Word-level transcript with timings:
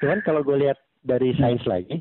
Cuman 0.00 0.24
kalau 0.24 0.40
gue 0.40 0.56
lihat 0.58 0.78
dari 1.00 1.36
sains 1.36 1.64
lagi, 1.64 2.00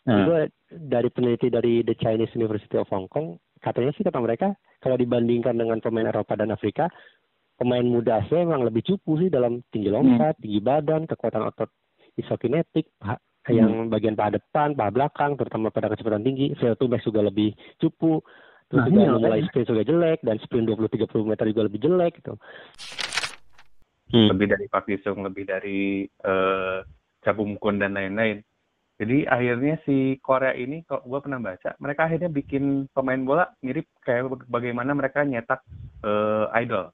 Nah, 0.00 0.24
gue 0.24 0.40
dari 0.72 1.12
peneliti 1.12 1.52
dari 1.52 1.84
The 1.84 1.92
Chinese 1.92 2.32
University 2.32 2.80
of 2.80 2.88
Hong 2.88 3.04
Kong, 3.06 3.36
katanya 3.60 3.92
sih 3.92 4.00
kata 4.00 4.16
mereka 4.16 4.56
kalau 4.80 4.96
dibandingkan 4.96 5.52
dengan 5.52 5.76
pemain 5.78 6.08
Eropa 6.08 6.40
dan 6.40 6.48
Afrika, 6.48 6.88
pemain 7.60 7.84
muda 7.84 8.24
Asia 8.24 8.40
memang 8.40 8.64
lebih 8.64 8.80
cupu 8.80 9.20
sih 9.20 9.28
dalam 9.28 9.60
tinggi 9.68 9.92
lompat, 9.92 10.40
tinggi 10.40 10.56
badan, 10.56 11.04
kekuatan 11.04 11.44
otot 11.44 11.68
isokinetik, 12.16 12.88
paha- 12.96 13.20
yang 13.52 13.92
bagian 13.92 14.16
paha 14.16 14.40
depan, 14.40 14.72
paha 14.72 14.88
belakang, 14.88 15.36
terutama 15.36 15.68
pada 15.68 15.92
kecepatan 15.92 16.24
tinggi, 16.24 16.56
field 16.56 16.80
to 16.80 16.88
back 16.88 17.04
juga 17.04 17.20
lebih 17.20 17.52
cupu, 17.76 18.24
terus 18.72 18.80
Nah, 18.80 18.88
juga 18.88 19.00
iya, 19.04 19.12
mulai 19.20 19.40
sprint 19.44 19.68
juga 19.68 19.84
jelek, 19.84 20.18
dan 20.24 20.36
sprint 20.40 20.64
20-30 20.64 21.28
meter 21.28 21.44
juga 21.44 21.62
lebih 21.68 21.80
jelek 21.84 22.24
gitu. 22.24 22.34
Hmm. 24.10 24.26
lebih 24.26 24.50
dari 24.50 24.66
Pak 24.66 24.90
Yusung, 24.90 25.22
lebih 25.22 25.44
dari 25.46 26.02
eh 26.02 26.78
Cabum 27.20 27.56
Kun 27.56 27.78
dan 27.78 27.94
lain-lain. 27.94 28.40
Jadi 29.00 29.24
akhirnya 29.24 29.80
si 29.88 30.20
Korea 30.20 30.52
ini, 30.52 30.84
kalau 30.84 31.00
gue 31.08 31.20
pernah 31.24 31.40
baca, 31.40 31.72
mereka 31.80 32.04
akhirnya 32.04 32.28
bikin 32.28 32.84
pemain 32.92 33.16
bola 33.16 33.48
mirip 33.64 33.88
kayak 34.04 34.44
bagaimana 34.44 34.92
mereka 34.92 35.24
nyetak 35.24 35.64
eh, 36.04 36.46
idol. 36.60 36.92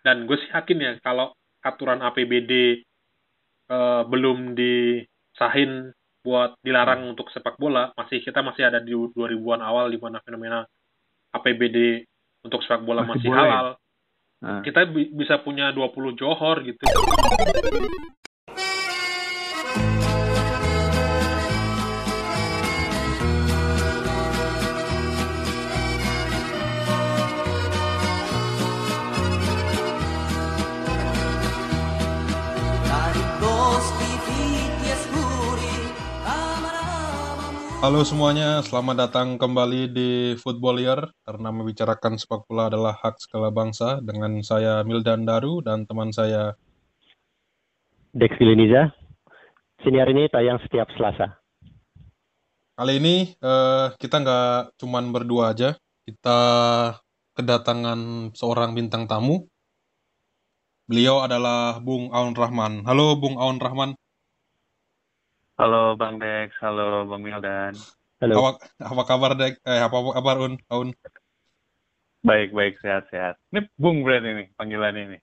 Dan 0.00 0.24
gue 0.24 0.40
sih 0.40 0.48
yakin 0.48 0.78
ya 0.80 0.92
kalau 1.04 1.36
aturan 1.60 2.00
APBD 2.00 2.80
eh, 3.68 4.02
belum 4.08 4.56
disahin 4.56 5.92
buat 6.24 6.56
dilarang 6.64 7.12
untuk 7.12 7.28
sepak 7.28 7.60
bola, 7.60 7.92
masih 7.92 8.20
kita 8.20 8.40
masih 8.40 8.68
ada 8.68 8.80
di 8.80 8.92
2000-an 8.92 9.60
awal 9.60 9.88
di 9.88 10.00
mana 10.00 10.20
fenomena 10.24 10.64
APBD 11.32 12.04
untuk 12.40 12.64
sepak 12.64 12.84
bola 12.84 13.04
Masih 13.04 13.20
masih, 13.20 13.28
boleh. 13.28 13.40
halal. 13.40 13.66
Nah, 14.38 14.60
Kita 14.64 14.80
bi- 14.88 15.12
bisa 15.12 15.44
punya 15.44 15.72
20 15.76 16.16
johor 16.16 16.64
gitu. 16.64 16.84
Halo 37.78 38.02
semuanya, 38.02 38.58
selamat 38.66 39.06
datang 39.06 39.38
kembali 39.38 39.94
di 39.94 40.10
Footballier 40.34 41.14
karena 41.22 41.54
membicarakan 41.54 42.18
sepak 42.18 42.42
bola 42.50 42.66
adalah 42.66 42.98
hak 42.98 43.22
segala 43.22 43.54
bangsa 43.54 44.02
dengan 44.02 44.42
saya 44.42 44.82
Mildan 44.82 45.22
Daru 45.22 45.62
dan 45.62 45.86
teman 45.86 46.10
saya 46.10 46.58
Dex 48.10 48.34
Vileniza, 48.34 48.90
siniar 49.86 50.10
ini 50.10 50.26
tayang 50.26 50.58
setiap 50.66 50.90
Selasa. 50.98 51.38
Kali 52.74 52.98
ini 52.98 53.30
eh, 53.38 53.86
kita 53.94 54.26
nggak 54.26 54.74
cuman 54.82 55.14
berdua 55.14 55.54
aja, 55.54 55.78
kita 56.02 56.40
kedatangan 57.38 58.34
seorang 58.34 58.74
bintang 58.74 59.06
tamu. 59.06 59.46
Beliau 60.90 61.22
adalah 61.22 61.78
Bung 61.78 62.10
Aun 62.10 62.34
Rahman. 62.34 62.82
Halo 62.82 63.14
Bung 63.14 63.38
Aun 63.38 63.62
Rahman, 63.62 63.94
halo 65.58 65.98
Bang 65.98 66.22
Dex, 66.22 66.54
halo 66.62 67.02
Bang 67.10 67.26
Mildan. 67.26 67.74
Halo. 68.22 68.34
apa, 68.38 68.50
apa 68.78 69.02
kabar 69.02 69.30
Dek? 69.34 69.58
Eh, 69.66 69.80
apa 69.82 69.98
kabar 70.14 70.36
Un? 70.38 70.54
Aun? 70.70 70.94
Baik, 72.22 72.54
baik, 72.54 72.78
sehat-sehat. 72.78 73.38
Ini 73.50 73.66
Bung 73.74 74.06
berarti 74.06 74.30
nih 74.38 74.48
panggilan 74.54 74.94
ini. 74.94 75.18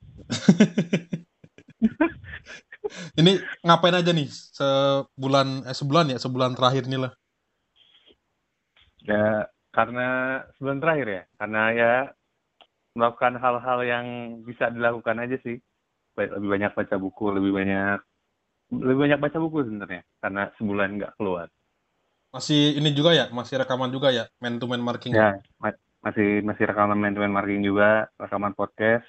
Ini 3.18 3.42
ngapain 3.66 3.98
aja 3.98 4.14
nih 4.14 4.30
sebulan 4.30 5.66
eh 5.66 5.74
sebulan 5.74 6.14
ya 6.14 6.18
sebulan 6.22 6.54
terakhir 6.54 6.86
nih 6.86 7.00
lah. 7.02 7.12
Ya, 9.02 9.50
karena 9.74 10.40
sebelum 10.56 10.78
terakhir 10.78 11.08
ya, 11.10 11.22
karena 11.34 11.62
ya 11.74 11.92
melakukan 12.94 13.42
hal-hal 13.42 13.78
yang 13.82 14.06
bisa 14.46 14.70
dilakukan 14.70 15.18
aja 15.18 15.36
sih. 15.42 15.58
Baik, 16.14 16.38
Lebih 16.38 16.48
banyak 16.48 16.72
baca 16.78 16.96
buku, 16.96 17.24
lebih 17.34 17.52
banyak 17.52 17.98
lebih 18.72 19.06
banyak 19.06 19.18
baca 19.22 19.38
buku 19.38 19.66
sebenarnya, 19.66 20.02
karena 20.18 20.42
sebulan 20.58 20.88
nggak 20.98 21.14
keluar. 21.18 21.46
Masih 22.34 22.76
ini 22.76 22.92
juga 22.92 23.14
ya, 23.16 23.30
masih 23.30 23.62
rekaman 23.62 23.88
juga 23.88 24.12
ya, 24.12 24.26
man 24.42 24.58
to 24.58 24.66
man 24.66 24.82
marking. 24.82 25.14
Ya, 25.14 25.38
ma- 25.56 25.78
masih 26.06 26.44
masih 26.46 26.70
rekaman 26.70 26.94
man-to-man 26.94 27.34
marking 27.34 27.66
juga, 27.66 28.06
rekaman 28.14 28.54
podcast. 28.54 29.06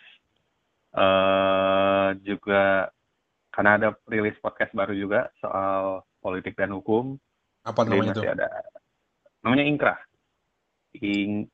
eh 0.98 2.10
juga 2.26 2.90
karena 3.54 3.78
ada 3.78 3.88
rilis 4.10 4.34
podcast 4.42 4.74
baru 4.74 4.98
juga 4.98 5.30
soal 5.38 6.02
politik 6.18 6.58
dan 6.58 6.74
hukum. 6.74 7.22
Apa 7.62 7.86
namanya 7.86 8.18
masih 8.18 8.34
ada 8.34 8.50
namanya 9.46 9.66
Inkrah. 9.68 10.00
In, 10.98 11.46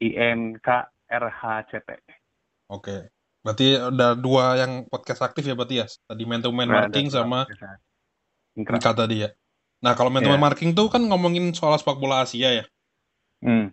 I 0.00 0.08
N 0.16 0.56
K 0.56 0.68
R 1.12 1.24
H 1.28 1.42
C 1.68 1.72
T. 1.84 1.90
Oke. 2.72 3.12
Berarti 3.46 3.78
ada 3.78 4.18
dua 4.18 4.58
yang 4.58 4.90
podcast 4.90 5.22
aktif 5.22 5.46
ya 5.46 5.54
berarti 5.54 5.78
ya. 5.78 5.86
Tadi 5.86 6.22
man 6.26 6.42
to 6.42 6.50
man 6.50 6.66
Nah, 6.66 6.90
marking 6.90 7.06
ada 7.06 7.22
sama. 7.22 7.46
Nika 8.58 8.90
tadi 8.90 9.22
ya. 9.22 9.30
Nah, 9.86 9.94
kalau 9.94 10.10
man 10.10 10.26
to 10.26 10.34
man 10.34 10.42
Iya. 10.42 10.46
marking 10.50 10.74
tuh 10.74 10.90
kan 10.90 11.06
ngomongin 11.06 11.54
soal 11.54 11.78
sepak 11.78 12.02
bola 12.02 12.26
Asia 12.26 12.50
ya. 12.50 12.64
Hmm. 13.46 13.70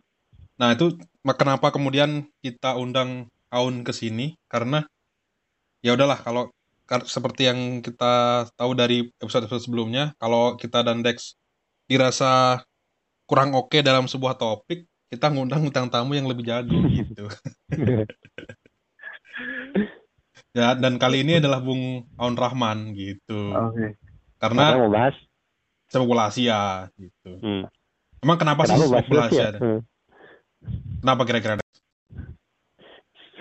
Nah, 0.62 0.78
itu 0.78 0.94
kenapa 1.26 1.74
kemudian 1.74 2.30
kita 2.46 2.78
undang 2.78 3.34
Aun 3.50 3.82
ke 3.82 3.94
sini 3.94 4.38
karena 4.50 4.86
ya 5.82 5.98
udahlah 5.98 6.22
kalau 6.22 6.54
seperti 7.06 7.50
yang 7.50 7.82
kita 7.82 8.46
tahu 8.54 8.78
dari 8.78 9.10
episode-episode 9.18 9.66
sebelumnya, 9.66 10.14
kalau 10.22 10.54
kita 10.54 10.86
dan 10.86 11.02
Dex 11.02 11.34
dirasa 11.90 12.62
kurang 13.26 13.58
oke 13.58 13.82
dalam 13.82 14.06
sebuah 14.06 14.38
topik, 14.38 14.86
kita 15.10 15.34
ngundang 15.34 15.66
bintang 15.66 15.90
tamu 15.90 16.14
yang 16.14 16.30
lebih 16.30 16.46
jago 16.46 16.78
gitu. 16.94 17.26
Ya, 20.54 20.78
dan 20.78 21.02
kali 21.02 21.26
ini 21.26 21.42
adalah 21.42 21.66
Bung 21.66 22.06
Aun 22.14 22.38
Rahman 22.38 22.94
gitu. 22.94 23.54
Oke. 23.58 23.98
Karena 24.38 24.64
Karena 24.70 24.82
mau 24.86 24.94
bahas. 24.94 25.16
sepak 25.90 26.06
bola 26.06 26.30
Asia 26.30 26.94
gitu. 26.94 27.32
Hmm. 27.42 27.66
Emang 28.22 28.38
kenapa, 28.38 28.70
sih 28.70 28.78
Kenapa 28.78 28.86
sepak 28.86 28.94
bahas 28.94 29.10
bola 29.10 29.24
Rusia? 29.26 29.46
Asia? 29.50 29.58
Hmm. 29.58 29.82
Kenapa 31.02 31.22
kira-kira? 31.26 31.54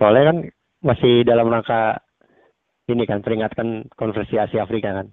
Soalnya 0.01 0.25
kan 0.33 0.37
masih 0.81 1.15
dalam 1.29 1.53
rangka 1.53 2.01
ini 2.89 3.05
kan 3.05 3.21
peringatkan 3.21 3.93
konversi 3.93 4.41
Asia 4.41 4.65
Afrika 4.65 4.97
kan. 4.97 5.13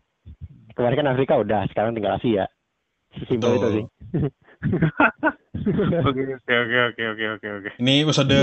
Kemarin 0.79 1.03
kan 1.03 1.09
Afrika 1.11 1.35
udah, 1.35 1.67
sekarang 1.67 2.00
tinggal 2.00 2.16
Asia. 2.16 2.47
Sesimpel 3.19 3.59
itu 3.59 3.67
sih. 3.75 3.85
Oke, 6.00 6.22
oke, 6.40 6.53
oke, 6.63 6.78
oke, 6.79 7.03
oke, 7.11 7.25
oke, 7.35 7.47
oke. 7.59 7.69
Ini 7.75 8.07
episode 8.07 8.40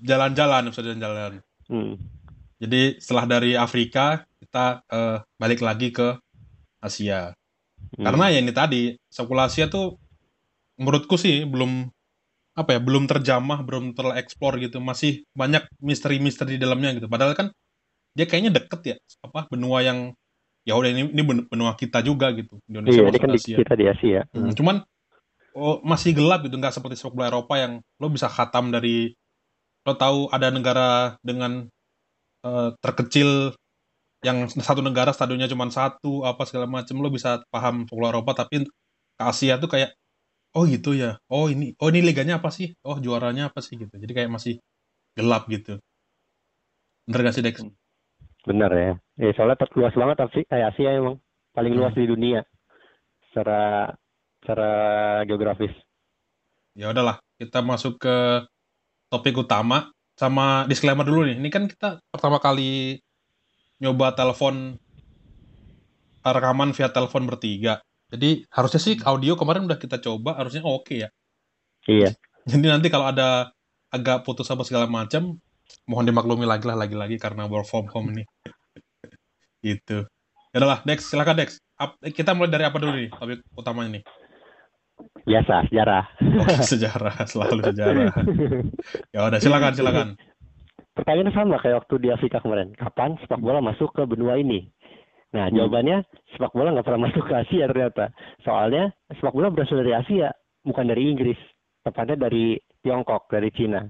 jalan-jalan, 0.00 0.72
episode 0.72 0.96
jalan-jalan. 0.96 1.44
Hmm. 1.68 1.94
Jadi 2.58 2.98
setelah 2.98 3.24
dari 3.38 3.54
Afrika 3.54 4.26
kita 4.42 4.82
eh, 4.88 5.18
balik 5.38 5.60
lagi 5.62 5.94
ke 5.94 6.18
Asia. 6.82 7.32
Hmm. 7.94 8.04
Karena 8.04 8.32
ya 8.34 8.38
ini 8.42 8.52
tadi 8.52 8.82
sepak 9.06 9.28
bola 9.30 9.46
Asia 9.46 9.70
tuh 9.70 9.96
menurutku 10.80 11.14
sih 11.14 11.46
belum 11.46 11.86
apa 12.58 12.74
ya 12.74 12.80
belum 12.82 13.06
terjamah, 13.06 13.62
belum 13.62 13.94
tereksplor 13.94 14.58
gitu. 14.58 14.82
Masih 14.82 15.22
banyak 15.36 15.62
misteri-misteri 15.78 16.58
di 16.58 16.62
dalamnya 16.64 16.98
gitu. 16.98 17.06
Padahal 17.06 17.38
kan 17.38 17.54
dia 18.16 18.26
kayaknya 18.26 18.58
deket 18.58 18.80
ya 18.82 18.96
apa 19.22 19.46
benua 19.46 19.84
yang 19.84 20.10
ya 20.66 20.74
udah 20.74 20.90
ini 20.90 21.14
ini 21.14 21.22
ben- 21.22 21.46
benua 21.46 21.78
kita 21.78 22.02
juga 22.02 22.34
gitu. 22.34 22.58
Indonesia 22.66 23.06
Iya, 23.06 23.14
kan 23.14 23.30
di, 23.30 23.38
Asia. 23.38 23.56
kita 23.62 23.74
di 23.78 23.84
Asia. 23.86 24.20
Hmm, 24.34 24.50
cuman 24.52 24.76
oh, 25.54 25.78
masih 25.86 26.12
gelap 26.12 26.42
gitu 26.42 26.58
nggak 26.58 26.74
seperti 26.74 26.98
sepak 26.98 27.14
bola 27.14 27.30
Eropa 27.30 27.54
yang 27.56 27.72
lo 28.02 28.06
bisa 28.10 28.26
khatam 28.26 28.74
dari 28.74 29.14
lo 29.88 29.96
tahu 29.96 30.28
ada 30.28 30.52
negara 30.52 31.16
dengan 31.24 31.64
eh, 32.44 32.70
terkecil 32.84 33.56
yang 34.26 34.50
satu 34.50 34.82
negara 34.84 35.14
stadionnya 35.16 35.48
cuma 35.48 35.70
satu 35.70 36.26
apa 36.28 36.42
segala 36.44 36.66
macam 36.68 36.98
lo 37.00 37.08
bisa 37.08 37.40
paham 37.54 37.86
sepak 37.86 37.96
bola 37.96 38.08
Eropa 38.12 38.32
tapi 38.44 38.66
ke 39.18 39.22
Asia 39.22 39.56
tuh 39.62 39.70
kayak 39.70 39.94
oh 40.58 40.66
gitu 40.68 40.92
ya 40.98 41.16
oh 41.30 41.46
ini 41.48 41.72
oh 41.78 41.88
ini 41.88 42.02
liganya 42.02 42.42
apa 42.42 42.50
sih 42.50 42.74
oh 42.82 42.98
juaranya 42.98 43.48
apa 43.50 43.62
sih 43.62 43.78
gitu 43.78 43.94
jadi 43.94 44.12
kayak 44.24 44.30
masih 44.36 44.58
gelap 45.16 45.46
gitu 45.48 45.78
bener 47.06 47.20
gak 47.24 47.34
sih 47.34 47.44
Dex? 47.46 47.64
Benar 48.46 48.70
ya. 48.72 48.92
Eh, 49.20 49.32
soalnya 49.36 49.60
terluas 49.60 49.92
banget 49.92 50.24
Afrika, 50.24 50.56
eh, 50.56 50.64
Asia 50.64 50.94
emang 50.94 51.20
paling 51.52 51.74
luas 51.76 51.92
Hmm. 51.92 52.00
di 52.00 52.06
dunia 52.08 52.40
secara 53.28 53.92
secara 54.40 54.70
geografis. 55.28 55.74
ya 56.78 56.94
udahlah 56.94 57.18
kita 57.42 57.58
masuk 57.58 57.98
ke 57.98 58.16
topik 59.08 59.36
utama 59.36 59.92
sama 60.18 60.64
disclaimer 60.68 61.04
dulu 61.04 61.24
nih 61.28 61.36
ini 61.40 61.48
kan 61.48 61.64
kita 61.68 62.00
pertama 62.12 62.38
kali 62.40 63.00
nyoba 63.78 64.12
telepon 64.12 64.76
rekaman 66.22 66.76
via 66.76 66.92
telepon 66.92 67.24
bertiga 67.24 67.80
jadi 68.12 68.44
harusnya 68.52 68.80
sih 68.82 68.94
audio 69.04 69.36
kemarin 69.36 69.64
udah 69.64 69.78
kita 69.80 70.00
coba 70.02 70.36
harusnya 70.36 70.64
oke 70.64 70.94
ya 70.94 71.08
Iya. 71.88 72.12
jadi 72.44 72.66
nanti 72.68 72.92
kalau 72.92 73.08
ada 73.08 73.48
agak 73.88 74.28
putus 74.28 74.50
apa 74.52 74.60
segala 74.66 74.84
macam 74.84 75.40
mohon 75.88 76.04
dimaklumi 76.04 76.44
lagi 76.44 76.68
lah 76.68 76.76
lagi-lagi 76.76 77.16
karena 77.16 77.48
work 77.48 77.64
from 77.64 77.88
home 77.88 78.12
ini 78.12 78.24
gitu 79.64 80.04
ya 80.52 80.64
udahlah, 80.64 80.80
Dex, 80.84 81.04
silakan 81.08 81.44
Dex. 81.44 81.60
Kita 82.00 82.32
mulai 82.32 82.50
dari 82.50 82.64
apa 82.64 82.76
dulu 82.80 82.92
nih 82.96 83.12
topik 83.12 83.44
utamanya 83.54 84.00
nih? 84.00 84.02
Biasa, 85.28 85.68
sejarah. 85.68 86.04
Oke, 86.40 86.54
sejarah, 86.64 87.14
selalu 87.30 87.60
sejarah. 87.68 88.12
Ya 89.12 89.20
udah, 89.28 89.38
silakan, 89.38 89.72
silakan. 89.76 90.08
Pertanyaannya 90.96 91.34
sama 91.36 91.60
kayak 91.60 91.84
waktu 91.84 91.94
di 92.00 92.08
Afrika 92.10 92.40
kemarin. 92.40 92.72
Kapan 92.74 93.14
sepak 93.22 93.38
bola 93.38 93.60
masuk 93.60 93.92
ke 93.92 94.02
benua 94.08 94.40
ini? 94.40 94.66
Nah, 95.36 95.52
Hmm. 95.52 95.60
jawabannya 95.60 96.02
sepak 96.32 96.56
bola 96.56 96.72
nggak 96.72 96.86
pernah 96.88 97.06
masuk 97.06 97.24
ke 97.28 97.34
Asia 97.36 97.68
ternyata. 97.68 98.10
Soalnya 98.42 98.90
sepak 99.12 99.36
bola 99.36 99.52
berasal 99.52 99.84
dari 99.84 99.92
Asia, 99.92 100.32
bukan 100.64 100.88
dari 100.88 101.12
Inggris. 101.12 101.38
Tepatnya 101.84 102.16
dari 102.18 102.56
Tiongkok, 102.80 103.28
dari 103.28 103.52
Cina. 103.52 103.84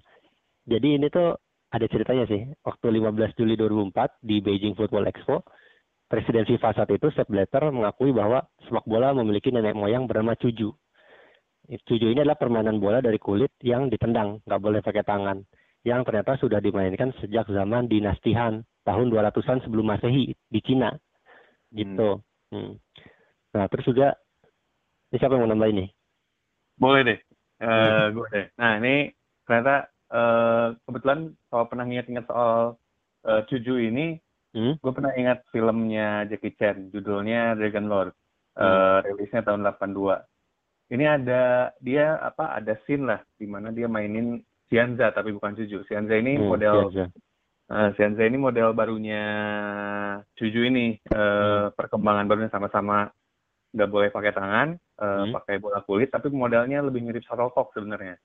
Jadi 0.69 0.99
ini 1.00 1.06
tuh 1.08 1.32
ada 1.70 1.87
ceritanya 1.88 2.26
sih. 2.29 2.44
Waktu 2.61 2.87
15 2.93 3.32
Juli 3.38 3.55
2004 3.56 4.19
di 4.20 4.43
Beijing 4.43 4.75
Football 4.76 5.08
Expo, 5.08 5.46
Presiden 6.08 6.44
FIFA 6.49 6.69
saat 6.73 6.91
itu, 6.93 7.08
Sepp 7.12 7.29
Blatter, 7.29 7.69
mengakui 7.69 8.12
bahwa 8.12 8.41
sepak 8.64 8.84
bola 8.84 9.12
memiliki 9.12 9.52
nenek 9.52 9.76
moyang 9.76 10.05
bernama 10.08 10.37
Cuju. 10.37 10.73
Cuju 11.69 12.17
ini 12.17 12.25
adalah 12.25 12.41
permainan 12.41 12.81
bola 12.81 13.05
dari 13.05 13.20
kulit 13.20 13.53
yang 13.61 13.93
ditendang, 13.93 14.41
nggak 14.49 14.62
boleh 14.62 14.81
pakai 14.81 15.05
tangan 15.05 15.44
yang 15.85 16.03
ternyata 16.03 16.41
sudah 16.41 16.59
dimainkan 16.59 17.12
sejak 17.20 17.47
zaman 17.49 17.87
dinasti 17.87 18.32
Han 18.35 18.65
tahun 18.82 19.12
200-an 19.12 19.62
sebelum 19.62 19.87
Masehi 19.88 20.32
di 20.32 20.61
Cina. 20.65 20.97
Gitu. 21.69 22.25
Hmm. 22.49 22.81
Nah, 23.53 23.65
terus 23.69 23.85
juga 23.85 24.17
ini 25.12 25.17
siapa 25.20 25.37
yang 25.37 25.44
mau 25.44 25.53
nambah 25.53 25.69
ini? 25.69 25.87
Boleh 26.81 27.00
deh. 27.05 27.19
Eh 27.61 28.06
gue 28.17 28.26
deh. 28.32 28.47
Nah, 28.56 28.73
ini 28.81 29.12
ternyata 29.44 29.93
eh 30.09 30.67
kebetulan 30.88 31.37
kalau 31.53 31.65
pernah 31.69 31.85
ingat-ingat 31.85 32.25
soal 32.26 32.81
eh, 33.29 33.44
Cuju 33.44 33.76
ini, 33.76 34.17
Hmm? 34.56 34.81
gue 34.81 34.93
pernah 34.97 35.12
ingat 35.12 35.44
filmnya 35.53 36.25
Jackie 36.25 36.56
Chan, 36.56 36.88
judulnya 36.88 37.53
Dragon 37.55 37.87
Lord. 37.87 38.12
Hmm. 38.59 39.06
rilisnya 39.06 39.47
tahun 39.47 39.62
82. 39.62 40.19
Ini 40.88 41.05
ada 41.05 41.69
dia 41.85 42.17
apa 42.17 42.56
ada 42.56 42.73
scene 42.88 43.05
lah 43.05 43.20
di 43.37 43.44
mana 43.44 43.69
dia 43.69 43.85
mainin 43.85 44.40
Xianza 44.73 45.12
tapi 45.12 45.37
bukan 45.37 45.52
Cuju. 45.56 45.85
Xianza 45.85 46.17
ini 46.17 46.40
Hmm, 46.40 46.49
model. 46.49 46.88
Eh, 47.69 47.88
Xianza 47.93 48.25
ini 48.25 48.40
model 48.40 48.73
barunya 48.73 49.25
Cuju 50.32 50.61
ini 50.64 50.96
eh, 50.96 51.67
perkembangan 51.73 52.25
barunya 52.25 52.49
sama-sama 52.49 53.08
nggak 53.76 53.90
boleh 53.93 54.08
pakai 54.08 54.32
tangan, 54.32 54.69
eh, 54.76 55.25
Hmm. 55.29 55.32
pakai 55.37 55.61
bola 55.61 55.85
kulit, 55.85 56.08
tapi 56.08 56.32
modelnya 56.32 56.81
lebih 56.81 57.05
mirip 57.05 57.20
shuttlecock 57.29 57.76
sebenarnya. 57.76 58.17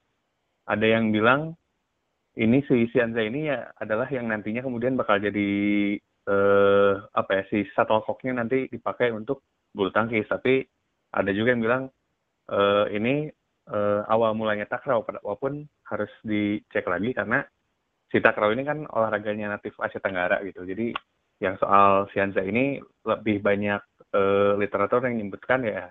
Ada 0.63 0.87
yang 0.87 1.11
bilang 1.11 1.59
ini 2.39 2.63
si 2.63 2.87
Xianza 2.87 3.19
ini 3.19 3.51
ya 3.51 3.75
adalah 3.75 4.07
yang 4.07 4.31
nantinya 4.31 4.63
kemudian 4.63 4.95
bakal 4.95 5.19
jadi 5.19 5.49
eh, 5.99 6.93
apa 7.11 7.31
ya 7.35 7.43
si 7.51 7.67
shuttlecocknya 7.75 8.39
nanti 8.39 8.71
dipakai 8.71 9.11
untuk 9.11 9.43
bulu 9.75 9.91
tangkis, 9.91 10.23
tapi 10.31 10.63
ada 11.11 11.27
juga 11.35 11.51
yang 11.51 11.59
bilang 11.59 11.83
eh, 12.49 12.85
ini 12.91 13.27
eh, 13.63 14.01
awal 14.11 14.35
mulanya 14.35 14.67
takraw, 14.67 15.05
pada- 15.07 15.23
walaupun 15.23 15.63
harus 15.87 16.11
dicek 16.23 16.83
lagi 16.83 17.15
karena 17.15 17.43
si 18.11 18.19
takraw 18.19 18.51
ini 18.51 18.67
kan 18.67 18.83
olahraganya 18.89 19.55
natif 19.55 19.77
Asia 19.79 20.03
Tenggara 20.03 20.43
gitu. 20.43 20.67
Jadi 20.67 20.91
yang 21.39 21.55
soal 21.59 22.07
Xianza 22.11 22.43
ini 22.43 22.79
lebih 23.07 23.39
banyak 23.39 23.81
eh, 24.13 24.53
literatur 24.59 25.03
yang 25.07 25.17
menyebutkan 25.17 25.63
ya 25.63 25.89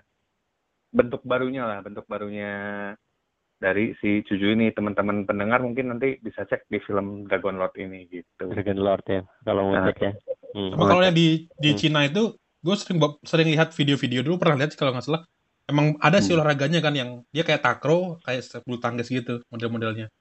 bentuk 0.93 1.25
barunya 1.25 1.65
lah, 1.65 1.81
bentuk 1.81 2.05
barunya 2.05 2.53
dari 3.57 3.97
si 3.97 4.21
Cuju 4.21 4.53
ini. 4.53 4.69
Teman-teman 4.69 5.25
pendengar 5.25 5.59
mungkin 5.65 5.89
nanti 5.89 6.21
bisa 6.21 6.45
cek 6.45 6.69
di 6.69 6.77
film 6.85 7.25
Dragon 7.25 7.57
Lord 7.57 7.73
ini 7.81 8.05
gitu. 8.07 8.53
Dragon 8.53 8.77
Lord 8.77 9.05
ya, 9.09 9.21
kalau 9.41 9.73
mau 9.73 9.75
Nah. 9.81 9.89
cek 9.89 9.97
ya. 9.99 10.11
Hmm. 10.53 10.77
Tapi 10.77 10.83
kalau 10.85 11.01
yang 11.01 11.17
di 11.17 11.49
di 11.57 11.69
Hmm. 11.73 11.79
Cina 11.81 12.05
itu, 12.05 12.37
gue 12.37 12.75
sering 12.77 13.01
sering 13.25 13.47
lihat 13.49 13.73
video-video 13.73 14.21
dulu 14.21 14.37
pernah 14.37 14.61
lihat 14.61 14.77
sih 14.77 14.79
kalau 14.79 14.93
nggak 14.93 15.05
salah. 15.09 15.25
Emang 15.63 15.95
ada 15.99 16.19
sih 16.19 16.35
Hmm. 16.35 16.43
olahraganya 16.43 16.83
kan 16.83 16.91
yang 16.91 17.09
dia 17.31 17.41
kayak 17.41 17.63
takro, 17.63 18.19
kayak 18.21 18.43
bulu 18.63 18.77
tangkis 18.77 19.07
gitu 19.07 19.39
model-modelnya. 19.47 20.11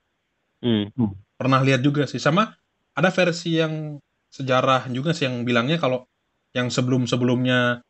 Hmm. 0.62 0.86
Pernah 1.34 1.60
lihat 1.66 1.82
juga 1.82 2.06
sih. 2.06 2.22
Sama 2.22 2.54
ada 2.94 3.10
versi 3.10 3.58
yang 3.58 3.98
sejarah 4.30 4.86
juga 4.88 5.10
sih 5.12 5.26
yang 5.26 5.42
bilangnya 5.42 5.76
kalau 5.76 6.06
yang 6.54 6.70
sebelum-sebelumnya 6.70 7.82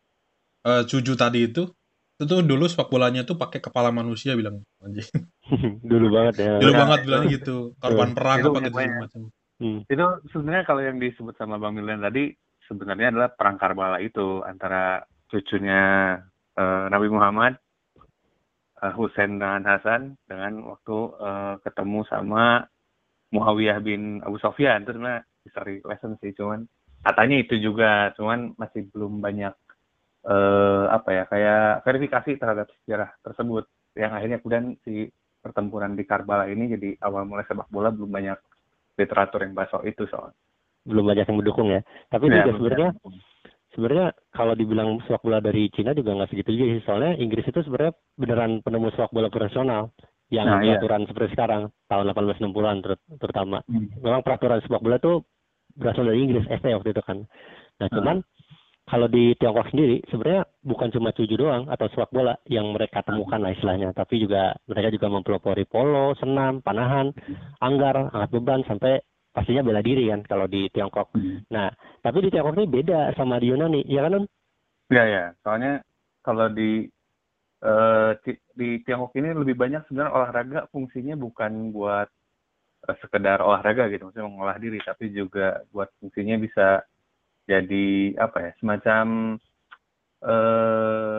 eh, 0.62 0.82
Cuju 0.86 1.12
tadi 1.14 1.50
itu 1.50 1.68
itu 2.16 2.24
tuh 2.28 2.40
dulu 2.40 2.70
sepak 2.70 2.86
bolanya 2.86 3.26
tuh 3.26 3.34
pakai 3.34 3.58
kepala 3.58 3.90
manusia 3.90 4.38
bilang 4.38 4.62
anjing. 4.78 5.10
Dulu 5.90 6.06
banget 6.08 6.34
ya. 6.38 6.52
Dulu 6.62 6.70
Ya, 6.70 6.78
banget 6.78 6.98
itu- 6.98 7.06
bilangnya 7.10 7.30
gitu. 7.34 7.56
Korban 7.82 8.10
perang 8.14 8.38
itu 8.38 8.46
apa 8.48 8.58
gitu 8.62 8.70
segala 8.78 8.94
macam. 9.02 9.20
Hmm. 9.58 9.78
Itu 9.90 10.04
sebenarnya 10.30 10.62
kalau 10.62 10.82
yang 10.86 10.96
disebut 11.02 11.34
sama 11.34 11.58
Bang 11.58 11.74
Milen 11.74 11.98
tadi 11.98 12.30
sebenarnya 12.70 13.10
adalah 13.10 13.28
perang 13.34 13.58
Karbala 13.58 13.98
itu 13.98 14.38
antara 14.46 15.02
cucunya 15.26 15.82
eh, 16.58 16.86
Nabi 16.88 17.08
Muhammad 17.08 17.56
eh, 18.82 18.92
Husain 18.96 19.38
dan 19.38 19.64
Hasan 19.64 20.16
dengan 20.26 20.62
waktu 20.66 20.98
eh, 21.20 21.54
ketemu 21.64 22.00
sama 22.08 22.66
Muawiyah 23.32 23.80
bin 23.80 24.20
Abu 24.20 24.36
Sofyan 24.36 24.84
itu 24.84 24.92
sebenarnya 24.92 25.24
history 25.42 25.80
lesson 25.82 26.20
sih 26.20 26.36
cuman 26.36 26.68
katanya 27.02 27.36
itu 27.40 27.58
juga 27.58 28.12
cuman 28.14 28.54
masih 28.60 28.86
belum 28.92 29.24
banyak 29.24 29.54
eh, 30.28 30.84
apa 30.92 31.10
ya 31.10 31.24
kayak 31.26 31.64
verifikasi 31.82 32.30
terhadap 32.36 32.68
sejarah 32.84 33.10
tersebut 33.24 33.64
yang 33.96 34.12
akhirnya 34.12 34.38
kemudian 34.40 34.76
si 34.84 35.08
pertempuran 35.42 35.98
di 35.98 36.06
Karbala 36.06 36.46
ini 36.46 36.70
jadi 36.78 36.96
awal 37.02 37.26
mulai 37.26 37.42
sepak 37.48 37.66
bola 37.68 37.90
belum 37.90 38.08
banyak 38.08 38.38
literatur 38.94 39.42
yang 39.42 39.56
bahas 39.56 39.72
soal 39.74 39.84
itu 39.88 40.06
soal 40.06 40.30
Belum 40.82 41.06
banyak 41.06 41.26
yang 41.26 41.38
mendukung 41.38 41.68
ya. 41.70 41.80
Tapi 42.10 42.26
Ya, 42.26 42.42
juga 42.42 42.58
sebenarnya. 42.58 42.90
Sebenarnya 43.72 44.12
kalau 44.30 44.52
dibilang 44.52 45.00
sepak 45.04 45.24
bola 45.24 45.40
dari 45.40 45.68
Cina 45.72 45.92
juga 45.92 46.14
nggak 46.14 46.30
segitu 46.30 46.50
juga 46.54 46.66
sih. 46.76 46.82
Soalnya 46.84 47.12
Inggris 47.16 47.44
itu 47.44 47.60
sebenarnya 47.64 47.92
beneran 48.16 48.52
penemu 48.60 48.88
sepak 48.92 49.12
bola 49.12 49.28
profesional 49.32 49.90
yang 50.32 50.48
Nah, 50.48 50.64
iya. 50.64 50.80
peraturan 50.80 51.04
seperti 51.04 51.28
sekarang 51.36 51.62
tahun 51.88 52.04
1860-an 52.08 52.78
ter- 52.80 53.04
terutama. 53.20 53.60
Hmm. 53.68 53.88
Memang 54.00 54.24
peraturan 54.24 54.64
sepak 54.64 54.80
bola 54.80 54.96
tuh 54.96 55.24
berasal 55.76 56.08
dari 56.08 56.24
Inggris 56.24 56.48
FA 56.48 56.76
waktu 56.76 56.92
itu 56.92 57.02
kan. 57.04 57.18
Nah, 57.80 57.86
Hmm. 57.88 57.96
cuman 58.00 58.16
kalau 58.82 59.06
di 59.08 59.32
Tiongkok 59.38 59.70
sendiri 59.70 60.02
sebenarnya 60.10 60.42
bukan 60.64 60.88
cuma 60.90 61.14
cuju 61.14 61.34
doang 61.36 61.64
atau 61.68 61.86
sepak 61.92 62.10
bola 62.12 62.34
yang 62.48 62.72
mereka 62.72 63.00
temukan 63.00 63.40
lah 63.40 63.52
istilahnya, 63.52 63.94
tapi 63.94 64.20
juga 64.20 64.56
mereka 64.68 64.88
juga 64.90 65.06
mempelopori 65.08 65.64
polo, 65.64 66.12
senam, 66.18 66.60
panahan, 66.60 67.12
anggar, 67.60 68.10
angkat 68.10 68.30
beban 68.32 68.60
sampai 68.66 69.00
pastinya 69.32 69.64
bela 69.64 69.80
diri 69.80 70.12
kan 70.12 70.20
kalau 70.28 70.46
di 70.46 70.68
Tiongkok. 70.68 71.08
Nah, 71.50 71.72
tapi 72.04 72.20
di 72.20 72.28
Tiongkok 72.28 72.56
ini 72.60 72.68
beda 72.68 73.16
sama 73.16 73.40
di 73.40 73.48
Yunani, 73.48 73.80
ya 73.88 74.04
kan? 74.04 74.12
Nun? 74.20 74.24
Ya 74.92 75.04
ya, 75.08 75.24
soalnya 75.40 75.80
kalau 76.20 76.52
di 76.52 76.84
eh, 77.64 78.10
Ti- 78.20 78.44
di 78.52 78.84
Tiongkok 78.84 79.16
ini 79.16 79.32
lebih 79.32 79.56
banyak 79.56 79.88
sebenarnya 79.88 80.12
olahraga 80.12 80.60
fungsinya 80.68 81.16
bukan 81.16 81.72
buat 81.72 82.08
eh, 82.88 82.96
sekedar 83.00 83.40
olahraga 83.40 83.88
gitu, 83.88 84.06
maksudnya 84.12 84.28
mengolah 84.28 84.60
diri, 84.60 84.78
tapi 84.84 85.08
juga 85.16 85.64
buat 85.72 85.88
fungsinya 85.96 86.36
bisa 86.36 86.84
jadi 87.48 88.14
apa 88.20 88.38
ya, 88.38 88.50
semacam 88.60 89.36
eh 90.22 91.12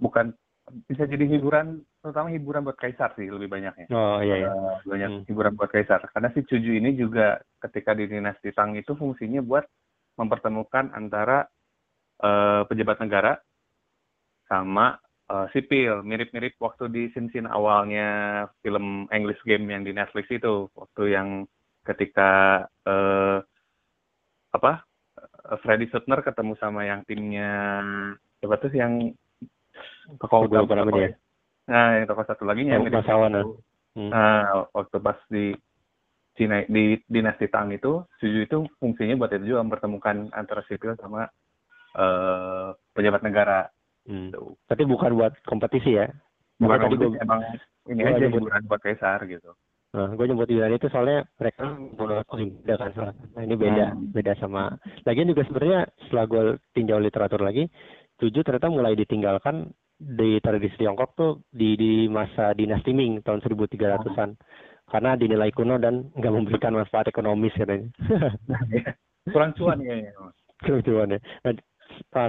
bukan 0.00 0.34
bisa 0.88 1.04
jadi 1.04 1.24
hiburan, 1.28 1.84
terutama 2.00 2.32
hiburan 2.32 2.64
buat 2.64 2.78
kaisar 2.80 3.12
sih 3.14 3.28
lebih 3.28 3.52
banyaknya. 3.52 3.86
Oh 3.92 4.18
iya 4.24 4.36
ya. 4.42 4.48
Eh, 4.48 4.76
banyak 4.88 5.10
Hmm. 5.12 5.24
hiburan 5.28 5.54
buat 5.54 5.68
kaisar. 5.68 6.08
Karena 6.10 6.32
si 6.32 6.40
Cuju 6.42 6.72
ini 6.72 6.96
juga 6.96 7.40
ketika 7.60 7.92
di 7.92 8.08
dinasti 8.08 8.50
Tang 8.56 8.72
itu 8.72 8.96
fungsinya 8.96 9.44
buat 9.44 9.64
mempertemukan 10.16 10.92
antara 10.96 11.44
eh, 12.22 12.62
pejabat 12.66 13.02
negara 13.02 13.32
sama 14.48 14.96
eh, 15.28 15.46
sipil. 15.52 16.00
Mirip-mirip 16.06 16.56
waktu 16.58 16.88
di 16.88 17.02
scene-scene 17.12 17.50
awalnya 17.50 18.08
film 18.64 19.10
English 19.12 19.42
Game 19.44 19.68
yang 19.68 19.84
di 19.84 19.92
Netflix 19.92 20.30
itu. 20.32 20.70
Waktu 20.72 21.02
yang 21.12 21.28
ketika 21.84 22.64
eh, 22.86 23.38
apa 24.52 24.84
Freddy 25.64 25.88
Sutner 25.90 26.20
ketemu 26.22 26.54
sama 26.60 26.86
yang 26.86 27.02
timnya 27.08 27.82
siapa 28.38 28.58
tuh 28.58 28.70
yang 28.74 29.10
tokoh 30.18 30.46
Gue 30.46 30.58
utama 30.58 30.74
namanya. 30.78 31.12
tokoh- 31.12 31.20
Nah, 31.62 31.86
yang 31.94 32.06
tokoh 32.06 32.24
satu 32.26 32.42
lagi 32.42 32.66
yang 32.66 32.82
Oh, 32.82 32.84
mirip 32.84 32.98
Masawan, 33.00 33.32
itu. 33.32 33.50
Hmm. 33.94 34.10
Nah, 34.10 34.40
waktu 34.72 34.96
pas 34.98 35.18
di 35.28 35.44
Cina 36.32 36.64
di 36.64 36.96
dinasti 37.06 37.46
Tang 37.46 37.68
itu, 37.70 38.02
Suju 38.16 38.38
itu 38.42 38.58
fungsinya 38.80 39.14
buat 39.14 39.30
itu 39.30 39.46
juga 39.46 39.62
mempertemukan 39.62 40.32
antara 40.32 40.64
sipil 40.64 40.96
sama 40.96 41.28
eh, 41.92 42.68
pejabat 42.96 43.20
negara. 43.20 43.68
Hmm. 44.08 44.32
Tapi 44.64 44.82
bukan 44.82 45.12
buat 45.12 45.36
kompetisi 45.44 45.92
ya. 45.92 46.08
Bukan 46.56 46.78
kompetisi, 46.80 47.04
gua- 47.04 47.20
emang 47.20 47.40
ini 47.84 48.00
gua 48.00 48.08
aja 48.08 48.18
nyebut- 48.18 48.40
hiburan 48.42 48.62
buat 48.64 48.80
kaisar 48.80 49.18
gitu. 49.28 49.52
Nah, 49.92 50.08
gue 50.08 50.24
nyebut 50.24 50.48
Yunani 50.48 50.80
itu 50.80 50.88
soalnya 50.88 51.28
mereka 51.36 51.68
menurut 51.68 52.24
beda 52.24 52.74
kan 52.80 52.90
soalnya. 52.96 53.14
Nah, 53.36 53.42
ini 53.44 53.54
beda, 53.54 53.84
Hmm. 53.92 54.08
beda 54.08 54.32
sama. 54.40 54.72
Lagian 55.04 55.28
juga 55.28 55.44
sebenarnya 55.44 55.80
setelah 56.00 56.24
gue 56.24 56.42
tinjau 56.72 56.96
literatur 56.96 57.44
lagi, 57.44 57.68
tujuh 58.16 58.40
ternyata 58.40 58.72
mulai 58.72 58.96
ditinggalkan 58.96 59.68
di 60.02 60.42
tradisi 60.42 60.74
Tiongkok 60.82 61.10
tuh 61.14 61.32
di 61.54 61.78
di 61.78 61.92
masa 62.10 62.50
dinasti 62.52 62.90
Ming 62.90 63.22
tahun 63.22 63.40
1300-an. 63.40 64.34
Karena 64.90 65.16
dinilai 65.16 65.54
kuno 65.54 65.80
dan 65.80 66.12
nggak 66.12 66.34
memberikan 66.34 66.76
manfaat 66.76 67.08
ekonomis 67.08 67.54
katanya. 67.56 67.88
Kurang 69.32 69.54
cuan 69.56 69.80
kayaknya. 69.80 70.12
Mas. 70.18 70.36
kelucuannya. 70.62 71.18
Nah, 71.42 71.52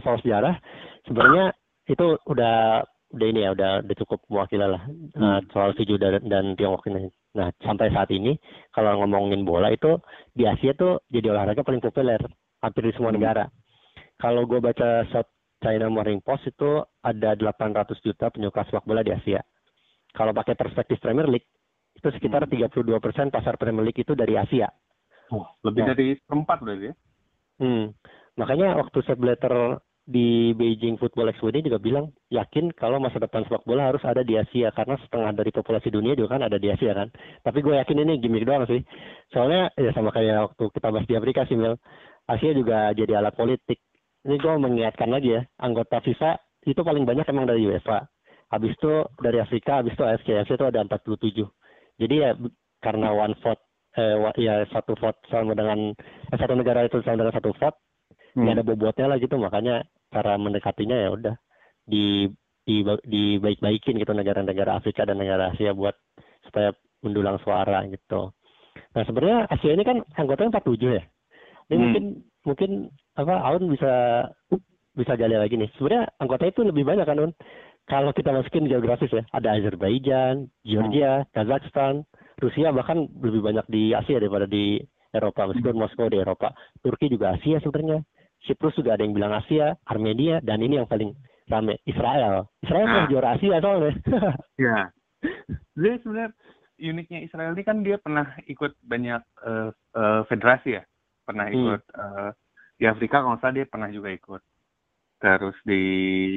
soal 0.01 0.17
sejarah 0.19 0.55
sebenarnya 1.07 1.53
itu 1.87 2.17
udah 2.27 2.83
udah 3.13 3.27
ini 3.29 3.45
ya 3.45 3.53
udah 3.53 3.85
udah 3.85 3.97
cukup 4.01 4.19
mewakili 4.25 4.65
lah 4.65 4.81
nah, 5.13 5.37
soal 5.53 5.77
Fiju 5.77 6.01
dan, 6.01 6.25
dan 6.25 6.57
Tiongkok 6.57 6.89
ini. 6.89 7.13
Nah 7.37 7.53
sampai 7.61 7.93
saat 7.93 8.09
ini 8.09 8.33
kalau 8.73 8.97
ngomongin 9.05 9.45
bola 9.45 9.69
itu 9.69 10.01
di 10.33 10.49
Asia 10.49 10.73
tuh 10.73 11.05
jadi 11.13 11.29
olahraga 11.29 11.61
paling 11.61 11.83
populer 11.83 12.17
hampir 12.65 12.89
di 12.89 12.93
semua 12.97 13.13
hmm. 13.13 13.17
negara. 13.21 13.45
Kalau 14.17 14.49
gue 14.49 14.57
baca 14.57 15.05
China 15.63 15.87
Morning 15.87 16.19
Post 16.19 16.51
itu 16.51 16.83
ada 16.99 17.39
800 17.39 17.95
juta 18.03 18.27
penyuka 18.27 18.67
sepak 18.67 18.83
bola 18.83 18.99
di 18.99 19.15
Asia. 19.15 19.39
Kalau 20.11 20.35
pakai 20.35 20.59
perspektif 20.59 20.99
Premier 20.99 21.31
League 21.31 21.47
itu 21.95 22.07
sekitar 22.11 22.45
32 22.45 22.83
hmm. 22.83 22.99
persen 22.99 23.31
pasar 23.31 23.55
Premier 23.55 23.87
League 23.87 24.03
itu 24.03 24.11
dari 24.13 24.35
Asia. 24.35 24.67
Oh, 25.31 25.47
lebih 25.63 25.87
nah, 25.87 25.95
dari 25.95 26.19
seperempat 26.19 26.57
berarti 26.61 26.91
ya? 26.91 26.93
Hmm. 27.63 27.95
Makanya 28.35 28.75
waktu 28.75 28.99
Sepp 29.07 29.23
Blatter 29.23 29.79
di 30.03 30.51
Beijing 30.51 30.99
Football 30.99 31.31
Expo 31.31 31.47
ini 31.47 31.63
juga 31.63 31.79
bilang 31.79 32.11
yakin 32.27 32.75
kalau 32.75 32.99
masa 32.99 33.23
depan 33.23 33.47
sepak 33.47 33.63
bola 33.63 33.87
harus 33.87 34.03
ada 34.03 34.19
di 34.19 34.35
Asia 34.35 34.67
karena 34.75 34.99
setengah 34.99 35.31
dari 35.31 35.55
populasi 35.55 35.87
dunia 35.87 36.11
juga 36.11 36.35
kan 36.35 36.43
ada 36.43 36.59
di 36.59 36.67
Asia 36.67 36.91
kan. 36.91 37.07
Tapi 37.39 37.63
gue 37.63 37.79
yakin 37.79 38.03
ini 38.03 38.19
gimmick 38.19 38.43
doang 38.43 38.67
sih. 38.67 38.83
Soalnya 39.31 39.71
ya 39.79 39.95
sama 39.95 40.11
kayak 40.11 40.51
waktu 40.51 40.63
kita 40.75 40.87
bahas 40.91 41.07
di 41.07 41.15
Afrika 41.15 41.47
sih 41.47 41.55
Mel. 41.55 41.79
Asia 42.27 42.51
juga 42.51 42.91
jadi 42.91 43.15
alat 43.15 43.35
politik. 43.39 43.79
Ini 44.23 44.35
gue 44.39 44.53
mengingatkan 44.55 45.11
lagi 45.11 45.35
ya, 45.35 45.41
anggota 45.59 45.99
FIFA 45.99 46.39
itu 46.63 46.79
paling 46.79 47.03
banyak 47.03 47.27
emang 47.27 47.47
dari 47.47 47.67
UEFA. 47.67 48.07
Habis 48.53 48.77
itu 48.77 49.03
dari 49.19 49.41
Afrika, 49.43 49.83
habis 49.83 49.97
itu 49.97 50.03
AFC. 50.05 50.27
AFC 50.31 50.51
itu 50.55 50.65
ada 50.67 50.79
47. 50.85 51.43
Jadi 51.99 52.15
ya 52.15 52.31
karena 52.79 53.11
one 53.11 53.35
vote 53.41 53.63
eh, 53.97 54.15
ya 54.37 54.63
satu 54.69 54.93
vote 54.97 55.19
sama 55.29 55.55
dengan 55.55 55.93
eh, 56.29 56.37
satu 56.37 56.53
negara 56.53 56.85
itu 56.85 57.01
sama 57.01 57.23
dengan 57.23 57.35
satu 57.35 57.55
vote 57.55 57.77
hmm. 58.35 58.49
ada 58.49 58.61
bobotnya 58.65 59.05
lah 59.09 59.17
gitu 59.21 59.37
makanya 59.37 59.85
cara 60.09 60.37
mendekatinya 60.37 60.97
ya 60.97 61.09
udah 61.13 61.35
di 61.87 62.29
di 62.63 62.79
dibaik-baikin 62.83 63.99
gitu 63.99 64.13
negara-negara 64.15 64.79
Afrika 64.79 65.03
dan 65.03 65.19
negara 65.19 65.51
Asia 65.51 65.75
buat 65.75 65.95
supaya 66.47 66.71
mendulang 67.03 67.35
suara 67.43 67.83
gitu. 67.91 68.31
Nah 68.95 69.03
sebenarnya 69.03 69.51
Asia 69.51 69.75
ini 69.75 69.83
kan 69.83 69.99
anggotanya 70.15 70.63
47 70.63 70.79
ya. 70.95 71.03
Ini 71.67 71.75
hmm. 71.75 71.81
mungkin 71.83 72.05
mungkin 72.47 72.71
apa 73.13 73.33
Aun 73.45 73.69
bisa 73.69 74.25
bisa 74.93 75.13
gali 75.17 75.37
lagi 75.37 75.57
nih. 75.57 75.69
Sebenarnya 75.77 76.09
anggota 76.21 76.45
itu 76.45 76.61
lebih 76.61 76.85
banyak 76.85 77.05
kan 77.05 77.19
Un. 77.19 77.33
Kalau 77.83 78.15
kita 78.15 78.31
masukin 78.31 78.71
geografis 78.71 79.11
ya, 79.11 79.27
ada 79.35 79.59
Azerbaijan, 79.59 80.47
Georgia, 80.63 81.27
hmm. 81.27 81.35
Kazakhstan, 81.35 82.07
Rusia 82.39 82.71
bahkan 82.71 83.11
lebih 83.19 83.43
banyak 83.43 83.67
di 83.67 83.91
Asia 83.91 84.23
daripada 84.23 84.47
di 84.47 84.79
Eropa. 85.11 85.51
Meskipun 85.51 85.75
hmm. 85.75 85.83
Moskow 85.83 86.07
di 86.07 86.23
Eropa, 86.23 86.55
Turki 86.79 87.11
juga 87.11 87.35
Asia 87.35 87.59
sebenarnya. 87.59 87.99
Siprus 88.47 88.75
juga 88.79 88.95
ada 88.95 89.03
yang 89.03 89.15
bilang 89.15 89.35
Asia, 89.35 89.75
Armenia, 89.87 90.39
dan 90.43 90.63
ini 90.63 90.79
yang 90.79 90.87
paling 90.87 91.11
rame 91.51 91.79
Israel. 91.83 92.47
Israel 92.63 92.87
nah. 92.87 93.07
juara 93.11 93.35
Asia 93.35 93.55
soalnya. 93.59 93.91
ya. 94.67 94.79
Jadi 95.75 95.95
sebenarnya 96.03 96.31
uniknya 96.79 97.19
Israel 97.23 97.51
ini 97.55 97.63
kan 97.63 97.77
dia 97.83 97.97
pernah 97.99 98.35
ikut 98.47 98.75
banyak 98.83 99.21
uh, 99.43 99.69
uh, 99.95 100.21
federasi 100.27 100.79
ya, 100.79 100.83
pernah 101.23 101.47
hmm. 101.47 101.55
ikut 101.55 101.81
hmm. 101.83 101.99
uh, 101.99 102.29
di 102.83 102.91
Afrika 102.91 103.23
kalau 103.23 103.39
salah 103.39 103.55
dia 103.55 103.63
pernah 103.63 103.87
juga 103.87 104.11
ikut. 104.11 104.43
Terus 105.23 105.55
di 105.63 105.79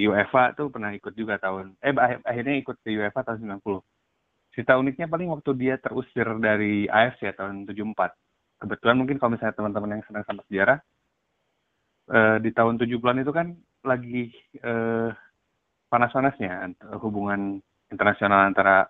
UEFA 0.07 0.55
tuh 0.55 0.71
pernah 0.71 0.95
ikut 0.95 1.11
juga 1.19 1.43
tahun, 1.43 1.75
eh 1.83 1.91
akhirnya 2.23 2.55
ikut 2.62 2.79
di 2.87 2.95
UEFA 2.95 3.26
tahun 3.26 3.59
90. 3.59 3.83
Cerita 4.55 4.79
uniknya 4.79 5.11
paling 5.11 5.26
waktu 5.35 5.50
dia 5.59 5.75
terusir 5.83 6.23
dari 6.38 6.87
AFC 6.87 7.26
ya, 7.26 7.35
tahun 7.35 7.67
74. 7.67 8.62
Kebetulan 8.62 8.95
mungkin 8.95 9.19
kalau 9.19 9.35
misalnya 9.35 9.59
teman-teman 9.59 9.99
yang 9.99 10.05
senang 10.07 10.23
sama 10.23 10.47
sejarah, 10.47 10.79
uh, 12.15 12.38
di 12.38 12.55
tahun 12.55 12.79
70-an 12.79 13.26
itu 13.26 13.33
kan 13.35 13.47
lagi 13.83 14.31
uh, 14.62 15.11
panas-panasnya 15.91 16.79
hubungan 17.03 17.59
internasional 17.91 18.47
antara 18.47 18.87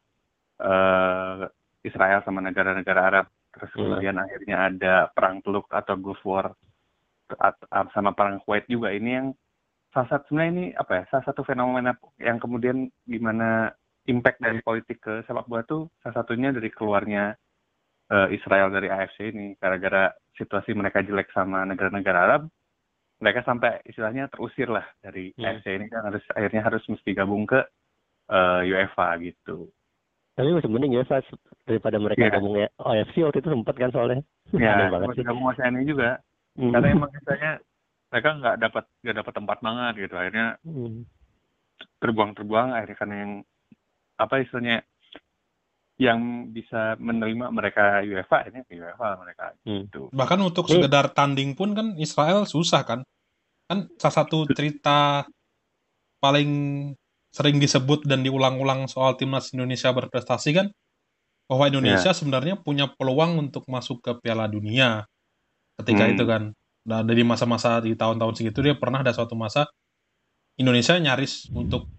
uh, 0.61 1.49
Israel 1.81 2.21
sama 2.21 2.45
negara-negara 2.45 3.01
Arab. 3.01 3.27
Terus 3.49 3.73
hmm. 3.73 3.81
kemudian 3.81 4.17
akhirnya 4.21 4.57
ada 4.69 4.95
perang 5.09 5.41
Teluk 5.41 5.73
atau 5.73 5.97
Gulf 5.97 6.21
War 6.29 6.53
sama 7.93 8.15
perang 8.15 8.39
Kuwait 8.43 8.67
juga. 8.71 8.95
Ini 8.95 9.11
yang 9.11 9.27
salah 9.91 10.09
satu 10.11 10.33
sebenarnya 10.33 10.53
ini 10.53 10.65
apa 10.75 10.93
ya? 10.99 11.03
Salah 11.11 11.25
satu 11.31 11.43
fenomena 11.43 11.93
yang 12.23 12.39
kemudian 12.39 12.91
gimana 13.07 13.71
impact 14.07 14.39
dari 14.39 14.63
politik 14.63 15.03
ke 15.03 15.27
sepak 15.27 15.47
bola 15.51 15.67
tuh 15.67 15.91
salah 16.01 16.23
satunya 16.23 16.55
dari 16.55 16.71
keluarnya 16.71 17.35
uh, 18.11 18.29
Israel 18.31 18.71
dari 18.71 18.87
AFC 18.87 19.35
ini 19.35 19.59
gara-gara 19.59 20.15
situasi 20.39 20.73
mereka 20.79 21.03
jelek 21.03 21.31
sama 21.35 21.67
negara-negara 21.67 22.19
Arab 22.31 22.43
mereka 23.19 23.43
sampai 23.43 23.81
istilahnya 23.89 24.29
terusir 24.29 24.69
lah 24.69 24.85
dari 25.01 25.33
yeah. 25.35 25.57
AFC 25.57 25.67
ini 25.81 25.87
kan 25.89 26.13
harus 26.13 26.25
akhirnya 26.37 26.63
harus 26.63 26.85
mesti 26.87 27.11
gabung 27.17 27.49
ke 27.49 27.61
uh, 28.29 28.61
UEFA 28.63 29.17
gitu. 29.25 29.73
Tapi 30.37 30.53
masih 30.53 30.69
mending 30.69 31.01
UEFA 31.01 31.25
daripada 31.65 31.97
mereka 31.97 32.29
yeah. 32.29 32.35
gabung 32.37 32.55
ya 32.61 32.69
AFC 32.77 33.25
waktu 33.25 33.41
itu 33.41 33.51
sempat 33.51 33.77
kan 33.77 33.91
soalnya. 33.93 34.23
Ya, 34.55 34.87
masih 34.93 35.27
gabung 35.27 35.49
ini 35.51 35.89
juga. 35.91 36.23
Mm. 36.57 36.73
Karena 36.73 36.89
emang 36.89 37.11
istilahnya 37.13 37.53
mereka 38.09 38.29
nggak 38.41 38.57
dapat 38.61 38.85
nggak 39.05 39.17
dapat 39.21 39.33
tempat 39.35 39.59
banget 39.61 39.93
gitu 40.09 40.15
akhirnya 40.17 40.49
mm. 40.65 40.99
terbuang-terbuang 42.01 42.69
akhirnya 42.73 42.99
kan 42.99 43.11
yang 43.13 43.33
apa 44.17 44.35
istilahnya 44.41 44.79
yang 45.97 46.53
bisa 46.53 46.93
menerima 47.01 47.49
mereka 47.49 48.05
UEFA 48.05 48.53
ini 48.53 48.61
UEFA 48.69 49.17
mereka 49.17 49.45
hmm. 49.65 49.89
gitu. 49.89 50.03
Bahkan 50.13 50.41
untuk 50.45 50.69
sekedar 50.69 51.09
tanding 51.17 51.57
pun 51.57 51.73
kan 51.73 51.97
Israel 51.97 52.45
susah 52.45 52.85
kan. 52.85 53.01
Kan 53.65 53.89
salah 53.97 54.17
satu 54.25 54.45
cerita 54.53 55.25
paling 56.21 56.51
sering 57.33 57.57
disebut 57.61 58.05
dan 58.05 58.25
diulang-ulang 58.25 58.89
soal 58.89 59.17
timnas 59.17 59.53
Indonesia 59.57 59.93
berprestasi 59.93 60.51
kan 60.53 60.69
bahwa 61.49 61.65
Indonesia 61.69 62.13
yeah. 62.13 62.17
sebenarnya 62.17 62.55
punya 62.61 62.93
peluang 62.93 63.49
untuk 63.49 63.65
masuk 63.69 64.05
ke 64.05 64.13
Piala 64.21 64.49
Dunia 64.49 65.05
ketika 65.83 66.05
hmm. 66.09 66.13
itu 66.17 66.25
kan. 66.25 66.43
Nah, 66.87 67.03
dari 67.03 67.27
masa-masa 67.27 67.83
di 67.83 67.99
tahun-tahun 67.99 68.39
segitu 68.39 68.63
dia 68.63 68.79
pernah 68.79 69.03
ada 69.03 69.11
suatu 69.11 69.35
masa 69.35 69.67
Indonesia 70.57 70.97
nyaris 70.97 71.51
untuk 71.51 71.91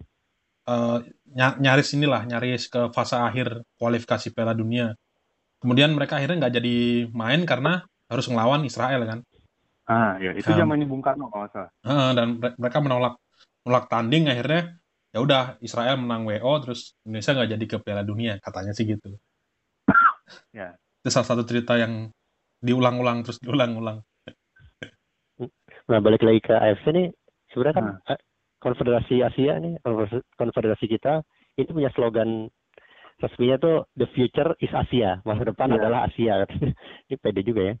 uh, 0.66 0.98
nyaris 1.36 1.94
inilah 1.94 2.24
nyaris 2.26 2.66
ke 2.72 2.90
fase 2.90 3.14
akhir 3.14 3.62
kualifikasi 3.76 4.32
Piala 4.34 4.56
Dunia. 4.56 4.96
Kemudian 5.60 5.92
mereka 5.92 6.18
akhirnya 6.18 6.46
nggak 6.46 6.54
jadi 6.58 6.76
main 7.12 7.42
karena 7.44 7.84
harus 8.08 8.26
ngelawan 8.26 8.64
Israel 8.64 9.04
kan. 9.04 9.18
Ah 9.88 10.16
ya 10.20 10.32
itu 10.36 10.50
nah, 10.52 10.64
zamannya 10.64 10.86
Bung 10.88 11.04
Karno 11.04 11.28
kalau 11.28 11.46
salah. 11.52 11.70
Uh, 11.84 12.10
dan 12.16 12.40
mereka 12.40 12.78
menolak 12.80 13.14
menolak 13.62 13.86
tanding 13.92 14.28
akhirnya 14.28 14.76
ya 15.12 15.18
udah 15.24 15.42
Israel 15.64 15.96
menang 15.96 16.28
WO 16.28 16.52
terus 16.64 16.96
Indonesia 17.04 17.32
nggak 17.36 17.50
jadi 17.56 17.64
ke 17.64 17.76
Piala 17.80 18.02
Dunia 18.04 18.36
katanya 18.40 18.72
sih 18.72 18.84
gitu. 18.88 19.16
ya. 20.56 20.74
Itu 21.04 21.08
salah 21.14 21.28
satu 21.28 21.42
cerita 21.46 21.78
yang 21.78 22.10
diulang-ulang 22.62 23.22
terus 23.26 23.38
diulang-ulang. 23.42 24.02
Nah 25.88 25.98
balik 26.02 26.22
lagi 26.26 26.40
ke 26.42 26.52
AFC 26.52 26.90
nih 26.92 27.08
sebenarnya 27.54 27.76
kan 27.78 27.86
nah. 28.02 28.18
Konfederasi 28.58 29.22
Asia 29.22 29.54
nih, 29.62 29.78
konfederasi 30.34 30.90
kita 30.90 31.22
itu 31.54 31.70
punya 31.70 31.94
slogan 31.94 32.50
resminya 33.22 33.54
tuh 33.58 33.76
the 33.94 34.06
future 34.14 34.50
is 34.58 34.70
Asia, 34.74 35.22
masa 35.22 35.46
depan 35.46 35.70
yeah. 35.70 35.78
adalah 35.78 36.00
Asia. 36.10 36.42
ini 37.06 37.16
pede 37.22 37.46
juga 37.46 37.70
ya. 37.70 37.74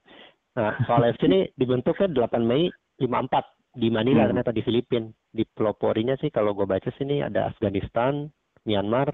Nah, 0.58 0.74
soal 0.86 1.10
FC 1.14 1.26
ini 1.30 1.50
dibentuknya 1.54 2.30
8 2.30 2.42
Mei 2.42 2.70
54 2.98 3.78
di 3.78 3.88
Manila 3.90 4.22
hmm. 4.22 4.30
ternyata 4.34 4.50
di 4.54 4.62
Filipina. 4.62 5.10
Di 5.34 5.42
peloporinya 5.50 6.18
sih 6.18 6.30
kalau 6.30 6.54
gue 6.54 6.66
baca 6.66 6.90
sini 6.94 7.26
ada 7.26 7.50
Afghanistan, 7.50 8.26
Myanmar, 8.62 9.10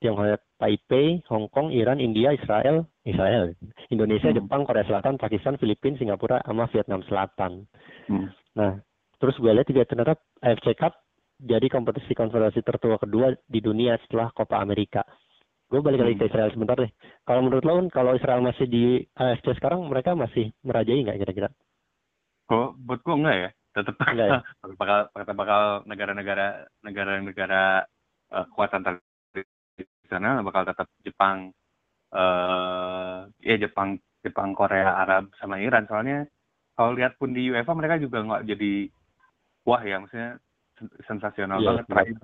Tiongkok, 0.00 0.40
Taipei, 0.56 1.20
Hong 1.28 1.52
Kong, 1.52 1.68
Iran, 1.70 2.00
India, 2.00 2.32
Israel, 2.32 2.88
Israel, 3.04 3.52
Indonesia, 3.92 4.32
hmm. 4.32 4.40
Jepang, 4.40 4.64
Korea 4.64 4.88
Selatan, 4.88 5.20
Pakistan, 5.20 5.60
Filipina, 5.60 6.00
Singapura, 6.00 6.40
sama 6.42 6.66
Vietnam 6.72 7.04
Selatan. 7.04 7.68
Hmm. 8.08 8.32
Nah, 8.56 8.80
Terus 9.20 9.36
gue 9.36 9.52
lihat 9.52 9.68
juga 9.68 9.84
ternyata 9.84 10.16
AFC 10.40 10.72
Cup 10.80 10.96
jadi 11.40 11.68
kompetisi 11.68 12.16
konfederasi 12.16 12.64
tertua 12.64 12.96
kedua 12.96 13.36
di 13.44 13.60
dunia 13.60 14.00
setelah 14.04 14.32
Copa 14.32 14.60
America. 14.64 15.04
Gue 15.68 15.84
balik 15.84 16.02
lagi 16.02 16.16
ke 16.16 16.24
hmm. 16.26 16.30
Israel 16.32 16.50
sebentar 16.50 16.76
deh. 16.80 16.90
Kalau 17.28 17.40
menurut 17.44 17.62
lo, 17.62 17.84
kalau 17.92 18.16
Israel 18.16 18.40
masih 18.40 18.66
di 18.66 19.04
AFC 19.14 19.60
sekarang, 19.60 19.84
mereka 19.86 20.16
masih 20.16 20.50
merajai 20.64 21.04
nggak 21.04 21.20
kira-kira? 21.20 21.48
Oh, 22.50 22.74
buat 22.74 23.04
gue 23.04 23.14
enggak 23.14 23.36
ya. 23.36 23.50
Tetap 23.76 23.94
enggak 24.08 24.26
ya? 24.26 24.40
bakal 24.80 24.98
bakal 25.14 25.60
negara-negara 25.84 26.66
negara-negara 26.82 27.62
uh, 28.34 28.46
kuat 28.56 28.72
antar 28.72 29.04
sana 30.10 30.42
bakal 30.42 30.66
tetap 30.66 30.90
Jepang, 31.06 31.54
uh, 32.10 33.30
ya 33.40 33.56
Jepang, 33.56 33.96
Jepang, 34.20 34.52
Korea, 34.52 34.98
Arab 35.00 35.30
sama 35.38 35.62
Iran. 35.62 35.86
Soalnya 35.86 36.26
kalau 36.74 36.98
lihat 36.98 37.16
pun 37.16 37.30
di 37.30 37.48
UEFA 37.48 37.72
mereka 37.72 38.02
juga 38.02 38.26
nggak 38.26 38.44
jadi 38.50 38.90
wah 39.64 39.82
ya 39.84 40.02
maksudnya 40.02 40.40
sensasional 41.04 41.60
yeah, 41.60 41.66
banget 41.76 41.84
terakhir 41.92 42.18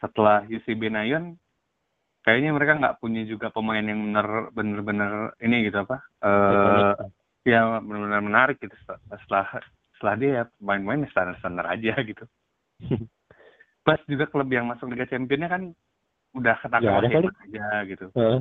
setelah 0.00 0.38
UCB 0.48 0.82
Nayon 0.88 1.36
kayaknya 2.24 2.56
mereka 2.56 2.80
nggak 2.80 2.98
punya 3.04 3.28
juga 3.28 3.52
pemain 3.52 3.84
yang 3.84 4.00
bener 4.00 4.48
bener-bener 4.56 5.12
ini 5.44 5.68
gitu 5.68 5.84
apa 5.84 6.00
uh, 6.24 6.96
ya 7.44 7.76
benar-benar 7.84 8.24
menarik 8.24 8.56
gitu 8.56 8.72
setelah 9.12 9.60
setelah 9.96 10.14
dia 10.20 10.30
ya 10.32 10.44
main-main 10.60 11.06
standar-standar 11.08 11.64
aja 11.64 11.94
gitu. 12.02 12.24
Plus 13.84 14.02
juga 14.08 14.28
klub 14.28 14.48
yang 14.48 14.68
masuk 14.68 14.90
Liga 14.92 15.08
Championnya 15.08 15.48
kan 15.48 15.62
udah 16.34 16.54
Ya, 16.54 16.62
ketangkap 16.62 16.92
ada 16.98 17.08
kali. 17.08 17.26
aja 17.46 17.66
gitu. 17.90 18.06
Heeh. 18.18 18.38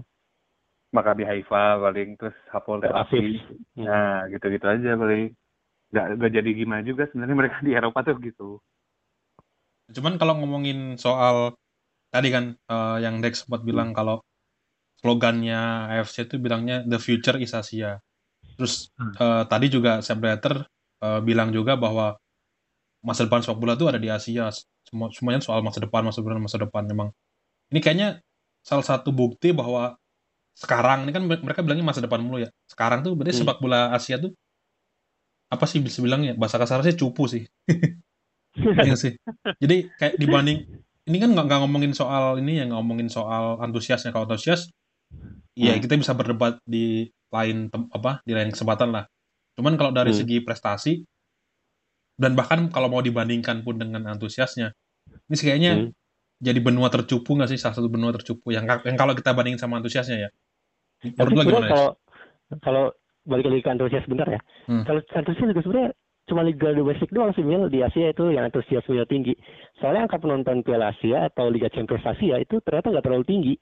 Maccabi 0.94 1.24
Haifa 1.26 1.64
paling 1.82 2.10
terus 2.22 2.38
Hapoel 2.54 2.80
Tel. 2.86 2.94
Aviv. 2.94 3.42
Hmm. 3.74 3.86
Nah, 3.86 4.30
gitu-gitu 4.30 4.66
aja 4.70 4.90
paling. 4.94 5.34
Gak, 5.94 6.06
gak 6.18 6.32
jadi 6.34 6.50
gimana 6.58 6.82
juga 6.82 7.06
sebenarnya 7.10 7.38
mereka 7.38 7.58
di 7.62 7.72
Eropa 7.78 8.00
tuh 8.02 8.18
gitu. 8.22 8.58
Cuman 9.94 10.18
kalau 10.18 10.34
ngomongin 10.42 10.98
soal 10.98 11.54
tadi 12.14 12.30
kan 12.34 12.58
eh, 12.58 12.98
yang 13.06 13.22
Dex 13.22 13.46
sempat 13.46 13.62
bilang 13.66 13.94
kalau 13.98 14.22
slogannya 15.02 15.92
AFC 15.94 16.26
itu 16.26 16.36
bilangnya 16.42 16.82
the 16.88 16.98
future 16.98 17.38
is 17.42 17.54
Asia. 17.54 18.02
Terus 18.58 18.90
Hmm. 18.98 19.14
eh, 19.18 19.44
tadi 19.50 19.66
juga 19.70 20.02
Blatter 20.22 20.66
eh, 21.06 21.20
bilang 21.26 21.50
juga 21.54 21.74
bahwa 21.78 22.18
masa 23.04 23.26
depan 23.28 23.42
sepak 23.44 23.60
bola 23.60 23.74
itu 23.78 23.86
ada 23.90 24.00
di 24.02 24.10
Asia. 24.10 24.50
Semua 24.88 25.10
semuanya 25.14 25.42
soal 25.44 25.60
masa 25.66 25.80
depan, 25.84 26.02
masa 26.08 26.20
depan, 26.22 26.40
masa 26.42 26.58
depan 26.62 26.84
memang. 26.86 27.10
Ini 27.74 27.80
kayaknya 27.82 28.22
salah 28.62 28.86
satu 28.86 29.10
bukti 29.10 29.50
bahwa 29.50 29.98
sekarang 30.54 31.10
ini 31.10 31.12
kan 31.12 31.26
mereka 31.26 31.66
bilangnya 31.66 31.82
masa 31.90 32.06
depan 32.06 32.22
mulu 32.22 32.46
ya. 32.46 32.50
Sekarang 32.70 33.02
tuh 33.02 33.18
berarti 33.18 33.34
Hmm. 33.34 33.50
sepak 33.50 33.58
bola 33.58 33.90
Asia 33.90 34.22
tuh 34.22 34.30
apa 35.50 35.66
sih 35.66 35.82
bisa 35.82 36.02
bilangnya 36.02 36.38
bahasa 36.38 36.62
kasarnya 36.62 36.94
sih 36.94 36.98
cupu 37.02 37.26
sih. 37.26 37.44
Iya 38.86 38.94
sih. 38.94 39.18
Jadi 39.58 39.90
kayak 39.98 40.22
dibanding 40.22 40.62
ini 41.10 41.18
kan 41.18 41.34
nggak 41.34 41.58
ngomongin 41.66 41.90
soal 41.98 42.38
ini 42.38 42.62
ya 42.62 42.70
ngomongin 42.70 43.10
soal 43.10 43.58
antusiasnya 43.58 44.14
kalau 44.14 44.30
antusias, 44.30 44.70
iya 45.58 45.74
Hmm. 45.74 45.82
kita 45.82 45.98
bisa 45.98 46.14
berdebat 46.14 46.62
di 46.62 47.10
lain 47.34 47.74
tem- 47.74 47.90
apa 47.90 48.22
di 48.22 48.38
lain 48.38 48.54
kesempatan 48.54 48.94
lah. 48.94 49.10
Cuman 49.58 49.74
kalau 49.74 49.90
dari 49.90 50.14
Hmm. 50.14 50.22
segi 50.22 50.38
prestasi 50.46 51.02
dan 52.14 52.38
bahkan 52.38 52.70
kalau 52.70 52.94
mau 52.94 53.02
dibandingkan 53.02 53.66
pun 53.66 53.82
dengan 53.82 54.06
antusiasnya, 54.06 54.70
ini 55.26 55.34
kayaknya 55.34 55.72
Hmm. 55.74 55.90
Jadi 56.44 56.60
benua 56.60 56.92
tercupu 56.92 57.40
nggak 57.40 57.56
sih 57.56 57.60
salah 57.60 57.80
satu 57.80 57.88
benua 57.88 58.12
tercupu 58.12 58.52
yang 58.52 58.68
yang 58.68 59.00
kalau 59.00 59.16
kita 59.16 59.32
bandingin 59.32 59.58
sama 59.58 59.80
antusiasnya 59.80 60.28
ya. 60.28 60.30
Menurut 61.16 61.32
lo 61.32 61.42
gimana? 61.48 61.68
Kalau 61.72 61.88
kalau 62.60 62.84
balik 63.24 63.48
lagi 63.48 63.64
ke 63.64 63.72
antusias 63.72 64.06
bentar 64.12 64.28
ya. 64.28 64.42
Hmm. 64.68 64.84
Kalau 64.84 65.00
antusias 65.16 65.48
juga 65.48 65.64
sebenarnya 65.64 65.92
cuma 66.24 66.40
liga 66.40 66.72
domestik 66.72 67.12
doang 67.12 67.36
sih 67.36 67.44
Mil 67.44 67.68
di 67.68 67.84
Asia 67.84 68.12
itu 68.12 68.32
yang 68.32 68.48
antusiasnya 68.48 69.08
tinggi. 69.08 69.36
Soalnya 69.80 70.08
angka 70.08 70.20
penonton 70.20 70.64
Piala 70.64 70.92
Asia 70.96 71.28
atau 71.28 71.52
Liga 71.52 71.68
Champions 71.68 72.04
Asia 72.04 72.40
itu 72.40 72.60
ternyata 72.64 72.92
nggak 72.92 73.06
terlalu 73.08 73.26
tinggi. 73.28 73.56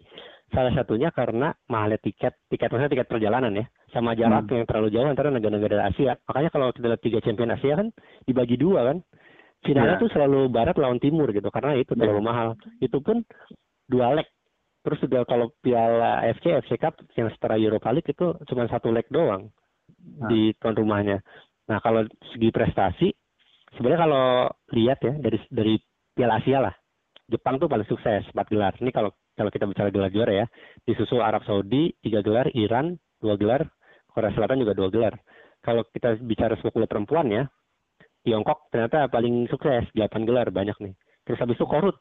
Salah 0.52 0.76
satunya 0.76 1.10
karena 1.16 1.56
mahalnya 1.72 1.96
tiket, 2.04 2.36
tiket 2.52 2.68
maksudnya 2.68 2.92
tiket 2.92 3.08
perjalanan 3.08 3.56
ya, 3.56 3.66
sama 3.96 4.12
jarak 4.20 4.52
Hmm. 4.52 4.62
yang 4.62 4.68
terlalu 4.68 4.88
jauh 4.92 5.08
antara 5.08 5.32
negara-negara 5.32 5.88
Asia. 5.90 6.20
Makanya 6.28 6.50
kalau 6.52 6.68
kita 6.76 6.86
lihat 6.92 7.02
Liga 7.08 7.20
Champions 7.24 7.54
Asia 7.56 7.74
kan 7.80 7.88
dibagi 8.28 8.60
dua 8.60 8.94
kan. 8.94 8.98
Finalnya 9.62 9.98
Ya. 9.98 10.02
tuh 10.02 10.10
selalu 10.10 10.50
barat 10.50 10.74
lawan 10.76 10.98
timur 10.98 11.30
gitu 11.30 11.48
karena 11.54 11.78
itu 11.78 11.94
terlalu 11.94 12.22
mahal. 12.22 12.58
Itu 12.82 12.98
pun 13.00 13.22
dua 13.86 14.18
leg. 14.18 14.26
Terus 14.82 14.98
juga 15.06 15.22
kalau 15.30 15.54
Piala 15.62 16.26
AFC, 16.26 16.58
FC 16.66 16.82
Cup 16.82 16.98
yang 17.14 17.30
setara 17.30 17.54
Europa 17.54 17.94
League 17.94 18.10
itu 18.10 18.34
cuma 18.50 18.66
satu 18.66 18.90
leg 18.90 19.06
doang 19.14 19.54
Nah. 20.18 20.30
di 20.34 20.50
tuan 20.58 20.74
rumahnya. 20.74 21.22
Nah 21.70 21.78
kalau 21.78 22.02
segi 22.34 22.50
prestasi, 22.50 23.14
sebenarnya 23.78 24.02
kalau 24.02 24.26
lihat 24.74 24.98
ya 25.06 25.14
dari 25.22 25.38
dari 25.54 25.74
Piala 26.12 26.42
Asia 26.42 26.58
lah, 26.58 26.74
Jepang 27.30 27.62
tuh 27.62 27.70
paling 27.70 27.86
sukses 27.86 28.26
4 28.34 28.50
gelar. 28.50 28.74
Ini 28.82 28.90
kalau 28.90 29.14
kalau 29.38 29.54
kita 29.54 29.70
bicara 29.70 29.94
gelar 29.94 30.10
juara 30.10 30.34
ya, 30.34 30.46
disusul 30.84 31.22
Arab 31.22 31.46
Saudi 31.46 31.94
tiga 32.02 32.20
gelar, 32.20 32.50
Iran 32.52 32.98
dua 33.22 33.38
gelar, 33.38 33.70
Korea 34.10 34.34
Selatan 34.34 34.58
juga 34.58 34.74
dua 34.74 34.90
gelar. 34.90 35.14
Kalau 35.62 35.86
kita 35.86 36.18
bicara 36.20 36.58
sepak 36.58 36.74
bola 36.74 36.90
perempuan 36.90 37.30
ya, 37.30 37.46
Tiongkok 38.22 38.70
ternyata 38.70 39.10
paling 39.10 39.50
sukses 39.50 39.86
8 39.98 40.28
gelar 40.28 40.54
banyak 40.54 40.78
nih. 40.78 40.94
Terus 41.26 41.42
habis 41.42 41.58
itu 41.58 41.66
Korut 41.66 41.98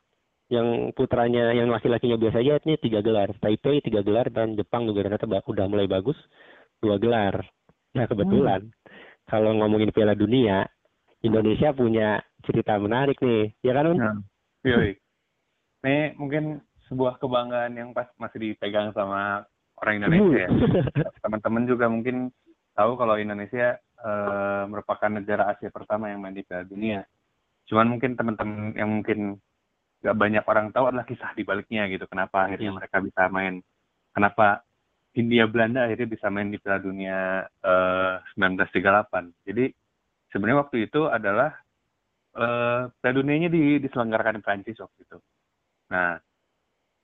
yang 0.51 0.91
putranya 0.93 1.55
yang 1.55 1.71
laki-lakinya 1.71 2.19
biasa 2.19 2.43
aja 2.43 2.59
ini 2.67 2.75
tiga 2.83 2.99
gelar, 3.01 3.31
Taipei 3.39 3.79
tiga 3.81 4.03
gelar 4.03 4.27
dan 4.35 4.59
Jepang 4.59 4.83
juga 4.85 5.07
ternyata 5.07 5.31
udah 5.31 5.67
mulai 5.71 5.87
bagus 5.87 6.19
dua 6.83 6.99
gelar. 6.99 7.39
Nah 7.95 8.05
kebetulan 8.11 8.67
kalau 9.31 9.55
ngomongin 9.55 9.95
Piala 9.95 10.19
Dunia, 10.19 10.67
Indonesia 11.23 11.71
punya 11.71 12.19
cerita 12.43 12.75
menarik 12.83 13.23
nih, 13.23 13.55
ya 13.63 13.73
kan? 13.79 13.95
Un? 13.95 13.99
Nah, 14.03 14.19
yoi. 14.67 14.99
Ini 15.87 16.19
mungkin 16.19 16.59
sebuah 16.91 17.23
kebanggaan 17.23 17.79
yang 17.79 17.95
pas 17.95 18.11
masih 18.19 18.43
dipegang 18.43 18.91
sama 18.91 19.47
orang 19.79 20.03
Indonesia 20.03 20.45
ya. 20.45 20.51
Teman-teman 21.23 21.65
juga 21.71 21.87
mungkin 21.87 22.35
tahu 22.75 22.99
kalau 22.99 23.15
Indonesia 23.23 23.79
eh, 24.01 24.65
merupakan 24.69 25.11
negara 25.13 25.53
Asia 25.53 25.69
pertama 25.69 26.09
yang 26.09 26.21
main 26.21 26.35
di 26.35 26.45
Piala 26.45 26.65
Dunia. 26.65 27.01
Cuman 27.69 27.87
mungkin 27.87 28.17
teman-teman 28.19 28.75
yang 28.75 28.91
mungkin 28.91 29.39
gak 30.01 30.17
banyak 30.17 30.45
orang 30.49 30.73
tahu 30.73 30.89
adalah 30.89 31.05
kisah 31.05 31.37
di 31.37 31.45
baliknya 31.45 31.85
gitu. 31.93 32.09
Kenapa 32.09 32.49
akhirnya 32.49 32.73
Hmm. 32.73 32.79
mereka 32.81 32.97
bisa 33.05 33.29
main? 33.29 33.61
Kenapa 34.11 34.65
Hindia 35.13 35.45
Belanda 35.51 35.85
akhirnya 35.85 36.09
bisa 36.09 36.27
main 36.31 36.49
di 36.49 36.59
Piala 36.59 36.81
Dunia 36.81 37.45
eh, 37.47 38.15
1938. 38.35 39.31
Jadi 39.45 39.69
sebenarnya 40.31 40.63
waktu 40.67 40.77
itu 40.89 41.07
adalah 41.07 41.51
eh 42.31 42.83
Piala 42.89 43.15
Dunianya 43.19 43.51
di, 43.51 43.83
diselenggarakan 43.83 44.39
di 44.39 44.43
Prancis 44.43 44.79
waktu 44.79 45.01
itu. 45.03 45.19
Nah, 45.91 46.15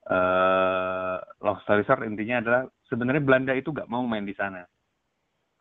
eh 0.06 1.16
long 1.42 1.58
story 1.66 1.82
short 1.82 2.06
intinya 2.06 2.38
adalah 2.38 2.62
sebenarnya 2.86 3.22
Belanda 3.22 3.52
itu 3.58 3.74
nggak 3.74 3.90
mau 3.90 4.06
main 4.06 4.22
di 4.22 4.34
sana. 4.38 4.62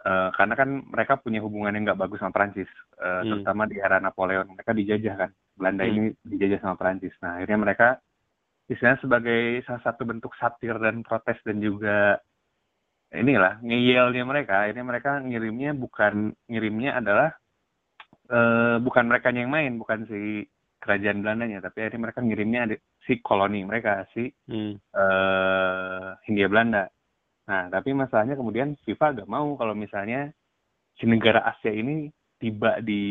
Eh, 0.05 0.29
karena 0.37 0.53
kan 0.53 0.69
mereka 0.85 1.17
punya 1.17 1.41
hubungan 1.41 1.73
yang 1.73 1.89
nggak 1.89 1.97
bagus 1.97 2.21
sama 2.21 2.29
Prancis, 2.29 2.69
eh, 3.01 3.25
Hmm. 3.25 3.41
terutama 3.41 3.65
di 3.65 3.81
era 3.81 3.97
Napoleon. 3.97 4.45
Mereka 4.53 4.77
dijajah 4.77 5.15
kan, 5.17 5.29
Belanda 5.57 5.81
Hmm. 5.81 5.91
ini 5.97 6.01
dijajah 6.21 6.61
sama 6.61 6.77
Prancis. 6.77 7.17
Nah, 7.25 7.41
akhirnya 7.41 7.57
mereka 7.57 7.87
istilahnya 8.69 9.01
sebagai 9.01 9.65
salah 9.65 9.81
satu 9.81 10.05
bentuk 10.05 10.37
satir 10.37 10.77
dan 10.77 11.01
protes 11.01 11.41
dan 11.41 11.57
juga 11.57 12.21
inilah 13.09 13.57
ngeyelnya 13.65 14.23
mereka. 14.29 14.69
Akhirnya 14.69 14.85
mereka 14.85 15.17
ngirimnya 15.25 15.73
bukan 15.73 16.37
ngirimnya 16.45 17.01
adalah 17.01 17.33
eh, 18.25 18.77
bukan 18.81 19.05
mereka 19.05 19.29
yang 19.29 19.53
main, 19.53 19.77
bukan 19.77 20.05
si 20.05 20.45
kerajaan 20.81 21.21
Belandanya, 21.21 21.61
tapi 21.65 21.81
akhirnya 21.81 22.09
mereka 22.09 22.25
ngirimnya 22.25 22.61
ada 22.65 22.75
si 23.05 23.21
koloni 23.21 23.61
mereka, 23.65 24.05
si 24.13 24.29
Hmm. 24.49 24.77
eh 24.93 26.09
Hindia 26.29 26.45
Belanda. 26.49 26.89
Nah, 27.45 27.69
tapi 27.69 27.93
masalahnya 27.93 28.33
kemudian 28.33 28.73
FIFA 28.85 29.21
gak 29.21 29.29
mau 29.29 29.53
kalau 29.53 29.77
misalnya 29.77 30.33
si 30.97 31.05
negara 31.05 31.45
Asia 31.45 31.69
ini 31.69 32.09
tiba 32.41 32.81
di 32.81 33.03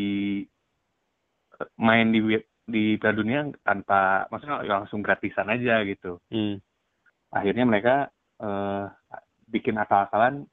eh, 1.60 1.68
main 1.78 2.10
di 2.10 2.20
di 2.64 2.96
Piala 2.96 3.14
Dunia 3.14 3.40
tanpa 3.60 4.24
maksudnya 4.32 4.64
langsung 4.64 5.04
gratisan 5.04 5.52
aja 5.52 5.84
gitu. 5.86 6.18
Hmm. 6.34 6.58
Akhirnya 7.30 7.64
mereka 7.64 7.94
eh, 8.42 8.84
bikin 9.46 9.78
akal-akalan 9.78 10.46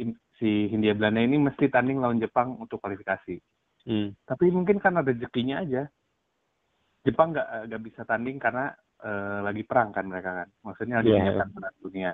in- 0.00 0.16
si 0.40 0.72
Hindia 0.72 0.96
Belanda 0.96 1.20
ini 1.20 1.36
mesti 1.36 1.68
tanding 1.68 2.00
lawan 2.00 2.16
Jepang 2.16 2.56
untuk 2.56 2.80
kualifikasi. 2.80 3.36
Hmm. 3.84 4.16
Tapi 4.24 4.48
mungkin 4.48 4.80
karena 4.80 5.04
rezekinya 5.04 5.60
aja. 5.60 5.84
Jepang 7.04 7.36
nggak 7.36 7.68
nggak 7.68 7.82
bisa 7.84 8.00
tanding 8.08 8.40
karena 8.40 8.72
eh, 9.04 9.38
lagi 9.44 9.62
perang 9.68 9.92
kan 9.92 10.08
mereka 10.08 10.30
kan. 10.32 10.48
Maksudnya 10.64 11.02
lagi 11.02 11.12
Iya. 11.12 11.18
menyiapkan 11.20 11.50
perang 11.52 11.76
dunia. 11.82 12.12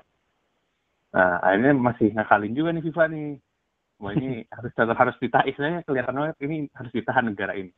Nah, 1.08 1.40
akhirnya 1.40 1.72
masih 1.72 2.12
ngakalin 2.12 2.52
juga 2.52 2.70
nih 2.74 2.84
FIFA 2.84 3.04
nih. 3.08 3.28
Wah 3.98 4.12
ini 4.14 4.28
harus 4.56 4.72
tetap 4.76 4.96
harus 4.96 5.16
ditahan. 5.18 5.46
Istilahnya 5.48 5.80
kelihatan 5.88 6.16
banget 6.16 6.36
ini 6.44 6.56
harus 6.76 6.92
ditahan 6.92 7.24
negara 7.32 7.52
ini. 7.56 7.72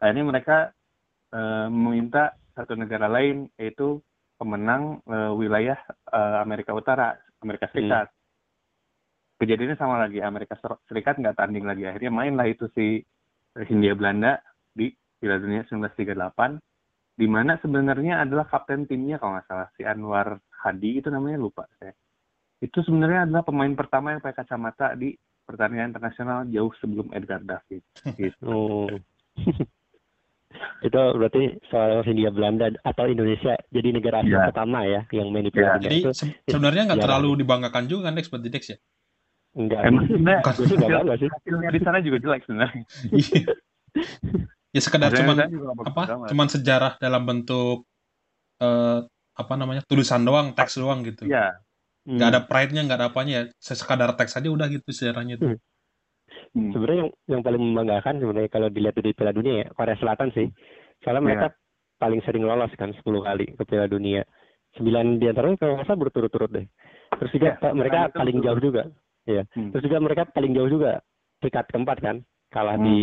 Akhirnya 0.00 0.24
mereka 0.24 0.56
eh, 1.34 1.66
meminta 1.68 2.32
satu 2.54 2.74
negara 2.78 3.10
lain 3.10 3.50
yaitu 3.58 4.00
pemenang 4.38 5.04
eh, 5.04 5.32
wilayah 5.34 5.76
eh, 6.12 6.36
Amerika 6.40 6.72
Utara, 6.72 7.18
Amerika 7.42 7.68
Serikat. 7.74 8.08
Kejadiannya 9.40 9.76
sama 9.80 9.96
lagi, 9.96 10.20
Amerika 10.20 10.56
Ser- 10.60 10.80
Serikat 10.84 11.16
nggak 11.16 11.36
tanding 11.36 11.64
lagi. 11.64 11.88
Akhirnya 11.88 12.12
mainlah 12.12 12.44
itu 12.44 12.68
si 12.76 13.00
Hindia 13.56 13.96
Belanda 13.96 14.38
di 14.76 14.92
Piala 15.20 15.40
Dunia 15.40 15.64
1938, 15.68 17.16
di 17.16 17.26
mana 17.28 17.56
sebenarnya 17.60 18.24
adalah 18.24 18.48
kapten 18.48 18.84
timnya 18.88 19.20
kalau 19.20 19.36
nggak 19.36 19.48
salah 19.48 19.68
si 19.76 19.82
Anwar 19.84 20.40
Hadi 20.60 21.00
itu 21.00 21.08
namanya 21.08 21.40
lupa 21.40 21.64
saya. 21.80 21.96
Itu 22.60 22.84
sebenarnya 22.84 23.24
adalah 23.24 23.42
pemain 23.42 23.72
pertama 23.72 24.12
yang 24.12 24.20
pakai 24.20 24.44
kacamata 24.44 24.92
di 24.94 25.16
pertandingan 25.42 25.90
internasional 25.90 26.44
jauh 26.46 26.70
sebelum 26.78 27.10
Edgar 27.10 27.40
David. 27.42 27.82
Gitu. 28.20 28.44
Oh. 28.46 28.86
itu 30.82 30.98
berarti 31.14 31.62
soal 31.70 32.02
Hindia 32.02 32.34
Belanda 32.34 32.74
atau 32.82 33.06
Indonesia 33.06 33.54
jadi 33.70 33.94
negara 33.94 34.18
Asia 34.20 34.34
Iya. 34.34 34.46
pertama 34.50 34.82
ya 34.82 35.06
yang 35.14 35.30
main 35.30 35.46
di 35.46 35.54
Iya. 35.54 35.56
Piala 35.56 35.74
Dunia 35.78 35.86
Jadi 35.86 35.98
itu 36.02 36.10
se- 36.10 36.36
sebenarnya 36.42 36.82
nggak 36.90 36.98
Ya. 37.00 37.04
terlalu 37.06 37.30
dibanggakan 37.38 37.84
juga 37.86 38.10
kan 38.10 38.14
Dex 38.18 38.26
buat 38.28 38.42
Dex 38.42 38.64
ya. 38.66 38.78
enggak. 39.50 39.80
Emang 39.82 40.04
sebenarnya 40.06 40.52
sih 40.54 40.66
sih. 40.66 41.28
hasilnya 41.30 41.70
di 41.74 41.80
sana 41.82 41.98
juga 42.02 42.16
jelek 42.22 42.42
sebenarnya. 42.46 42.82
Iya. 43.10 43.42
ya 44.74 44.80
sekedar 44.82 45.10
Hasilnya 45.10 45.46
cuman 45.50 45.86
apa? 45.86 46.02
Cuman 46.30 46.46
sejarah 46.46 46.92
dalam 46.98 47.22
bentuk 47.26 47.82
eh 48.60 49.00
apa 49.34 49.54
namanya 49.56 49.82
tulisan 49.86 50.22
doang, 50.22 50.52
teks 50.54 50.78
doang 50.78 51.02
gitu. 51.02 51.24
Iya, 51.26 51.58
Hmm. 52.08 52.16
Nggak 52.16 52.28
ada 52.32 52.40
pride-nya, 52.48 52.82
nggak 52.88 52.98
ada 52.98 53.08
apanya 53.12 53.32
ya. 53.32 53.42
Sekadar 53.60 54.16
teks 54.16 54.36
aja 54.40 54.48
udah 54.48 54.66
gitu 54.72 54.88
sejarahnya 54.88 55.36
itu. 55.36 55.46
Hmm. 55.46 55.58
hmm. 56.54 56.70
sebenarnya 56.74 56.98
yang 57.06 57.10
yang 57.26 57.42
paling 57.42 57.62
membanggakan 57.62 58.14
sebenarnya 58.22 58.50
kalau 58.50 58.68
dilihat 58.70 58.94
dari 58.96 59.10
Piala 59.14 59.32
Dunia 59.34 59.54
ya 59.62 59.66
Korea 59.74 59.96
Selatan 59.98 60.28
sih 60.34 60.48
soalnya 61.02 61.22
mereka 61.24 61.46
yeah. 61.50 61.98
paling 62.00 62.20
sering 62.22 62.44
lolos 62.46 62.72
kan 62.78 62.90
10 62.94 63.02
kali 63.02 63.46
ke 63.54 63.62
Piala 63.66 63.86
Dunia 63.90 64.22
sembilan 64.78 65.18
di 65.18 65.26
antaranya 65.26 65.58
kalau 65.58 65.72
nggak 65.78 65.86
salah 65.90 66.00
berturut-turut 66.00 66.50
deh 66.54 66.66
terus 67.18 67.30
juga 67.34 67.48
yeah, 67.58 67.74
mereka 67.74 67.98
paling 68.14 68.36
betul. 68.38 68.46
jauh 68.46 68.60
juga 68.62 68.82
ya 69.26 69.42
hmm. 69.42 69.70
terus 69.74 69.82
juga 69.84 69.98
mereka 69.98 70.22
paling 70.30 70.52
jauh 70.54 70.70
juga 70.70 70.90
peringkat 71.42 71.66
keempat 71.74 71.98
kan 71.98 72.16
kalah 72.50 72.76
hmm. 72.78 72.86
di 72.86 72.98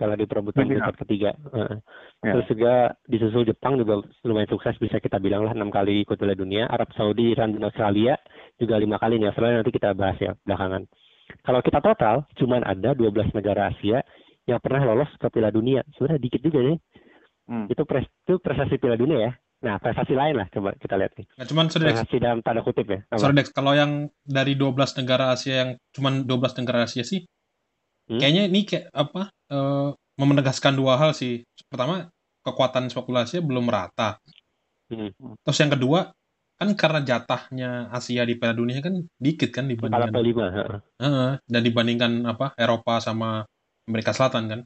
kalah 0.00 0.16
di 0.16 0.24
perebutan 0.24 0.64
peringkat 0.64 0.96
ketiga 1.04 1.36
uh. 1.52 1.76
yeah. 2.24 2.32
terus 2.32 2.46
juga 2.48 2.96
disusul 3.04 3.44
Jepang 3.44 3.76
juga 3.76 4.00
lumayan 4.24 4.48
sukses 4.48 4.80
bisa 4.80 4.96
kita 4.96 5.20
bilang 5.20 5.44
lah 5.44 5.52
enam 5.52 5.68
kali 5.68 6.08
ikut 6.08 6.16
Piala 6.16 6.32
Dunia 6.32 6.64
Arab 6.72 6.88
Saudi 6.96 7.36
Iran 7.36 7.52
dan 7.52 7.68
Australia 7.68 8.16
juga 8.56 8.80
lima 8.80 8.96
kali 8.96 9.20
nih 9.20 9.28
Australia 9.28 9.60
nanti 9.60 9.76
kita 9.76 9.92
bahas 9.92 10.16
ya 10.16 10.32
belakangan 10.48 10.88
kalau 11.44 11.60
kita 11.60 11.84
total 11.84 12.24
cuman 12.40 12.64
ada 12.64 12.96
12 12.96 13.36
negara 13.36 13.68
Asia 13.68 14.00
yang 14.48 14.56
pernah 14.64 14.88
lolos 14.88 15.12
ke 15.20 15.28
Piala 15.28 15.52
Dunia 15.52 15.84
sebenarnya 15.92 16.20
dikit 16.24 16.40
juga 16.40 16.64
nih 16.64 16.78
hmm. 17.52 17.66
itu 17.68 17.82
pres 17.84 18.08
itu 18.08 18.40
prestasi 18.40 18.80
Piala 18.80 18.96
Dunia 18.96 19.20
ya 19.20 19.32
Nah, 19.60 19.76
prestasi 19.76 20.16
lain 20.16 20.40
lah 20.40 20.48
coba 20.48 20.72
kita 20.72 20.96
lihat 20.96 21.12
nih. 21.20 21.26
Nah, 21.36 21.44
cuman 21.44 21.68
sorry, 21.68 21.92
prestasi 21.92 22.16
Dex. 22.16 22.24
dalam 22.24 22.40
tanda 22.40 22.64
kutip 22.64 22.88
ya. 22.88 23.04
Sorry 23.12 23.36
Dex, 23.36 23.52
kalau 23.52 23.76
yang 23.76 24.08
dari 24.24 24.56
12 24.56 24.72
negara 25.04 25.36
Asia 25.36 25.54
yang 25.64 25.70
cuman 25.92 26.24
12 26.24 26.64
negara 26.64 26.88
Asia 26.88 27.04
sih, 27.04 27.28
hmm? 28.10 28.18
kayaknya 28.18 28.42
ini 28.50 28.60
kayak 28.66 28.90
apa? 28.90 29.30
Uh, 29.46 29.94
memenegaskan 30.18 30.76
dua 30.76 31.00
hal 31.00 31.16
sih. 31.16 31.46
Pertama, 31.70 32.10
kekuatan 32.44 32.90
spekulasi 32.90 33.40
belum 33.40 33.70
merata. 33.70 34.20
Hmm. 34.90 35.14
Terus 35.46 35.58
yang 35.62 35.72
kedua, 35.72 36.12
kan 36.60 36.68
karena 36.76 37.00
jatahnya 37.00 37.88
Asia 37.88 38.26
di 38.28 38.36
Piala 38.36 38.52
Dunia 38.52 38.84
kan 38.84 39.00
dikit 39.16 39.48
kan 39.48 39.64
dibandingkan 39.64 40.12
lima, 40.20 40.44
uh, 41.00 41.32
dan 41.40 41.62
dibandingkan 41.64 42.28
apa 42.28 42.52
Eropa 42.60 43.00
sama 43.00 43.48
Amerika 43.88 44.12
Selatan 44.12 44.44
kan. 44.50 44.60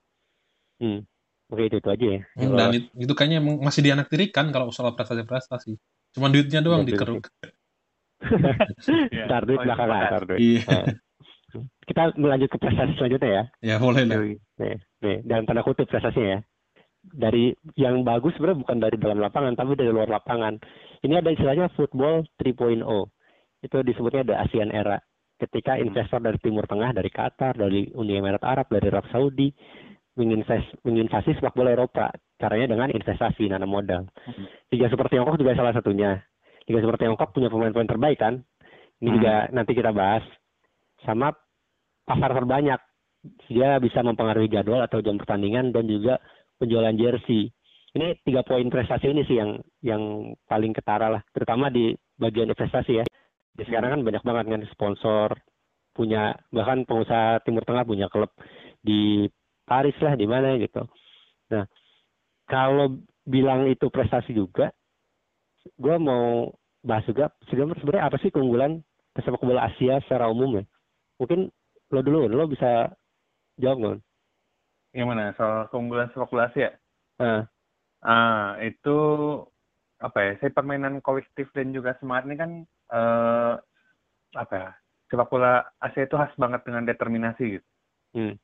Hmm. 0.82 1.06
Oke 1.52 1.70
itu, 1.70 1.76
itu 1.78 1.88
aja 1.92 2.06
ya. 2.18 2.20
Hmm, 2.34 2.56
dan 2.56 2.68
itu, 2.72 2.88
itu 2.98 3.12
kayaknya 3.14 3.40
masih 3.44 3.84
dianaktirikan 3.84 4.48
kalau 4.50 4.72
soal 4.74 4.96
prestasi-prestasi. 4.96 5.76
Cuma 6.16 6.32
duitnya 6.32 6.64
doang 6.64 6.82
ya, 6.82 6.96
dikeruk. 6.96 7.30
Ntar 9.28 9.42
duit 9.44 9.60
belakangan. 9.60 10.34
Iya. 10.40 10.98
Kita 11.84 12.16
melanjut 12.16 12.48
ke 12.48 12.58
prestasi 12.58 12.92
selanjutnya 12.96 13.30
ya. 13.30 13.44
Ya 13.60 13.76
boleh 13.76 14.04
lah. 14.08 14.16
Nih, 14.60 14.76
nih, 15.04 15.16
dalam 15.24 15.44
tanda 15.44 15.60
kutip 15.60 15.88
prestasinya 15.88 16.40
ya. 16.40 16.40
Dari 17.04 17.52
yang 17.76 18.00
bagus 18.00 18.32
sebenarnya 18.34 18.64
bukan 18.64 18.78
dari 18.80 18.96
dalam 18.96 19.20
lapangan, 19.20 19.52
tapi 19.52 19.76
dari 19.76 19.92
luar 19.92 20.08
lapangan. 20.08 20.56
Ini 21.04 21.20
ada 21.20 21.28
istilahnya 21.28 21.68
football 21.76 22.24
3.0. 22.40 22.80
Itu 23.60 23.76
disebutnya 23.84 24.24
the 24.24 24.36
ASEAN 24.36 24.72
era. 24.72 24.96
Ketika 25.36 25.76
investor 25.76 26.24
dari 26.24 26.40
Timur 26.40 26.64
Tengah, 26.64 26.96
dari 26.96 27.12
Qatar, 27.12 27.60
dari 27.60 27.92
Uni 27.92 28.16
Emirat 28.16 28.40
Arab, 28.40 28.72
dari 28.72 28.88
Arab 28.88 29.04
Saudi, 29.12 29.52
menginvest, 30.14 30.78
menginvestasi 30.86 31.36
sepak 31.36 31.52
bola 31.58 31.74
Eropa 31.74 32.14
caranya 32.38 32.70
dengan 32.70 32.88
investasi 32.90 33.50
nanam 33.50 33.70
modal. 33.70 34.06
Hmm. 34.24 34.46
Liga 34.70 34.86
seperti 34.90 35.18
Tiongkok 35.18 35.38
juga 35.38 35.58
salah 35.58 35.74
satunya. 35.74 36.22
Liga 36.70 36.80
seperti 36.80 37.06
Tiongkok 37.06 37.34
punya 37.34 37.50
pemain-pemain 37.50 37.90
terbaik 37.90 38.18
kan. 38.22 38.34
Ini 39.02 39.08
hmm. 39.10 39.16
juga 39.18 39.34
nanti 39.50 39.72
kita 39.74 39.90
bahas. 39.90 40.22
Sama 41.02 41.34
pasar 42.04 42.30
terbanyak. 42.32 42.80
Dia 43.48 43.80
bisa 43.80 44.04
mempengaruhi 44.04 44.52
jadwal 44.52 44.84
atau 44.84 45.00
jam 45.00 45.16
pertandingan 45.16 45.72
dan 45.72 45.88
juga 45.88 46.20
penjualan 46.60 46.92
jersey. 46.92 47.48
Ini 47.94 48.20
tiga 48.26 48.44
poin 48.44 48.66
prestasi 48.68 49.10
ini 49.10 49.22
sih 49.24 49.38
yang 49.38 49.56
yang 49.80 50.34
paling 50.44 50.74
ketara 50.74 51.08
lah, 51.08 51.22
terutama 51.32 51.70
di 51.72 51.94
bagian 52.20 52.50
investasi 52.52 53.00
ya. 53.00 53.04
Di 53.54 53.62
sekarang 53.64 53.96
kan 53.96 54.00
banyak 54.02 54.22
banget 54.26 54.44
kan 54.50 54.62
sponsor, 54.74 55.28
punya 55.94 56.34
bahkan 56.50 56.82
pengusaha 56.82 57.40
Timur 57.46 57.62
Tengah 57.62 57.86
punya 57.86 58.10
klub 58.10 58.34
di 58.82 59.30
Paris 59.64 59.94
lah 60.02 60.18
di 60.18 60.26
mana 60.26 60.58
gitu. 60.58 60.84
Nah, 61.54 61.64
kalau 62.50 62.98
bilang 63.24 63.70
itu 63.70 63.88
prestasi 63.88 64.34
juga, 64.36 64.74
gue 65.78 65.96
mau 65.96 66.50
bahas 66.84 67.06
juga 67.08 67.32
sebenarnya 67.48 68.04
apa 68.04 68.20
sih 68.20 68.28
keunggulan 68.28 68.84
sepak 69.16 69.40
bola 69.40 69.70
Asia 69.70 70.02
secara 70.04 70.28
umum 70.28 70.60
ya? 70.60 70.64
Mungkin 71.22 71.48
lo 71.94 72.02
dulu, 72.02 72.26
lo 72.26 72.50
bisa 72.50 72.90
jawab 73.62 73.78
nggak? 73.78 73.98
Yang 74.94 75.06
mana 75.06 75.24
soal 75.38 75.70
keunggulan 75.70 76.10
sepak 76.10 76.30
bola 76.30 76.50
Asia? 76.50 76.74
Uh. 77.22 77.42
Ah, 78.04 78.58
itu 78.60 78.98
apa 80.02 80.18
ya? 80.20 80.32
Saya 80.42 80.50
permainan 80.52 80.98
kolektif 81.00 81.48
dan 81.54 81.70
juga 81.70 81.94
semangat 82.02 82.26
ini 82.26 82.36
kan 82.36 82.50
uh, 82.90 83.54
apa 84.34 84.54
ya? 84.54 84.70
Sepak 85.08 85.30
bola 85.30 85.62
Asia 85.78 86.04
itu 86.04 86.18
khas 86.18 86.34
banget 86.34 86.66
dengan 86.66 86.82
determinasi 86.84 87.58
gitu. 87.58 87.68
Hmm 88.14 88.34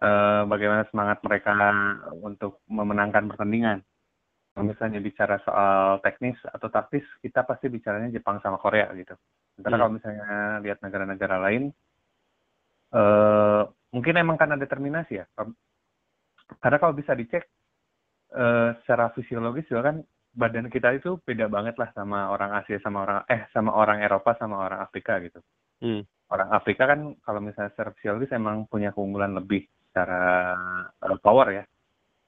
uh, 0.00 0.42
bagaimana 0.48 0.88
semangat 0.88 1.20
mereka 1.22 1.52
untuk 2.20 2.64
memenangkan 2.66 3.28
pertandingan. 3.30 3.84
Kalau 4.50 4.66
misalnya 4.66 4.98
bicara 4.98 5.38
soal 5.46 6.02
teknis 6.02 6.36
atau 6.50 6.66
taktis, 6.68 7.06
kita 7.22 7.46
pasti 7.46 7.70
bicaranya 7.70 8.10
Jepang 8.10 8.42
sama 8.42 8.58
Korea 8.58 8.90
gitu. 8.98 9.14
Sementara 9.54 9.78
hmm. 9.78 9.80
kalau 9.80 9.92
misalnya 9.94 10.28
lihat 10.66 10.78
negara-negara 10.82 11.36
lain, 11.38 11.70
uh, 12.94 13.62
mungkin 13.94 14.14
emang 14.18 14.36
karena 14.38 14.58
determinasi 14.58 15.22
ya. 15.22 15.26
Karena 16.58 16.78
kalau 16.78 16.94
bisa 16.94 17.14
dicek 17.14 17.46
uh, 18.34 18.74
secara 18.82 19.10
fisiologis 19.14 19.66
juga 19.70 19.90
kan 19.94 19.96
badan 20.30 20.70
kita 20.70 20.94
itu 20.94 21.18
beda 21.26 21.50
banget 21.50 21.74
lah 21.74 21.90
sama 21.90 22.30
orang 22.30 22.54
Asia 22.62 22.78
sama 22.78 23.02
orang 23.02 23.20
eh 23.26 23.50
sama 23.50 23.74
orang 23.74 23.98
Eropa 24.02 24.38
sama 24.38 24.62
orang 24.62 24.80
Afrika 24.82 25.18
gitu. 25.18 25.42
Hmm. 25.82 26.06
Orang 26.30 26.54
Afrika 26.54 26.86
kan 26.86 27.18
kalau 27.26 27.42
misalnya 27.42 27.74
secara 27.74 27.90
fisiologis 27.98 28.30
emang 28.30 28.70
punya 28.70 28.94
keunggulan 28.94 29.34
lebih 29.34 29.66
secara 29.90 30.54
uh, 31.02 31.18
power 31.18 31.50
ya 31.50 31.64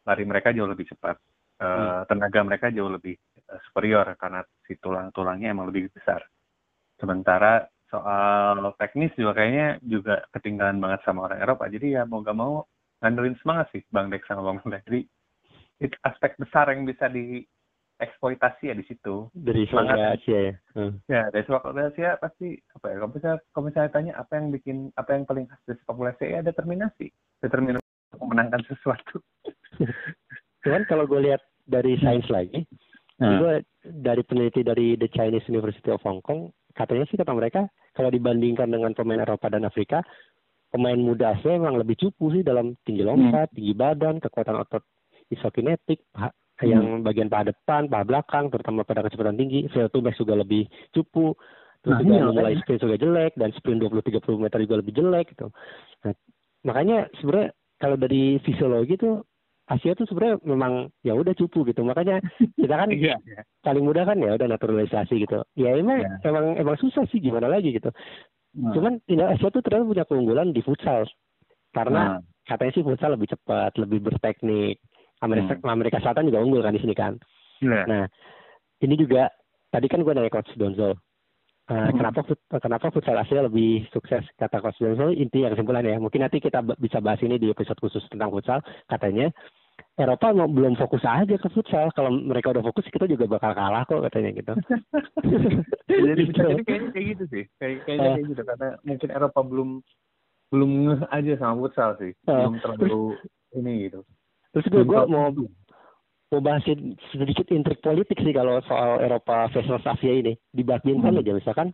lari 0.03 0.25
mereka 0.27 0.51
jauh 0.51 0.67
lebih 0.67 0.91
cepat 0.91 1.15
uh, 1.63 1.67
hmm. 1.67 2.11
tenaga 2.11 2.41
mereka 2.43 2.67
jauh 2.75 2.91
lebih 2.91 3.15
uh, 3.47 3.61
superior 3.71 4.19
karena 4.19 4.43
si 4.67 4.75
tulang-tulangnya 4.83 5.55
emang 5.55 5.71
lebih 5.71 5.95
besar 5.95 6.27
sementara 6.99 7.63
soal 7.93 8.73
teknis 8.81 9.13
juga 9.21 9.37
kayaknya 9.37 9.77
juga 9.85 10.25
ketinggalan 10.33 10.81
banget 10.81 11.05
sama 11.05 11.29
orang 11.29 11.45
Eropa 11.45 11.69
jadi 11.69 12.01
ya 12.01 12.03
mau 12.09 12.25
gak 12.25 12.39
mau 12.39 12.65
ngandelin 13.05 13.37
semangat 13.45 13.69
sih 13.77 13.85
Bang 13.93 14.09
Dex 14.09 14.25
sama 14.25 14.49
Bang 14.49 14.65
jadi 14.65 15.05
itu 15.83 15.97
aspek 16.07 16.39
besar 16.41 16.73
yang 16.73 16.89
bisa 16.89 17.11
di 17.13 17.45
eksploitasi 18.03 18.71
ya 18.71 18.75
di 18.75 18.85
situ. 18.87 19.31
Dari 19.31 19.63
semangat 19.71 20.19
Asia 20.19 20.39
ya. 20.51 20.55
Hmm. 20.75 20.99
Ya 21.07 21.31
dari 21.31 21.47
sepak 21.47 21.63
bola 21.63 21.91
Asia 21.91 22.19
pasti 22.19 22.59
apa 22.75 22.87
ya? 22.91 22.95
Kalau 22.99 23.11
misalnya 23.15 23.39
kalau 23.55 23.65
misalnya 23.71 23.91
tanya 23.95 24.13
apa 24.19 24.33
yang 24.35 24.47
bikin 24.51 24.77
apa 24.99 25.11
yang 25.15 25.25
paling 25.27 25.47
khas 25.47 25.63
dari 25.67 25.79
sepak 25.79 25.95
bola 25.95 26.11
Asia 26.11 26.27
ya 26.27 26.41
determinasi, 26.43 27.07
determinasi 27.39 27.87
untuk 27.87 28.21
memenangkan 28.27 28.63
sesuatu. 28.67 29.17
Cuman 30.67 30.83
kalau 30.91 31.07
gue 31.07 31.21
lihat 31.31 31.43
dari 31.67 31.95
sains 32.03 32.27
lagi, 32.27 32.67
hmm. 33.23 33.39
gue 33.39 33.55
dari 33.83 34.23
peneliti 34.27 34.67
dari 34.67 34.99
The 34.99 35.11
Chinese 35.11 35.47
University 35.47 35.91
of 35.91 36.03
Hong 36.03 36.23
Kong, 36.23 36.51
katanya 36.73 37.05
sih 37.09 37.17
kata 37.21 37.33
mereka 37.33 37.69
kalau 37.93 38.09
dibandingkan 38.09 38.69
dengan 38.69 38.97
pemain 38.97 39.21
Eropa 39.21 39.53
dan 39.53 39.69
Afrika, 39.69 40.01
pemain 40.73 40.97
muda 40.97 41.37
Asia 41.37 41.55
memang 41.61 41.77
lebih 41.77 42.01
cupu 42.01 42.33
sih 42.33 42.41
dalam 42.41 42.75
tinggi 42.89 43.05
lompat, 43.05 43.53
hmm. 43.53 43.57
tinggi 43.61 43.75
badan, 43.77 44.17
kekuatan 44.19 44.57
otot 44.57 44.83
isokinetik, 45.29 46.01
hmm. 46.17 46.33
yang 46.65 47.05
bagian 47.05 47.29
paha 47.29 47.53
depan, 47.53 47.93
paha 47.93 48.05
belakang, 48.09 48.49
terutama 48.49 48.83
pada 48.83 49.05
kecepatan 49.05 49.37
tinggi, 49.37 49.69
field 49.71 49.93
to 49.93 50.01
back 50.01 50.17
juga 50.17 50.41
lebih 50.41 50.65
cupu, 50.97 51.37
terus 51.85 51.99
nah, 51.99 52.01
juga 52.01 52.15
iya, 52.17 52.25
mulai 52.31 52.55
sprint 52.63 52.81
juga 52.81 52.97
jelek 52.97 53.33
dan 53.37 53.51
sprint 53.53 53.81
20-30 53.85 54.43
meter 54.43 54.59
juga 54.65 54.77
lebih 54.81 54.95
jelek 54.97 55.27
gitu. 55.37 55.47
Nah, 56.09 56.13
makanya 56.65 56.99
sebenarnya 57.21 57.49
kalau 57.77 57.97
dari 57.99 58.39
fisiologi 58.47 58.95
tuh 58.97 59.27
Asia 59.73 59.97
tuh 59.97 60.05
sebenarnya 60.05 60.37
memang 60.45 60.93
ya 61.01 61.17
udah 61.17 61.33
cupu 61.33 61.65
gitu. 61.65 61.81
Makanya 61.81 62.21
kita 62.61 62.75
kan 62.77 62.89
yeah, 62.95 63.17
yeah. 63.25 63.45
paling 63.65 63.85
mudah 63.89 64.05
kan 64.05 64.21
ya 64.21 64.37
udah 64.37 64.49
naturalisasi 64.53 65.25
gitu. 65.25 65.41
Ya 65.57 65.73
emang 65.77 66.05
yeah. 66.05 66.29
emang 66.29 66.61
emang 66.61 66.77
susah 66.77 67.09
sih 67.09 67.19
gimana 67.19 67.49
lagi 67.49 67.73
gitu. 67.73 67.89
Nah. 68.53 68.73
Cuman 68.77 69.01
Asia 69.09 69.49
tuh 69.49 69.65
ternyata 69.65 69.89
punya 69.89 70.05
keunggulan 70.05 70.53
di 70.53 70.61
futsal. 70.61 71.09
Karena 71.73 72.21
nah. 72.21 72.21
katanya 72.45 72.73
sih 72.77 72.85
futsal 72.85 73.17
lebih 73.17 73.33
cepat, 73.33 73.73
lebih 73.81 74.05
berteknik. 74.05 74.77
Amerika, 75.23 75.55
hmm. 75.55 75.71
Amerika 75.71 75.99
Selatan 76.03 76.29
juga 76.29 76.43
unggul 76.43 76.67
kan 76.67 76.75
di 76.75 76.83
sini 76.83 76.95
kan. 76.99 77.15
Yeah. 77.63 77.87
Nah, 77.87 78.05
ini 78.83 78.99
juga 78.99 79.31
tadi 79.71 79.87
kan 79.87 80.03
gue 80.03 80.13
nanya 80.13 80.35
coach 80.35 80.51
Donzo. 80.59 80.99
Uh, 81.71 81.79
hmm. 81.79 81.95
Kenapa 81.95 82.27
kenapa 82.59 82.91
futsal 82.91 83.15
Asia 83.23 83.47
lebih 83.47 83.87
sukses 83.95 84.27
kata 84.35 84.59
coach 84.59 84.83
Donzo? 84.83 85.15
Inti 85.15 85.47
yang 85.47 85.55
kesimpulan 85.55 85.87
ya. 85.87 85.97
Mungkin 86.03 86.27
nanti 86.27 86.43
kita 86.43 86.59
bisa 86.75 86.99
bahas 86.99 87.23
ini 87.23 87.39
di 87.39 87.55
episode 87.55 87.79
khusus 87.79 88.03
tentang 88.11 88.35
futsal. 88.35 88.59
Katanya 88.91 89.31
Eropa 89.99 90.33
mau 90.33 90.49
belum 90.49 90.75
fokus 90.81 91.05
aja 91.05 91.37
ke 91.37 91.49
futsal. 91.53 91.93
Kalau 91.93 92.11
mereka 92.11 92.51
udah 92.55 92.65
fokus, 92.65 92.89
kita 92.89 93.05
juga 93.05 93.29
bakal 93.29 93.53
kalah 93.53 93.83
kok 93.85 94.03
katanya 94.09 94.31
gitu. 94.33 94.53
jadi, 96.07 96.23
gitu. 96.27 96.43
jadi 96.43 96.63
kayaknya 96.65 96.91
kayak 96.93 97.07
gitu 97.17 97.25
sih. 97.29 97.45
Kayak, 97.61 97.77
kayaknya 97.85 98.09
uh, 98.09 98.15
kayak 98.17 98.29
gitu 98.31 98.43
karena 98.43 98.69
mungkin 98.83 99.09
Eropa 99.13 99.41
belum 99.45 99.71
belum 100.53 100.71
ngeh 100.85 101.01
aja 101.09 101.33
sama 101.41 101.55
futsal 101.65 101.91
sih. 102.01 102.13
Uh, 102.25 102.49
belum 102.49 102.55
terlalu 102.61 103.03
ini 103.57 103.73
gitu. 103.89 104.01
Terus 104.53 104.67
gue, 104.69 104.83
gue 104.85 105.01
mau 105.09 105.33
mau 106.33 106.41
bahasin 106.41 106.97
sedikit 107.13 107.45
intrik 107.53 107.85
politik 107.85 108.17
sih 108.17 108.33
kalau 108.33 108.65
soal 108.65 109.05
Eropa 109.05 109.53
versus 109.53 109.85
Asia 109.85 110.13
ini 110.17 110.33
di 110.49 110.65
badminton 110.65 111.13
hmm. 111.13 111.21
aja 111.21 111.33
misalkan 111.37 111.69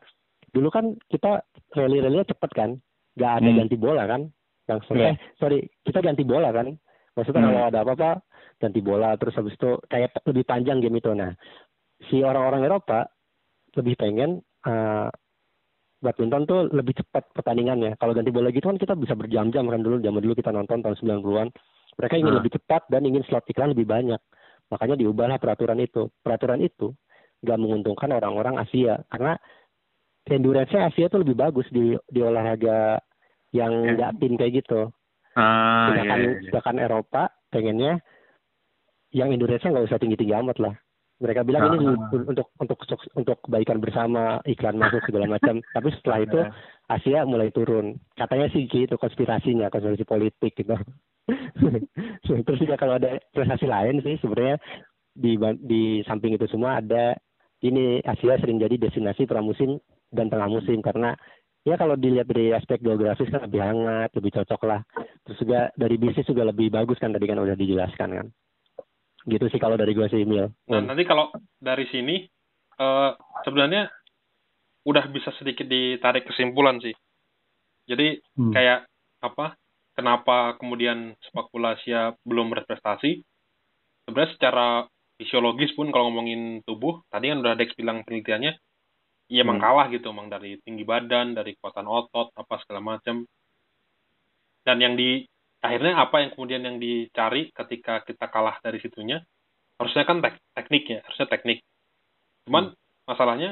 dulu 0.51 0.67
kan 0.75 0.99
kita 1.07 1.47
rally-rallynya 1.79 2.27
cepet 2.27 2.51
kan 2.59 2.71
nggak 3.15 3.33
ada 3.39 3.49
hmm. 3.55 3.59
ganti 3.63 3.77
bola 3.79 4.05
kan 4.11 4.27
langsung 4.67 4.99
yeah. 4.99 5.15
eh 5.15 5.17
sorry 5.39 5.63
kita 5.87 6.03
ganti 6.03 6.27
bola 6.27 6.51
kan 6.51 6.75
maksudnya 7.19 7.43
hmm. 7.43 7.49
kalau 7.51 7.63
ada 7.67 7.79
apa-apa 7.83 8.11
ganti 8.63 8.79
bola 8.79 9.19
terus 9.19 9.35
habis 9.35 9.59
itu 9.59 9.75
kayak 9.91 10.15
lebih 10.31 10.47
panjang 10.47 10.79
game 10.79 11.03
itu 11.03 11.11
nah 11.11 11.35
si 12.07 12.23
orang-orang 12.23 12.63
Eropa 12.71 13.11
lebih 13.75 13.99
pengen 13.99 14.39
uh, 14.67 15.11
badminton 15.99 16.47
tuh 16.47 16.61
lebih 16.71 16.95
cepat 17.03 17.27
pertandingannya. 17.35 17.99
Kalau 17.99 18.15
ganti 18.15 18.31
bola 18.31 18.55
gitu 18.55 18.71
kan 18.71 18.79
kita 18.79 18.95
bisa 18.95 19.19
berjam-jam 19.19 19.67
kan 19.67 19.81
dulu 19.83 19.99
zaman 19.99 20.21
dulu 20.23 20.35
kita 20.39 20.55
nonton 20.55 20.83
tahun 20.83 20.97
90-an. 20.99 21.49
Mereka 21.99 22.15
ingin 22.15 22.31
hmm. 22.31 22.39
lebih 22.39 22.53
cepat 22.55 22.83
dan 22.87 23.03
ingin 23.03 23.23
slot 23.27 23.45
iklan 23.51 23.75
lebih 23.75 23.87
banyak. 23.91 24.21
Makanya 24.71 24.95
diubahlah 24.95 25.43
peraturan 25.43 25.83
itu. 25.83 26.07
Peraturan 26.23 26.63
itu 26.63 26.95
nggak 27.43 27.59
menguntungkan 27.59 28.11
orang-orang 28.15 28.59
Asia 28.59 28.99
karena 29.11 29.39
endurance 30.27 30.75
Asia 30.75 31.07
tuh 31.11 31.23
lebih 31.23 31.39
bagus 31.39 31.67
di 31.71 31.95
di 32.11 32.21
olahraga 32.23 33.03
yang 33.55 33.73
ya. 33.83 33.91
nggak 33.97 34.11
tim 34.23 34.33
kayak 34.39 34.53
gitu. 34.63 34.81
Ah, 35.39 35.95
sedangkan, 35.95 36.19
yeah, 36.19 36.31
yeah. 36.35 36.45
sedangkan 36.51 36.77
Eropa 36.83 37.23
pengennya 37.55 37.93
yang 39.15 39.31
endurance 39.31 39.63
nggak 39.63 39.87
usah 39.87 40.03
tinggi-tinggi 40.03 40.35
amat 40.35 40.59
lah 40.59 40.75
mereka 41.19 41.43
bilang 41.43 41.75
ini 41.75 41.95
ah. 41.95 42.11
untuk 42.15 42.47
untuk 42.59 42.79
untuk 42.79 43.01
untuk 43.19 43.37
kebaikan 43.47 43.79
bersama 43.83 44.39
iklan 44.47 44.79
masuk 44.79 45.03
segala 45.07 45.27
macam 45.27 45.59
tapi 45.77 45.89
setelah 45.99 46.19
itu 46.23 46.39
iya. 46.43 46.51
Asia 46.89 47.21
mulai 47.27 47.51
turun 47.51 47.99
katanya 48.15 48.47
sih 48.55 48.71
gitu 48.71 48.95
konspirasinya 48.99 49.71
konspirasi 49.71 50.07
politik 50.07 50.55
gitu 50.55 50.79
terus 52.47 52.61
juga 52.63 52.79
kalau 52.79 52.97
ada 52.97 53.19
prestasi 53.35 53.67
lain 53.67 54.01
sih 54.01 54.17
sebenarnya 54.23 54.57
di 55.19 55.35
di 55.63 55.83
samping 56.07 56.39
itu 56.39 56.47
semua 56.47 56.79
ada 56.79 57.19
ini 57.67 57.99
Asia 58.07 58.39
sering 58.39 58.63
jadi 58.63 58.79
destinasi 58.79 59.27
pramusim 59.27 59.83
dan 60.15 60.31
tengah 60.31 60.47
musim 60.47 60.79
karena 60.79 61.19
ya 61.67 61.75
kalau 61.75 61.99
dilihat 61.99 62.27
dari 62.31 62.55
aspek 62.55 62.83
geografis 62.83 63.31
kan 63.31 63.47
lebih 63.47 63.61
hangat 63.63 64.11
lebih 64.15 64.35
cocok 64.35 64.61
lah 64.67 64.81
terus 65.27 65.39
juga 65.43 65.71
dari 65.75 65.97
bisnis 65.99 66.29
juga 66.29 66.47
lebih 66.47 66.71
bagus 66.71 66.99
kan 66.99 67.11
tadi 67.11 67.27
kan 67.27 67.39
udah 67.41 67.57
dijelaskan 67.59 68.11
kan 68.15 68.27
gitu 69.29 69.45
sih 69.53 69.61
kalau 69.61 69.77
dari 69.77 69.93
gue 69.93 70.09
sih 70.09 70.25
Mil. 70.25 70.49
Nah 70.73 70.81
nanti 70.81 71.05
kalau 71.05 71.29
dari 71.61 71.85
sini 71.93 72.25
uh, 72.81 73.13
sebenarnya 73.45 73.93
udah 74.89 75.05
bisa 75.13 75.35
sedikit 75.37 75.69
ditarik 75.69 76.25
kesimpulan 76.25 76.81
sih. 76.81 76.97
Jadi 77.85 78.17
hmm. 78.41 78.53
kayak 78.57 78.89
apa? 79.21 79.59
Kenapa 79.93 80.55
kemudian 80.57 81.19
sepak 81.27 81.51
bola 81.51 81.75
Asia 81.75 82.15
belum 82.23 82.55
berprestasi? 82.55 83.21
Sebenarnya 84.07 84.33
secara 84.39 84.67
fisiologis 85.19 85.75
pun 85.75 85.91
kalau 85.91 86.09
ngomongin 86.09 86.63
tubuh, 86.63 87.03
tadi 87.11 87.35
kan 87.35 87.43
udah 87.43 87.59
Dex 87.59 87.75
bilang 87.75 88.07
penelitiannya, 88.07 88.55
ya 89.29 89.45
emang 89.45 89.61
hmm. 89.61 89.65
kalah 89.65 89.87
gitu, 89.93 90.11
emang 90.11 90.33
dari 90.33 90.57
tinggi 90.65 90.85
badan, 90.89 91.37
dari 91.37 91.55
kekuatan 91.57 91.85
otot, 91.85 92.33
apa 92.33 92.55
segala 92.65 92.81
macam. 92.97 93.25
Dan 94.65 94.77
yang 94.81 94.97
di 94.97 95.25
akhirnya 95.59 95.99
apa 95.99 96.23
yang 96.23 96.31
kemudian 96.35 96.63
yang 96.63 96.77
dicari 96.79 97.51
ketika 97.51 98.07
kita 98.07 98.31
kalah 98.31 98.63
dari 98.63 98.79
situnya 98.79 99.19
harusnya 99.79 100.07
kan 100.07 100.23
tek 100.23 100.39
teknik 100.55 100.85
ya 100.87 100.99
harusnya 101.03 101.27
teknik 101.27 101.59
cuman 102.47 102.71
hmm. 102.71 102.79
masalahnya 103.11 103.51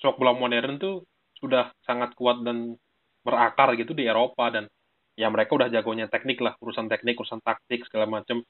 sepak 0.00 0.20
bola 0.20 0.36
modern 0.36 0.76
tuh 0.76 1.04
sudah 1.40 1.72
sangat 1.84 2.12
kuat 2.16 2.44
dan 2.44 2.76
berakar 3.24 3.72
gitu 3.76 3.96
di 3.96 4.04
Eropa 4.04 4.52
dan 4.52 4.68
ya 5.16 5.28
mereka 5.32 5.56
udah 5.56 5.68
jagonya 5.72 6.08
teknik 6.12 6.40
lah 6.40 6.56
urusan 6.60 6.88
teknik 6.88 7.16
urusan 7.16 7.40
taktik 7.40 7.84
segala 7.88 8.08
macam 8.08 8.44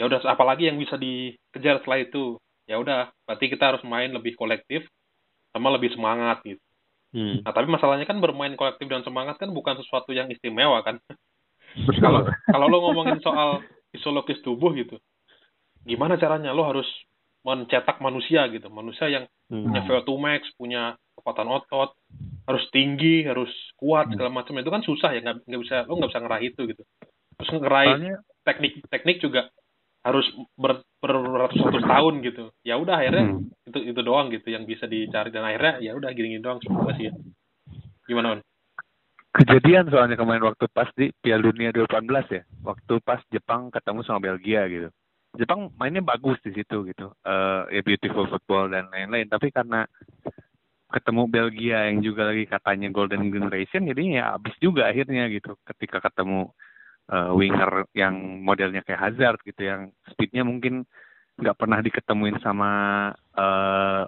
ya 0.00 0.08
udah 0.08 0.24
apalagi 0.28 0.68
yang 0.68 0.80
bisa 0.80 0.96
dikejar 0.96 1.80
setelah 1.80 2.00
itu 2.00 2.36
ya 2.68 2.76
udah 2.80 3.12
berarti 3.24 3.46
kita 3.48 3.64
harus 3.76 3.82
main 3.84 4.12
lebih 4.12 4.36
kolektif 4.36 4.84
sama 5.58 5.74
lebih 5.74 5.90
semangat 5.92 6.38
gitu 6.46 6.62
hmm. 7.12 7.42
nah 7.42 7.52
tapi 7.52 7.66
masalahnya 7.66 8.06
kan 8.06 8.22
bermain 8.22 8.54
kolektif 8.54 8.86
dan 8.86 9.02
semangat 9.02 9.36
kan 9.36 9.50
bukan 9.50 9.76
sesuatu 9.82 10.14
yang 10.14 10.30
istimewa 10.30 10.80
kan 10.86 11.02
kalau 12.02 12.24
kalau 12.46 12.66
lo 12.70 12.78
ngomongin 12.90 13.20
soal 13.20 13.60
fisiologis 13.92 14.40
tubuh 14.46 14.72
gitu 14.78 14.96
gimana 15.84 16.16
caranya 16.16 16.54
lo 16.54 16.64
harus 16.64 16.86
mencetak 17.46 18.02
manusia 18.02 18.44
gitu 18.50 18.66
manusia 18.68 19.06
yang 19.08 19.24
hmm. 19.48 19.68
punya 19.68 19.80
VO2 19.86 20.10
max 20.18 20.42
punya 20.58 20.98
kekuatan 21.16 21.48
otot 21.48 21.96
harus 22.48 22.64
tinggi 22.74 23.24
harus 23.24 23.50
kuat 23.78 24.08
hmm. 24.08 24.12
segala 24.16 24.30
macam 24.32 24.54
itu 24.58 24.70
kan 24.70 24.82
susah 24.84 25.10
ya 25.16 25.20
nggak 25.24 25.60
bisa 25.62 25.76
lo 25.86 25.96
nggak 25.98 26.10
bisa 26.12 26.22
ngeraih 26.24 26.46
itu 26.50 26.62
gitu 26.74 26.82
terus 27.38 27.50
ngeraih 27.54 27.94
teknik 28.42 28.72
teknik 28.90 29.16
juga 29.22 29.48
harus 30.06 30.26
ber, 30.54 30.82
beratus-ratus 31.02 31.84
tahun 31.84 32.14
gitu. 32.22 32.44
Ya 32.62 32.78
udah 32.78 33.02
akhirnya 33.02 33.34
hmm. 33.34 33.70
itu 33.70 33.78
itu 33.94 34.00
doang 34.02 34.30
gitu 34.30 34.48
yang 34.50 34.64
bisa 34.64 34.86
dicari. 34.86 35.30
Dan 35.34 35.44
akhirnya 35.44 35.82
ya 35.82 35.92
udah 35.98 36.10
gini-gini 36.14 36.42
doang 36.42 36.62
sih 36.62 36.70
ya. 37.08 37.12
Gimana 38.08 38.38
on 38.38 38.40
kejadian 39.38 39.86
soalnya 39.86 40.18
kemarin 40.18 40.42
waktu 40.50 40.66
pas 40.74 40.90
di 40.98 41.14
Piala 41.14 41.46
Dunia 41.46 41.70
2018 41.70 42.34
ya. 42.34 42.42
Waktu 42.66 42.94
pas 43.06 43.22
Jepang 43.30 43.70
ketemu 43.70 44.00
sama 44.02 44.18
Belgia 44.18 44.66
gitu. 44.66 44.90
Jepang 45.38 45.70
mainnya 45.78 46.02
bagus 46.02 46.40
di 46.42 46.50
situ 46.50 46.82
gitu. 46.90 47.14
Uh, 47.22 47.68
ya 47.70 47.84
beautiful 47.86 48.26
football 48.26 48.66
dan 48.74 48.90
lain-lain. 48.90 49.30
Tapi 49.30 49.54
karena 49.54 49.86
ketemu 50.90 51.22
Belgia 51.30 51.86
yang 51.86 52.00
juga 52.00 52.32
lagi 52.32 52.48
katanya 52.48 52.88
golden 52.88 53.28
generation 53.28 53.84
jadi 53.84 54.02
ya 54.08 54.24
habis 54.34 54.56
juga 54.58 54.90
akhirnya 54.90 55.30
gitu. 55.30 55.54
Ketika 55.62 56.02
ketemu 56.02 56.50
uh, 57.12 57.32
winger 57.34 57.88
yang 57.96 58.44
modelnya 58.44 58.84
kayak 58.84 59.00
Hazard 59.00 59.40
gitu 59.44 59.64
yang 59.64 59.92
speednya 60.12 60.44
mungkin 60.44 60.84
nggak 61.38 61.58
pernah 61.58 61.78
diketemuin 61.78 62.38
sama 62.42 62.70
uh, 63.38 64.02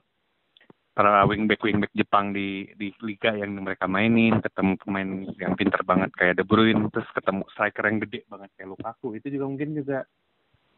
para 0.91 1.25
wingback 1.25 1.63
wingback 1.63 1.95
Jepang 1.95 2.35
di 2.35 2.67
di 2.75 2.91
liga 3.01 3.33
yang 3.33 3.55
mereka 3.57 3.87
mainin 3.87 4.43
ketemu 4.43 4.75
pemain 4.83 5.11
yang 5.39 5.55
pinter 5.55 5.81
banget 5.87 6.11
kayak 6.19 6.37
De 6.37 6.45
Bruyne 6.45 6.91
terus 6.91 7.07
ketemu 7.15 7.47
striker 7.55 7.85
yang 7.87 7.99
gede 8.03 8.21
banget 8.27 8.51
kayak 8.59 8.69
Lukaku. 8.75 9.17
Itu 9.17 9.31
juga 9.31 9.45
mungkin 9.49 9.79
juga 9.79 10.05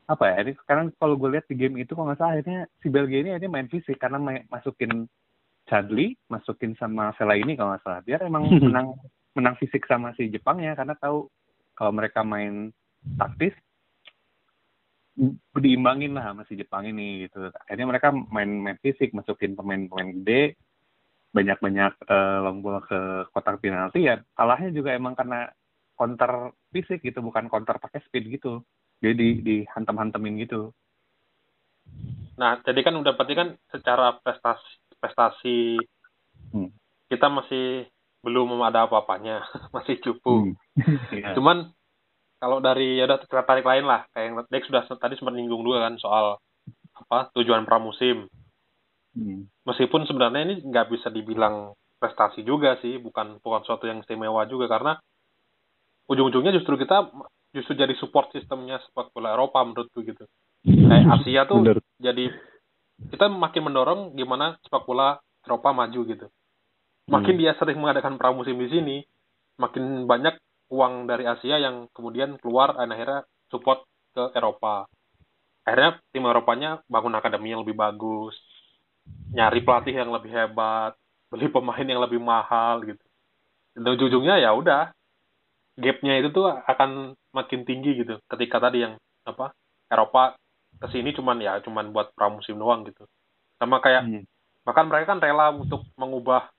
apa 0.07 0.25
ya 0.29 0.37
ini 0.45 0.53
sekarang 0.63 0.93
kalau 0.99 1.15
gue 1.17 1.31
lihat 1.33 1.47
di 1.49 1.57
game 1.57 1.81
itu 1.81 1.97
kalau 1.97 2.13
nggak 2.13 2.21
salah 2.21 2.37
akhirnya 2.37 2.61
si 2.85 2.93
Belgia 2.93 3.19
ini 3.25 3.31
akhirnya 3.33 3.53
main 3.55 3.69
fisik 3.71 3.97
karena 3.97 4.19
main, 4.21 4.45
masukin 4.53 5.09
Chadli 5.67 6.19
masukin 6.29 6.75
sama 6.77 7.15
Sela 7.17 7.39
ini 7.39 7.57
kalau 7.57 7.73
nggak 7.73 7.83
salah. 7.83 8.01
Biar 8.05 8.21
emang 8.23 8.45
menang 8.69 8.95
menang 9.33 9.57
fisik 9.57 9.89
sama 9.89 10.13
si 10.15 10.29
Jepang 10.29 10.61
ya 10.61 10.77
karena 10.77 10.93
tahu 11.01 11.27
kalau 11.75 11.93
mereka 11.93 12.21
main 12.23 12.71
taktis 13.19 13.55
diimbangin 15.53 16.17
lah 16.17 16.33
sama 16.33 16.43
si 16.49 16.57
Jepang 16.57 16.89
ini 16.89 17.29
gitu. 17.29 17.53
Akhirnya 17.53 17.87
mereka 17.89 18.09
main 18.11 18.49
main 18.49 18.79
fisik, 18.81 19.13
masukin 19.13 19.53
pemain-pemain 19.53 20.09
gede, 20.21 20.57
banyak-banyak 21.37 21.93
uh, 22.09 22.39
long 22.49 22.65
bola 22.65 22.81
ke 22.81 23.29
kotak 23.33 23.61
penalti 23.61 24.09
ya. 24.09 24.25
Kalahnya 24.33 24.73
juga 24.73 24.97
emang 24.97 25.13
karena 25.13 25.53
counter 25.97 26.57
fisik 26.73 27.05
gitu, 27.05 27.21
bukan 27.21 27.53
counter 27.53 27.77
pakai 27.77 28.01
speed 28.09 28.41
gitu. 28.41 28.65
Jadi 29.05 29.45
dihantam-hantamin 29.45 30.41
gitu. 30.49 30.73
Nah, 32.41 32.57
jadi 32.65 32.81
kan 32.81 32.97
udah 32.97 33.13
berarti 33.13 33.35
kan 33.37 33.49
secara 33.69 34.17
prestasi 34.17 34.71
prestasi 34.97 35.59
hmm. 36.55 36.71
kita 37.13 37.27
masih 37.29 37.92
belum 38.23 38.63
ada 38.63 38.87
apa-apanya, 38.87 39.43
masih 39.75 39.99
cupu. 39.99 40.55
Hmm. 40.55 40.55
yeah. 41.11 41.35
Cuman 41.35 41.75
kalau 42.43 42.59
dari 42.59 42.99
ya 42.99 43.07
udah 43.07 43.23
tertarik 43.23 43.63
lain 43.63 43.87
lah 43.87 44.03
kayak 44.11 44.25
yang 44.27 44.35
Dex 44.51 44.67
sudah 44.67 44.83
tadi 44.99 45.15
sempat 45.15 45.39
nyinggung 45.39 45.63
juga 45.63 45.87
kan 45.87 45.95
soal 46.03 46.43
apa 46.99 47.31
tujuan 47.39 47.63
pramusim 47.63 48.27
hmm. 49.15 49.63
meskipun 49.63 50.11
sebenarnya 50.11 50.51
ini 50.51 50.55
nggak 50.67 50.91
bisa 50.91 51.07
dibilang 51.15 51.71
prestasi 52.03 52.43
juga 52.43 52.83
sih 52.83 52.99
bukan 52.99 53.39
bukan 53.39 53.63
suatu 53.63 53.87
yang 53.87 54.03
istimewa 54.03 54.43
juga 54.51 54.67
karena 54.67 54.99
ujung-ujungnya 56.11 56.51
justru 56.59 56.75
kita 56.83 57.15
justru 57.55 57.79
jadi 57.79 57.95
support 57.95 58.35
sistemnya 58.35 58.83
sepak 58.91 59.15
bola 59.15 59.39
Eropa 59.39 59.63
menurutku 59.63 60.03
gitu 60.03 60.27
kayak 60.67 61.23
Asia 61.23 61.47
tuh 61.47 61.63
Bener. 61.63 61.79
jadi 62.03 62.27
kita 63.07 63.31
makin 63.31 63.71
mendorong 63.71 64.01
gimana 64.19 64.59
sepak 64.67 64.83
bola 64.83 65.23
Eropa 65.47 65.71
maju 65.71 66.01
gitu 66.11 66.27
makin 67.11 67.35
hmm. 67.35 67.43
dia 67.43 67.53
sering 67.59 67.79
mengadakan 67.79 68.19
pramusim 68.21 68.59
di 68.59 68.69
sini 68.71 68.97
makin 69.59 70.07
banyak 70.07 70.39
uang 70.73 71.05
dari 71.05 71.29
Asia 71.29 71.61
yang 71.61 71.91
kemudian 71.93 72.41
keluar 72.41 72.73
dan 72.73 72.89
akhirnya 72.91 73.29
support 73.53 73.85
ke 74.17 74.33
Eropa. 74.33 74.89
Akhirnya 75.63 76.01
tim 76.11 76.25
Eropanya 76.25 76.81
bangun 76.89 77.15
akademi 77.15 77.53
yang 77.53 77.63
lebih 77.63 77.77
bagus, 77.77 78.35
nyari 79.37 79.61
pelatih 79.61 79.95
yang 79.95 80.11
lebih 80.11 80.33
hebat, 80.33 80.97
beli 81.29 81.53
pemain 81.53 81.85
yang 81.85 82.01
lebih 82.01 82.19
mahal 82.19 82.81
gitu. 82.83 83.05
Dan 83.77 83.97
ujungnya 83.97 84.41
ya 84.41 84.57
udah 84.57 84.93
gapnya 85.77 86.21
itu 86.21 86.29
tuh 86.33 86.49
akan 86.49 87.17
makin 87.33 87.65
tinggi 87.65 88.05
gitu 88.05 88.21
ketika 88.29 88.61
tadi 88.61 88.85
yang 88.85 89.01
apa 89.25 89.57
Eropa 89.89 90.37
ke 90.77 90.87
sini 90.93 91.17
cuman 91.17 91.41
ya 91.41 91.61
cuman 91.65 91.93
buat 91.93 92.13
pramusim 92.13 92.61
doang 92.61 92.85
gitu 92.85 93.09
sama 93.57 93.81
kayak 93.81 94.05
hmm. 94.05 94.23
bahkan 94.69 94.89
mereka 94.89 95.17
kan 95.17 95.21
rela 95.25 95.49
untuk 95.55 95.87
mengubah 95.97 96.53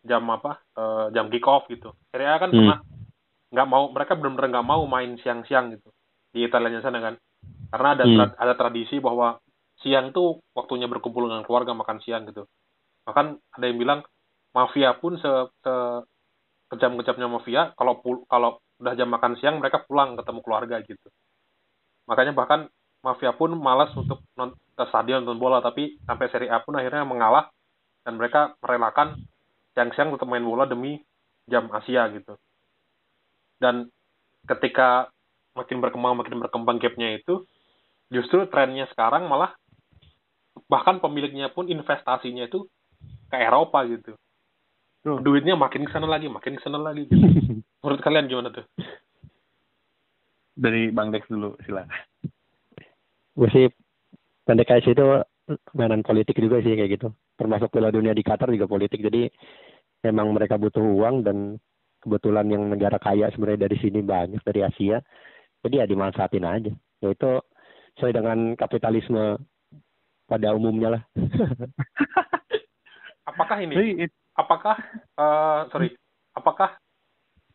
jam 0.00 0.24
apa 0.32 0.60
uh, 0.76 1.06
jam 1.12 1.28
kick 1.28 1.44
off 1.44 1.68
gitu 1.68 1.92
akhirnya 2.12 2.40
kan 2.40 2.50
hmm. 2.50 2.56
pernah 2.56 2.78
nggak 3.50 3.68
mau 3.68 3.84
mereka 3.92 4.12
benar-benar 4.16 4.48
nggak 4.48 4.68
mau 4.68 4.82
main 4.88 5.18
siang-siang 5.20 5.76
gitu 5.76 5.88
di 6.30 6.46
Italia 6.46 6.80
sana 6.80 7.02
kan 7.02 7.14
karena 7.70 7.88
ada 7.98 8.04
hmm. 8.06 8.16
tra 8.16 8.26
ada 8.38 8.54
tradisi 8.56 8.96
bahwa 9.02 9.36
siang 9.80 10.12
tuh 10.14 10.40
waktunya 10.56 10.86
berkumpul 10.86 11.26
dengan 11.28 11.44
keluarga 11.44 11.74
makan 11.74 11.98
siang 12.04 12.28
gitu 12.28 12.46
bahkan 13.04 13.36
ada 13.56 13.64
yang 13.64 13.78
bilang 13.80 14.00
mafia 14.54 14.94
pun 14.96 15.16
se, 15.16 15.30
se 15.64 15.74
kejam-kejamnya 16.70 17.26
mafia 17.26 17.62
kalau 17.74 17.98
kalau 18.30 18.62
udah 18.78 18.94
jam 18.94 19.10
makan 19.10 19.34
siang 19.36 19.58
mereka 19.58 19.82
pulang 19.84 20.14
ketemu 20.14 20.40
keluarga 20.46 20.76
gitu 20.86 21.08
makanya 22.06 22.32
bahkan 22.32 22.60
mafia 23.02 23.32
pun 23.34 23.56
malas 23.56 23.90
untuk 23.96 24.22
non 24.36 24.54
ke 24.76 24.84
stadion 24.88 25.24
nonton 25.24 25.40
bola 25.40 25.60
tapi 25.60 26.00
sampai 26.04 26.26
seri 26.32 26.46
A 26.48 26.62
pun 26.64 26.76
akhirnya 26.76 27.04
mengalah 27.04 27.52
dan 28.04 28.16
mereka 28.16 28.56
merelakan 28.64 29.16
siang-siang 29.80 30.12
untuk 30.12 30.28
main 30.28 30.44
bola 30.44 30.68
demi 30.68 31.00
jam 31.48 31.72
Asia 31.72 32.04
gitu 32.12 32.36
dan 33.56 33.88
ketika 34.44 35.08
makin 35.56 35.80
berkembang 35.80 36.20
makin 36.20 36.36
berkembang 36.36 36.76
gapnya 36.76 37.16
itu 37.16 37.48
justru 38.12 38.44
trennya 38.52 38.84
sekarang 38.92 39.24
malah 39.24 39.56
bahkan 40.68 41.00
pemiliknya 41.00 41.48
pun 41.48 41.64
investasinya 41.72 42.44
itu 42.44 42.68
ke 43.32 43.36
Eropa 43.40 43.88
gitu 43.88 44.12
Tuh. 45.00 45.16
duitnya 45.24 45.56
makin 45.56 45.88
ke 45.88 45.92
sana 45.96 46.04
lagi 46.04 46.28
makin 46.28 46.60
ke 46.60 46.62
sana 46.62 46.76
lagi 46.76 47.08
gitu. 47.08 47.16
menurut 47.80 48.00
kalian 48.04 48.28
gimana 48.28 48.52
tuh 48.52 48.68
Dari 50.60 50.92
Bang 50.92 51.08
Dex 51.08 51.24
dulu, 51.24 51.56
silakan. 51.64 51.88
gue 53.32 53.48
sih 53.48 53.64
pendek 54.44 54.68
itu 54.84 55.24
mainan 55.72 56.04
politik 56.04 56.36
juga 56.36 56.60
sih 56.60 56.76
kayak 56.76 57.00
gitu 57.00 57.08
termasuk 57.40 57.72
Piala 57.72 57.88
Dunia 57.88 58.12
di 58.12 58.20
Qatar 58.20 58.52
juga 58.52 58.68
politik 58.68 59.00
jadi 59.00 59.32
memang 60.00 60.32
mereka 60.32 60.56
butuh 60.56 60.80
uang 60.80 61.24
dan 61.24 61.60
kebetulan 62.00 62.48
yang 62.48 62.64
negara 62.72 62.96
kaya 62.96 63.28
sebenarnya 63.32 63.68
dari 63.68 63.76
sini 63.78 64.00
banyak 64.00 64.40
dari 64.40 64.60
Asia. 64.64 64.98
Jadi 65.60 65.74
ya 65.76 65.84
dimanfaatin 65.84 66.48
aja. 66.48 66.72
Ya 67.04 67.08
itu 67.12 67.30
sesuai 67.96 68.16
dengan 68.16 68.38
kapitalisme 68.56 69.36
pada 70.24 70.56
umumnya 70.56 70.96
lah. 70.96 71.02
Apakah 73.30 73.60
ini? 73.60 74.08
Apakah 74.32 74.76
eh, 74.96 75.60
sorry. 75.68 75.92
Apakah 76.32 76.80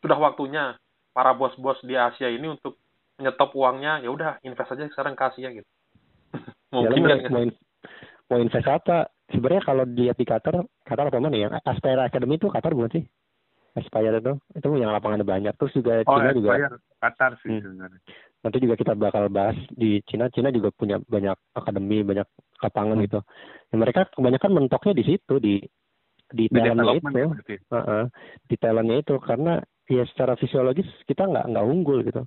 sudah 0.03 0.19
waktunya 0.19 0.77
para 1.15 1.33
bos-bos 1.33 1.79
di 1.81 1.97
Asia 1.97 2.29
ini 2.29 2.53
untuk 2.53 2.77
menyetop 3.17 3.57
uangnya? 3.57 4.05
Ya 4.05 4.13
udah 4.13 4.37
invest 4.45 4.75
aja 4.75 4.85
sekarang 4.93 5.17
ke 5.17 5.23
Asia 5.25 5.49
gitu. 5.49 5.69
Ya 6.75 6.91
mungkin 6.93 7.01
mau, 7.01 7.09
kan 7.09 7.33
mau, 7.33 7.41
in- 7.41 7.59
mau 8.29 8.37
invest 8.37 8.69
apa 8.69 9.09
sebenarnya 9.29 9.63
kalau 9.65 9.83
dilihat 9.85 10.17
di 10.17 10.25
Qatar 10.25 10.55
Qatar 10.83 11.05
apa 11.09 11.17
mana 11.17 11.35
ya? 11.35 11.49
Aspire 11.63 12.01
Academy 12.01 12.37
itu 12.37 12.47
Qatar 12.49 12.73
bukan 12.73 12.91
sih? 12.93 13.03
Aspire 13.75 14.19
itu. 14.19 14.33
Itu 14.55 14.67
yang 14.77 14.91
lapangannya 14.91 15.27
banyak. 15.27 15.53
Terus 15.59 15.73
juga 15.75 16.03
Oh, 16.07 16.15
Cina 16.15 16.31
juga. 16.31 16.71
Qatar 17.01 17.31
sih 17.43 17.49
Hmm. 17.51 17.61
sebenarnya. 17.61 18.01
nanti 18.45 18.61
juga 18.61 18.77
kita 18.77 18.93
bakal 18.93 19.25
bahas 19.33 19.57
di 19.73 20.05
Cina. 20.05 20.29
Cina 20.29 20.53
juga 20.53 20.69
punya 20.69 21.01
banyak 21.01 21.33
akademi 21.57 22.05
banyak 22.05 22.29
lapangan 22.61 23.01
Hmm. 23.01 23.05
gitu. 23.09 23.19
Ya, 23.73 23.75
mereka 23.81 24.05
kebanyakan 24.13 24.51
mentoknya 24.53 24.93
di 24.93 25.03
situ 25.03 25.33
di 25.41 25.53
di 26.29 26.45
talentnya 26.49 26.93
itu 26.93 27.09
berarti. 27.09 27.55
Heeh, 27.57 28.03
di 28.45 28.55
talentnya 28.61 28.97
itu. 29.01 29.15
Karena 29.17 29.57
ya 29.89 30.05
secara 30.13 30.37
fisiologis 30.37 30.85
kita 31.09 31.25
nggak 31.25 31.45
nggak 31.53 31.65
unggul 31.65 32.05
gitu 32.05 32.21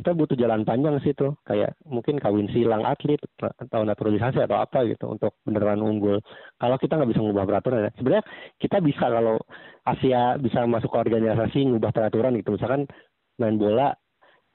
kita 0.00 0.16
butuh 0.16 0.32
jalan 0.40 0.64
panjang 0.64 0.96
sih 1.04 1.12
tuh. 1.12 1.36
Kayak 1.44 1.76
mungkin 1.84 2.16
kawin 2.16 2.48
silang 2.48 2.88
atlet 2.88 3.20
atau 3.36 3.84
naturalisasi 3.84 4.40
atau 4.40 4.56
apa 4.56 4.88
gitu 4.88 5.12
untuk 5.12 5.36
beneran 5.44 5.84
unggul. 5.84 6.24
Kalau 6.56 6.76
kita 6.80 6.96
nggak 6.96 7.10
bisa 7.12 7.20
ngubah 7.20 7.44
peraturan 7.44 7.84
ya. 7.84 7.92
Sebenarnya 8.00 8.24
kita 8.56 8.80
bisa 8.80 9.04
kalau 9.12 9.36
Asia 9.84 10.40
bisa 10.40 10.64
masuk 10.64 10.88
ke 10.88 10.98
organisasi 11.04 11.68
ngubah 11.68 11.92
peraturan 11.92 12.32
gitu. 12.40 12.56
Misalkan 12.56 12.88
main 13.36 13.60
bola 13.60 13.92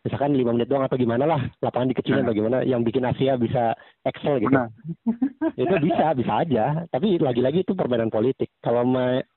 misalkan 0.06 0.38
lima 0.38 0.54
menit 0.54 0.70
doang 0.70 0.86
atau 0.86 0.98
gimana 0.98 1.30
lah. 1.30 1.42
Lapangan 1.62 1.94
dikecilin 1.94 2.26
Nah. 2.26 2.34
atau 2.34 2.38
gimana 2.38 2.58
yang 2.66 2.82
bikin 2.82 3.06
Asia 3.06 3.38
bisa 3.38 3.78
excel 4.02 4.42
gitu. 4.42 4.50
Nah, 4.54 4.70
itu 5.62 5.76
bisa 5.86 6.18
bisa 6.18 6.34
aja. 6.42 6.66
Tapi 6.90 7.22
lagi-lagi 7.22 7.62
itu 7.62 7.78
permainan 7.78 8.10
politik. 8.10 8.50
Kalau 8.66 8.82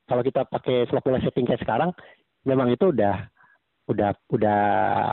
kalau 0.09 0.23
kita 0.25 0.49
pakai 0.49 0.89
sepak 0.89 1.05
bola 1.05 1.21
setting 1.21 1.45
kayak 1.45 1.61
sekarang 1.61 1.93
memang 2.49 2.73
itu 2.73 2.89
udah 2.93 3.29
udah 3.89 4.13
udah 4.31 4.59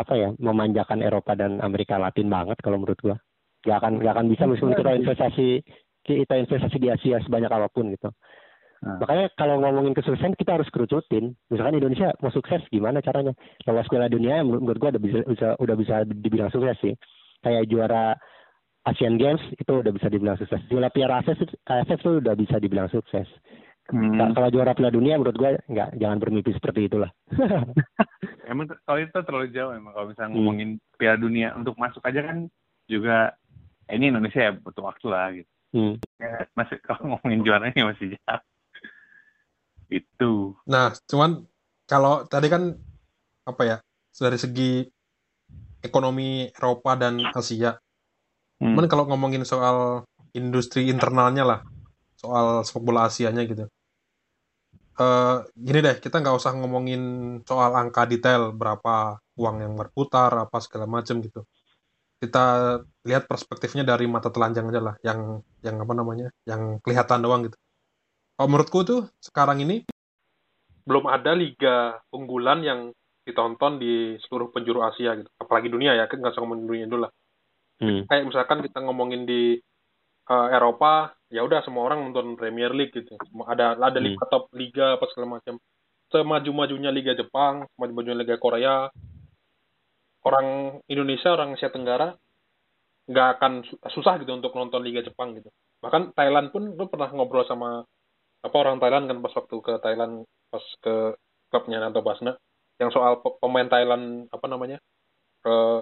apa 0.03 0.13
ya 0.19 0.29
memanjakan 0.35 0.99
Eropa 0.99 1.33
dan 1.33 1.63
Amerika 1.63 1.95
Latin 1.95 2.27
banget 2.27 2.59
kalau 2.59 2.79
menurut 2.79 2.99
gua 2.99 3.17
gak 3.63 3.81
akan 3.81 4.03
gak 4.03 4.13
akan 4.13 4.27
bisa 4.27 4.43
meskipun 4.45 4.75
kita 4.75 4.91
investasi 4.99 5.47
kita 6.05 6.33
investasi 6.37 6.77
di 6.77 6.91
Asia 6.91 7.23
sebanyak 7.23 7.51
apa 7.51 7.71
pun 7.71 7.91
gitu 7.95 8.11
Nah. 8.85 9.01
makanya 9.01 9.33
kalau 9.39 9.57
ngomongin 9.63 9.97
kesuksesan 9.97 10.37
kita 10.37 10.59
harus 10.59 10.69
kerucutin 10.69 11.33
misalkan 11.49 11.79
Indonesia 11.79 12.11
mau 12.21 12.29
sukses 12.29 12.59
gimana 12.69 13.01
caranya 13.01 13.33
lolos 13.65 13.87
Piala 13.89 14.11
Dunia 14.11 14.43
menurut 14.43 14.61
menurut 14.61 14.77
gua 14.77 14.91
udah 14.93 15.01
bisa, 15.01 15.19
bisa 15.25 15.47
udah 15.57 15.75
bisa 15.79 15.95
dibilang 16.05 16.51
sukses 16.53 16.77
sih 16.83 16.93
kayak 17.41 17.65
juara 17.71 18.13
Asian 18.85 19.17
Games 19.17 19.41
itu 19.57 19.71
udah 19.81 19.89
bisa 19.89 20.13
dibilang 20.13 20.37
sukses. 20.37 20.61
Juara 20.69 20.93
Piala 20.93 21.25
AFF, 21.25 21.41
AFF 21.65 21.99
itu 22.05 22.11
udah 22.21 22.35
bisa 22.37 22.61
dibilang 22.61 22.85
sukses. 22.93 23.25
Hmm. 23.91 24.13
Nah, 24.17 24.27
kalau 24.33 24.49
juara 24.49 24.73
Piala 24.73 24.91
Dunia 24.93 25.17
menurut 25.17 25.37
gue 25.37 25.49
nggak 25.69 25.89
jangan 26.01 26.17
bermimpi 26.17 26.51
seperti 26.55 26.89
itulah. 26.89 27.11
emang 28.51 28.69
kalau 28.85 28.99
itu 29.01 29.17
terlalu 29.25 29.47
jauh 29.51 29.73
emang 29.73 29.93
kalau 29.93 30.07
misalnya 30.09 30.29
Hmm. 30.31 30.37
ngomongin 30.41 30.69
Piala 30.97 31.17
Dunia 31.17 31.53
untuk 31.57 31.75
masuk 31.77 32.01
aja 32.05 32.21
kan 32.25 32.49
juga 32.85 33.33
eh, 33.85 33.95
ini 33.97 34.09
Indonesia 34.09 34.41
ya 34.41 34.51
butuh 34.57 34.83
waktu 34.85 35.05
lah 35.09 35.27
gitu. 35.33 35.51
Hmm. 35.75 35.93
Ya, 36.17 36.47
masih 36.55 36.77
kalau 36.81 37.01
ngomongin 37.17 37.39
juaranya 37.45 37.81
masih 37.91 38.15
jauh. 38.15 38.43
Itu. 40.01 40.57
Nah, 40.65 40.93
cuman 41.05 41.45
kalau 41.85 42.25
tadi 42.25 42.47
kan 42.49 42.73
apa 43.45 43.61
ya 43.61 43.77
dari 44.17 44.39
segi 44.41 44.81
ekonomi 45.85 46.49
Eropa 46.49 46.97
dan 46.97 47.21
Asia, 47.29 47.77
Hmm. 48.55 48.71
cuman 48.71 48.87
kalau 48.87 49.03
ngomongin 49.11 49.43
soal 49.43 50.07
industri 50.31 50.87
internalnya 50.87 51.43
lah, 51.43 51.59
soal 52.15 52.63
sepak 52.63 52.81
bola 52.87 53.05
Asianya 53.11 53.43
gitu. 53.43 53.67
Eh 54.95 55.37
gini 55.59 55.79
deh, 55.83 55.95
kita 55.99 56.23
nggak 56.23 56.37
usah 56.39 56.55
ngomongin 56.55 57.01
soal 57.43 57.75
angka 57.75 58.07
detail 58.07 58.55
berapa 58.55 59.19
uang 59.35 59.57
yang 59.59 59.73
berputar 59.75 60.31
apa 60.31 60.57
segala 60.63 60.87
macam 60.87 61.19
gitu. 61.19 61.43
Kita 62.15 62.79
lihat 63.03 63.27
perspektifnya 63.27 63.83
dari 63.83 64.07
mata 64.07 64.31
telanjang 64.31 64.71
aja 64.71 64.81
lah, 64.81 64.95
yang 65.03 65.43
yang 65.59 65.75
apa 65.83 65.93
namanya, 65.93 66.27
yang 66.47 66.79
kelihatan 66.79 67.19
doang 67.19 67.43
gitu. 67.51 67.57
Kalau 68.39 68.47
menurutku 68.47 68.79
tuh 68.87 69.01
sekarang 69.19 69.63
ini 69.67 69.83
belum 70.85 71.09
ada 71.09 71.33
liga 71.35 71.97
unggulan 72.13 72.61
yang 72.61 72.79
ditonton 73.25 73.81
di 73.81 74.15
seluruh 74.21 74.53
penjuru 74.53 74.85
Asia 74.85 75.17
gitu 75.17 75.25
apalagi 75.41 75.65
dunia 75.73 75.97
ya 75.97 76.05
kan 76.05 76.21
nggak 76.21 76.37
usah 76.37 76.45
ngomongin 76.45 76.69
dunia 76.69 76.85
dulu 76.85 77.09
lah 77.09 77.13
Hmm. 77.75 78.07
kayak 78.07 78.31
misalkan 78.31 78.63
kita 78.63 78.79
ngomongin 78.87 79.27
di 79.27 79.59
eh, 80.25 80.47
Eropa 80.55 81.13
ya 81.29 81.41
udah 81.45 81.61
semua 81.65 81.85
orang 81.89 82.05
nonton 82.09 82.37
Premier 82.39 82.71
League 82.73 82.93
gitu. 82.93 83.13
Ada 83.45 83.77
ada 83.77 83.99
Hmm. 83.99 84.05
liga 84.07 84.23
top 84.29 84.49
liga 84.53 84.97
apa 84.97 85.05
segala 85.11 85.37
macam. 85.39 85.57
Semaju-majunya 86.13 86.93
Liga 86.93 87.17
Jepang 87.17 87.65
semaju-majunya 87.75 88.17
Liga 88.17 88.37
Korea. 88.37 88.87
Orang 90.25 90.79
Indonesia 90.89 91.29
orang 91.33 91.53
Asia 91.53 91.69
Tenggara 91.69 92.17
nggak 93.05 93.27
akan 93.37 93.51
su- 93.69 93.77
susah 93.93 94.17
gitu 94.17 94.33
untuk 94.33 94.53
nonton 94.57 94.81
Liga 94.81 95.05
Jepang 95.05 95.37
gitu. 95.37 95.49
Bahkan 95.81 96.17
Thailand 96.17 96.49
pun 96.49 96.73
gue 96.73 96.87
pernah 96.89 97.09
ngobrol 97.13 97.45
sama 97.45 97.85
apa 98.41 98.55
orang 98.57 98.77
Thailand 98.81 99.05
kan 99.09 99.17
pas 99.21 99.33
waktu 99.33 99.55
ke 99.61 99.73
Thailand 99.81 100.25
pas 100.49 100.61
ke 100.81 101.17
klubnya 101.49 101.81
Nanto 101.81 102.01
Basna 102.01 102.37
yang 102.77 102.89
soal 102.89 103.21
pe- 103.21 103.37
pemain 103.41 103.65
Thailand 103.65 104.29
apa 104.29 104.45
namanya 104.45 104.77
eh 105.45 105.79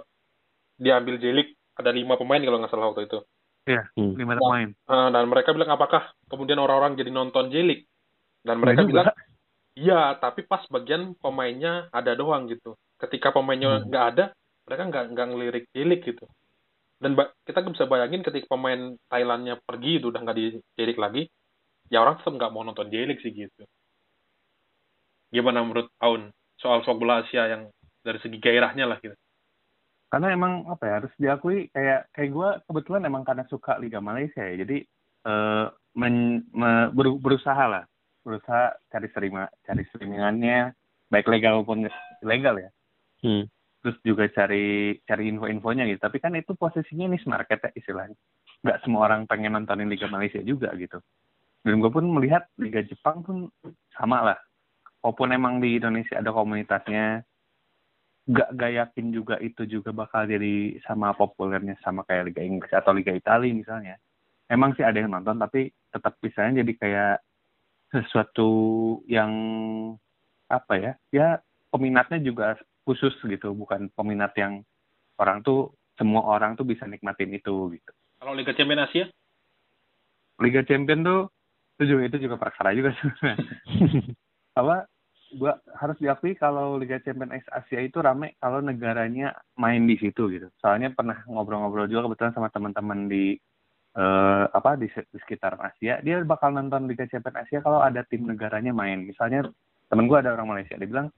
diambil 0.79 1.19
jelik 1.19 1.55
ada 1.75 1.91
lima 1.91 2.15
pemain 2.15 2.39
kalau 2.39 2.59
nggak 2.59 2.71
salah 2.71 2.91
waktu 2.91 3.07
itu 3.07 3.19
Iya, 3.63 3.87
Hmm. 3.95 4.13
lima 4.19 4.35
pemain. 4.35 4.69
Eh, 4.69 5.09
dan 5.09 5.23
mereka 5.25 5.55
bilang 5.55 5.71
apakah 5.71 6.11
kemudian 6.27 6.59
orang-orang 6.59 6.99
jadi 6.99 7.09
nonton 7.09 7.47
jelik 7.47 7.87
dan 8.43 8.59
mereka 8.59 8.83
Iya 8.83 8.87
juga. 8.87 8.91
bilang 8.91 9.07
iya 9.73 10.01
tapi 10.19 10.43
pas 10.43 10.61
bagian 10.67 11.15
pemainnya 11.15 11.87
ada 11.89 12.11
doang 12.13 12.45
gitu 12.45 12.75
ketika 12.99 13.31
pemainnya 13.31 13.79
Hmm. 13.79 13.87
nggak 13.87 14.05
ada 14.13 14.25
mereka 14.67 14.83
nggak 14.85 15.05
nggak 15.15 15.27
ngelirik 15.31 15.65
jelik 15.71 16.03
gitu 16.03 16.27
dan 16.99 17.15
ba- 17.15 17.31
kita 17.41 17.63
bisa 17.63 17.87
bayangin 17.87 18.19
ketika 18.21 18.51
pemain 18.51 18.99
Thailandnya 19.07 19.57
pergi 19.63 19.97
itu 19.97 20.11
udah 20.11 20.21
nggak 20.21 20.37
di 20.37 20.45
jelik 20.75 20.99
lagi 20.99 21.23
ya 21.87 22.03
orang 22.03 22.19
tetap 22.19 22.35
nggak 22.35 22.51
mau 22.51 22.61
nonton 22.61 22.91
jelik 22.91 23.23
sih 23.23 23.31
gitu 23.31 23.63
gimana 25.31 25.63
menurut 25.63 25.87
Aun 25.97 26.29
soal 26.59 26.83
sepak 26.83 26.99
bola 26.99 27.23
Asia 27.23 27.47
yang 27.47 27.71
dari 28.03 28.19
segi 28.19 28.37
gairahnya 28.37 28.85
lah 28.85 28.99
gitu 28.99 29.15
karena 30.13 30.29
emang 30.29 30.69
apa 30.69 30.83
ya 30.85 30.93
harus 31.01 31.13
diakui 31.17 31.73
kayak 31.73 32.05
kayak 32.13 32.29
gue 32.29 32.49
kebetulan 32.69 33.01
emang 33.09 33.25
karena 33.25 33.49
suka 33.49 33.81
Liga 33.81 33.97
Malaysia 33.97 34.45
ya. 34.45 34.61
Jadi 34.61 34.85
eh 35.25 35.65
men, 35.97 36.45
me- 36.53 36.93
beru- 36.93 37.17
berusaha 37.17 37.65
lah. 37.65 37.89
Berusaha 38.21 38.77
cari 38.93 39.09
streaming 39.09 39.49
cari 39.65 39.81
streamingannya 39.89 40.77
baik 41.09 41.25
legal 41.25 41.57
maupun 41.57 41.89
ilegal 42.21 42.61
ya. 42.61 42.69
Hmm. 43.25 43.49
terus 43.83 43.99
juga 44.05 44.29
cari 44.31 44.95
cari 45.03 45.33
info-infonya 45.33 45.83
gitu. 45.89 45.99
Tapi 45.99 46.21
kan 46.21 46.37
itu 46.37 46.53
posisinya 46.55 47.09
nih 47.09 47.25
market 47.25 47.59
ya 47.67 47.71
istilahnya. 47.73 48.15
Nggak 48.61 48.79
semua 48.85 49.09
orang 49.09 49.25
pengen 49.25 49.57
nontonin 49.57 49.89
Liga 49.89 50.07
Malaysia 50.07 50.39
juga 50.45 50.71
gitu. 50.77 51.01
Dan 51.65 51.81
gue 51.81 51.91
pun 51.91 52.05
melihat 52.05 52.47
Liga 52.61 52.85
Jepang 52.85 53.25
pun 53.25 53.49
sama 53.97 54.21
lah. 54.23 54.39
Walaupun 55.03 55.35
emang 55.35 55.59
di 55.59 55.81
Indonesia 55.81 56.15
ada 56.21 56.31
komunitasnya 56.31 57.27
gak, 58.27 58.49
gak 58.55 58.71
yakin 58.71 59.05
juga 59.11 59.35
itu 59.43 59.67
juga 59.67 59.91
bakal 59.91 60.23
jadi 60.27 60.79
sama 60.87 61.11
populernya 61.11 61.75
sama 61.83 62.07
kayak 62.07 62.31
Liga 62.31 62.41
Inggris 62.43 62.71
atau 62.71 62.95
Liga 62.95 63.11
Italia 63.11 63.51
misalnya. 63.51 63.95
Emang 64.47 64.75
sih 64.75 64.83
ada 64.85 64.99
yang 64.99 65.11
nonton 65.11 65.39
tapi 65.39 65.71
tetap 65.91 66.19
misalnya 66.23 66.63
jadi 66.63 66.73
kayak 66.77 67.15
sesuatu 67.91 68.49
yang 69.07 69.31
apa 70.47 70.73
ya? 70.79 70.91
Ya 71.11 71.27
peminatnya 71.73 72.21
juga 72.21 72.55
khusus 72.83 73.15
gitu, 73.23 73.55
bukan 73.55 73.89
peminat 73.95 74.35
yang 74.35 74.63
orang 75.19 75.41
tuh 75.41 75.71
semua 75.95 76.25
orang 76.25 76.57
tuh 76.57 76.67
bisa 76.67 76.83
nikmatin 76.89 77.31
itu 77.31 77.71
gitu. 77.75 77.91
Kalau 78.19 78.33
Liga 78.35 78.55
Champions 78.55 78.89
Asia? 78.89 79.05
Liga 80.41 80.61
Champions 80.65 81.03
tuh 81.05 81.21
itu 81.73 81.83
juga 81.95 82.01
itu 82.07 82.17
juga 82.29 82.35
perkara 82.37 82.71
juga 82.71 82.93
sebenarnya. 82.97 83.37
Apa 84.59 84.85
gua 85.37 85.59
harus 85.77 85.97
diakui 85.99 86.37
kalau 86.37 86.77
Liga 86.77 87.01
Champions 87.01 87.45
Asia 87.49 87.81
itu 87.81 87.99
rame 87.99 88.37
kalau 88.37 88.61
negaranya 88.61 89.33
main 89.59 89.85
di 89.85 89.97
situ 89.97 90.29
gitu. 90.29 90.47
Soalnya 90.61 90.93
pernah 90.93 91.21
ngobrol-ngobrol 91.29 91.89
juga 91.89 92.09
kebetulan 92.09 92.33
sama 92.33 92.49
teman-teman 92.53 93.09
di 93.09 93.35
uh, 93.97 94.45
apa 94.49 94.77
di, 94.77 94.89
di 94.89 95.17
sekitar 95.21 95.57
Asia, 95.61 96.01
dia 96.01 96.21
bakal 96.25 96.53
nonton 96.53 96.89
Liga 96.89 97.05
Champions 97.09 97.45
Asia 97.45 97.59
kalau 97.61 97.81
ada 97.81 98.01
tim 98.05 98.25
negaranya 98.25 98.73
main. 98.73 99.05
Misalnya 99.05 99.49
temen 99.89 100.09
gue 100.09 100.17
ada 100.17 100.33
orang 100.33 100.57
Malaysia, 100.57 100.77
dia 100.77 100.89
bilang 100.89 101.13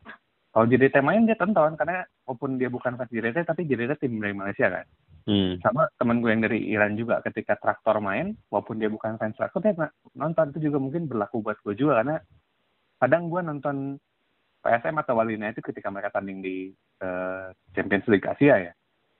kalau 0.55 0.71
JDT 0.71 1.03
main 1.03 1.27
dia 1.27 1.35
tonton 1.35 1.75
karena 1.75 2.07
walaupun 2.23 2.55
dia 2.55 2.71
bukan 2.71 2.95
fans 2.95 3.11
JDT 3.11 3.43
tapi 3.43 3.67
JDT 3.67 3.99
tim 3.99 4.23
dari 4.23 4.31
Malaysia 4.31 4.71
kan. 4.71 4.87
Hmm. 5.25 5.59
Sama 5.59 5.89
temen 5.99 6.23
gue 6.23 6.31
yang 6.31 6.47
dari 6.47 6.71
Iran 6.71 6.95
juga 6.95 7.19
ketika 7.25 7.59
Traktor 7.59 7.99
main 7.99 8.39
walaupun 8.47 8.79
dia 8.79 8.87
bukan 8.87 9.19
fans 9.19 9.35
Traktor 9.35 9.59
dia 9.59 9.75
nonton 10.15 10.55
itu 10.55 10.71
juga 10.71 10.79
mungkin 10.79 11.11
berlaku 11.11 11.43
buat 11.43 11.59
gue 11.59 11.75
juga 11.75 11.99
karena 11.99 12.23
kadang 12.99 13.27
gue 13.27 13.41
nonton 13.43 13.99
PSM 14.65 14.97
atau 14.97 15.13
Walina 15.19 15.53
itu 15.53 15.61
ketika 15.61 15.93
mereka 15.93 16.09
tanding 16.09 16.41
di 16.41 16.73
uh, 17.05 17.53
Champions 17.77 18.07
League 18.09 18.25
Asia 18.25 18.71
ya. 18.71 18.73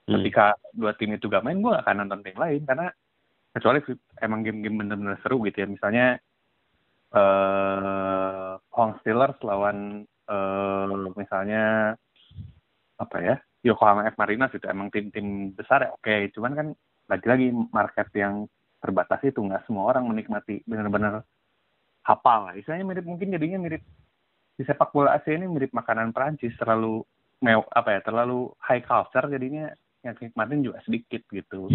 Hmm. 0.06 0.18
Ketika 0.18 0.58
dua 0.74 0.94
tim 0.98 1.14
itu 1.14 1.30
gak 1.30 1.46
main, 1.46 1.62
gue 1.62 1.70
gak 1.70 1.86
akan 1.86 2.06
nonton 2.06 2.22
tim 2.26 2.36
lain 2.38 2.62
karena 2.66 2.90
kecuali 3.54 3.78
emang 4.20 4.40
game-game 4.42 4.76
bener-bener 4.82 5.16
seru 5.22 5.38
gitu 5.46 5.62
ya. 5.62 5.68
Misalnya 5.70 6.06
uh, 7.14 8.58
Hong 8.74 8.98
Steelers 9.02 9.38
lawan 9.46 10.02
uh, 10.26 11.10
misalnya 11.14 11.94
apa 12.96 13.16
ya 13.20 13.36
Yokohama 13.62 14.08
F 14.08 14.16
Marinos 14.16 14.54
itu 14.54 14.66
emang 14.66 14.88
tim-tim 14.88 15.52
besar 15.52 15.84
ya 15.84 15.90
oke 15.92 16.02
okay. 16.02 16.32
cuman 16.32 16.52
kan 16.56 16.66
lagi-lagi 17.12 17.52
market 17.70 18.08
yang 18.16 18.48
terbatas 18.80 19.20
itu 19.26 19.38
nggak 19.42 19.68
semua 19.68 19.92
orang 19.92 20.08
menikmati 20.08 20.64
benar-benar 20.64 21.22
hafal 22.06 22.50
lah. 22.50 22.54
Istilahnya 22.54 22.86
mirip 22.86 23.04
mungkin 23.04 23.34
jadinya 23.34 23.58
mirip 23.58 23.82
di 24.56 24.62
sepak 24.64 24.94
bola 24.94 25.18
Asia 25.18 25.34
ini 25.34 25.50
mirip 25.50 25.74
makanan 25.74 26.14
Perancis 26.14 26.54
terlalu 26.56 27.02
mew 27.44 27.60
apa 27.68 27.98
ya 27.98 28.00
terlalu 28.00 28.48
high 28.62 28.80
culture 28.80 29.28
jadinya 29.28 29.68
yang 30.06 30.14
nikmatin 30.16 30.62
juga 30.62 30.78
sedikit 30.86 31.26
gitu. 31.28 31.66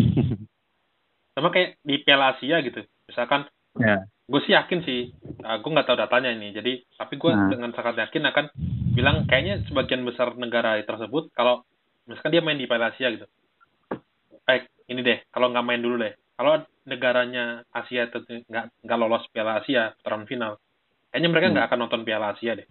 Sama 1.35 1.51
kayak 1.51 1.77
di 1.83 2.01
Piala 2.01 2.33
Asia 2.33 2.63
gitu. 2.63 2.81
Misalkan 3.05 3.45
ya. 3.77 4.03
gue 4.07 4.41
sih 4.47 4.55
yakin 4.55 4.79
sih 4.83 4.99
uh, 5.43 5.57
gue 5.59 5.71
nggak 5.71 5.87
tahu 5.87 5.99
datanya 5.99 6.31
ini 6.35 6.51
jadi 6.51 6.83
tapi 6.99 7.15
gue 7.15 7.31
nah. 7.31 7.47
dengan 7.47 7.71
sangat 7.75 7.95
yakin 8.07 8.23
akan 8.27 8.45
bilang 8.91 9.23
kayaknya 9.27 9.63
sebagian 9.67 10.03
besar 10.03 10.35
negara 10.35 10.75
tersebut 10.83 11.31
kalau 11.31 11.63
misalkan 12.07 12.35
dia 12.35 12.43
main 12.43 12.59
di 12.59 12.67
Piala 12.67 12.91
Asia 12.91 13.11
gitu 13.11 13.27
baik 14.43 14.67
ini 14.91 14.99
deh 15.03 15.19
kalau 15.31 15.51
nggak 15.51 15.63
main 15.63 15.79
dulu 15.79 15.95
deh 16.03 16.11
kalau 16.41 16.65
negaranya 16.89 17.61
Asia 17.69 18.09
itu 18.09 18.17
nggak 18.49 18.81
nggak 18.81 18.97
lolos 18.97 19.29
Piala 19.29 19.61
Asia 19.61 19.93
putaran 20.01 20.25
final 20.25 20.57
kayaknya 21.13 21.29
mereka 21.29 21.53
nggak 21.53 21.65
hmm. 21.69 21.69
akan 21.69 21.79
nonton 21.85 22.01
Piala 22.01 22.33
Asia 22.33 22.57
deh 22.57 22.65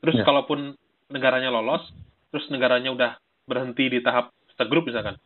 terus 0.00 0.16
ya. 0.16 0.24
kalaupun 0.24 0.72
negaranya 1.12 1.52
lolos 1.52 1.84
terus 2.32 2.48
negaranya 2.48 2.96
udah 2.96 3.12
berhenti 3.44 3.92
di 3.92 4.00
tahap 4.00 4.32
grup 4.72 4.88
misalkan 4.88 5.20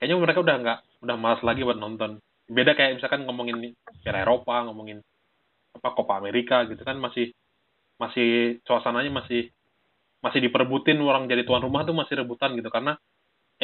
kayaknya 0.00 0.16
mereka 0.16 0.40
udah 0.40 0.56
nggak 0.56 0.78
udah 1.04 1.16
malas 1.20 1.44
lagi 1.44 1.60
buat 1.60 1.76
nonton 1.76 2.16
beda 2.48 2.72
kayak 2.72 2.96
misalkan 2.96 3.28
ngomongin 3.28 3.76
Piala 4.00 4.24
Eropa 4.24 4.64
ngomongin 4.64 5.04
apa 5.76 5.92
Copa 5.92 6.16
Amerika 6.16 6.64
gitu 6.64 6.80
kan 6.80 6.96
masih 6.96 7.36
masih 8.00 8.56
suasananya 8.64 9.12
masih 9.12 9.52
masih 10.24 10.40
diperebutin 10.48 10.96
orang 11.04 11.28
jadi 11.28 11.44
tuan 11.44 11.60
rumah 11.60 11.84
tuh 11.84 11.92
masih 11.92 12.24
rebutan 12.24 12.56
gitu 12.56 12.72
karena 12.72 12.96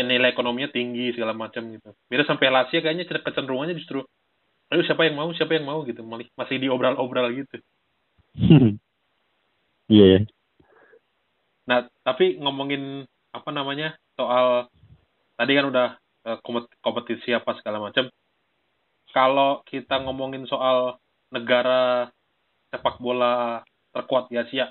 nilai 0.07 0.31
ekonominya 0.31 0.71
tinggi 0.71 1.11
segala 1.17 1.35
macam 1.35 1.67
gitu 1.73 1.91
beda 2.07 2.23
sampai 2.29 2.53
Asia 2.53 2.79
kayaknya 2.85 3.09
kecenderungannya 3.09 3.75
justru 3.75 4.07
ayo 4.71 4.83
siapa 4.85 5.09
yang 5.09 5.17
mau 5.19 5.31
siapa 5.35 5.57
yang 5.57 5.67
mau 5.67 5.83
gitu 5.83 6.05
masih 6.07 6.57
diobral-obral 6.61 7.33
gitu 7.35 7.57
iya 9.95 10.21
yeah. 10.21 10.21
nah 11.67 11.89
tapi 12.07 12.39
ngomongin 12.39 13.09
apa 13.35 13.51
namanya 13.51 13.97
soal 14.15 14.71
tadi 15.35 15.53
kan 15.57 15.67
udah 15.73 15.89
eh, 16.29 16.39
kompetisi 16.85 17.35
apa 17.35 17.57
segala 17.59 17.83
macam 17.83 18.07
kalau 19.13 19.65
kita 19.65 20.05
ngomongin 20.05 20.45
soal 20.45 21.01
negara 21.33 22.13
sepak 22.69 23.01
bola 23.01 23.65
terkuat 23.93 24.29
di 24.29 24.37
Asia, 24.37 24.69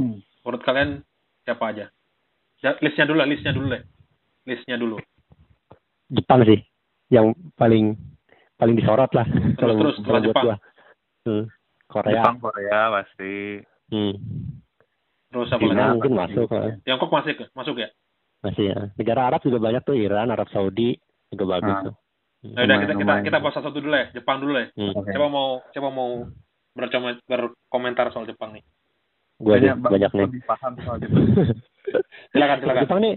hmm. 0.00 0.18
menurut 0.44 0.62
kalian 0.64 1.04
siapa 1.44 1.64
aja? 1.68 1.86
Ya, 2.64 2.72
listnya 2.80 3.04
dulu 3.04 3.20
lah, 3.20 3.28
listnya 3.28 3.52
dulu 3.52 3.76
deh. 3.76 3.84
Listnya 4.46 4.78
dulu. 4.78 4.96
Jepang 6.06 6.46
sih, 6.46 6.62
yang 7.10 7.34
paling 7.58 7.98
paling 8.56 8.74
disorot 8.78 9.10
lah. 9.10 9.26
Terus, 9.58 9.58
kalau 9.58 9.74
terus 10.06 10.22
Jepang. 10.30 10.46
Hmm. 11.26 11.44
Korea. 11.90 12.22
Jepang, 12.22 12.36
Korea 12.38 12.80
pasti. 12.94 13.34
Hmm. 13.90 14.14
Terus 15.30 15.50
apa 15.50 15.62
lagi? 15.66 15.94
mungkin 15.98 16.14
masuk. 16.14 16.48
Tiongkok 16.86 17.10
masuk, 17.10 17.36
masuk 17.52 17.76
ya? 17.82 17.88
Masih 18.46 18.64
ya. 18.70 18.78
Negara 18.94 19.26
Arab 19.26 19.42
juga 19.42 19.58
banyak 19.58 19.82
tuh, 19.82 19.98
Iran, 19.98 20.30
Arab 20.30 20.46
Saudi 20.54 20.94
juga 21.34 21.58
bagus 21.58 21.74
nah. 21.74 21.84
tuh. 21.90 21.94
Nah, 22.46 22.62
udah 22.62 22.76
kita 22.78 22.94
kita 22.94 23.14
kita 23.26 23.38
bahas 23.42 23.54
satu 23.58 23.74
dulu 23.74 23.90
ya, 23.90 24.06
Jepang 24.14 24.38
dulu 24.38 24.54
ya. 24.54 24.66
Hmm. 24.78 24.94
Okay. 25.02 25.12
Coba 25.18 25.26
mau 25.26 25.48
coba 25.74 25.88
mau 25.90 26.10
berkomentar 27.26 28.14
soal 28.14 28.30
Jepang 28.30 28.54
nih. 28.54 28.62
Gue 29.42 29.58
aja 29.58 29.74
banyak 29.74 30.12
nih. 30.14 30.28
Paham 30.46 30.72
soal 30.86 31.02
Jepang. 31.02 31.26
silakan 32.30 32.56
silakan. 32.62 32.82
Jepang 32.86 33.00
nih 33.02 33.14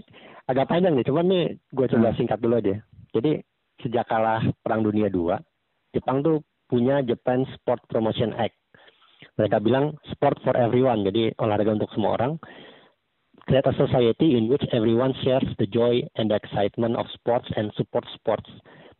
agak 0.50 0.68
panjang 0.68 0.98
nih, 0.98 1.06
cuman 1.06 1.26
nih 1.30 1.44
gue 1.70 1.86
coba 1.86 2.10
hmm. 2.10 2.16
singkat 2.18 2.38
dulu 2.42 2.58
aja. 2.58 2.76
Jadi 3.14 3.40
sejak 3.80 4.06
kalah 4.10 4.42
Perang 4.60 4.84
Dunia 4.84 5.08
II, 5.08 5.38
Jepang 5.94 6.20
tuh 6.20 6.42
punya 6.66 7.02
Japan 7.06 7.46
Sport 7.54 7.86
Promotion 7.86 8.34
Act. 8.36 8.54
Mereka 9.38 9.62
bilang 9.64 9.96
sport 10.12 10.36
for 10.44 10.52
everyone, 10.56 11.06
jadi 11.06 11.32
olahraga 11.40 11.76
untuk 11.76 11.90
semua 11.96 12.16
orang. 12.20 12.36
Create 13.48 13.66
a 13.66 13.74
society 13.74 14.36
in 14.36 14.52
which 14.52 14.62
everyone 14.70 15.16
shares 15.24 15.48
the 15.56 15.66
joy 15.66 16.04
and 16.20 16.28
the 16.28 16.36
excitement 16.36 16.94
of 16.94 17.08
sports 17.16 17.48
and 17.56 17.72
support 17.74 18.04
sports 18.12 18.46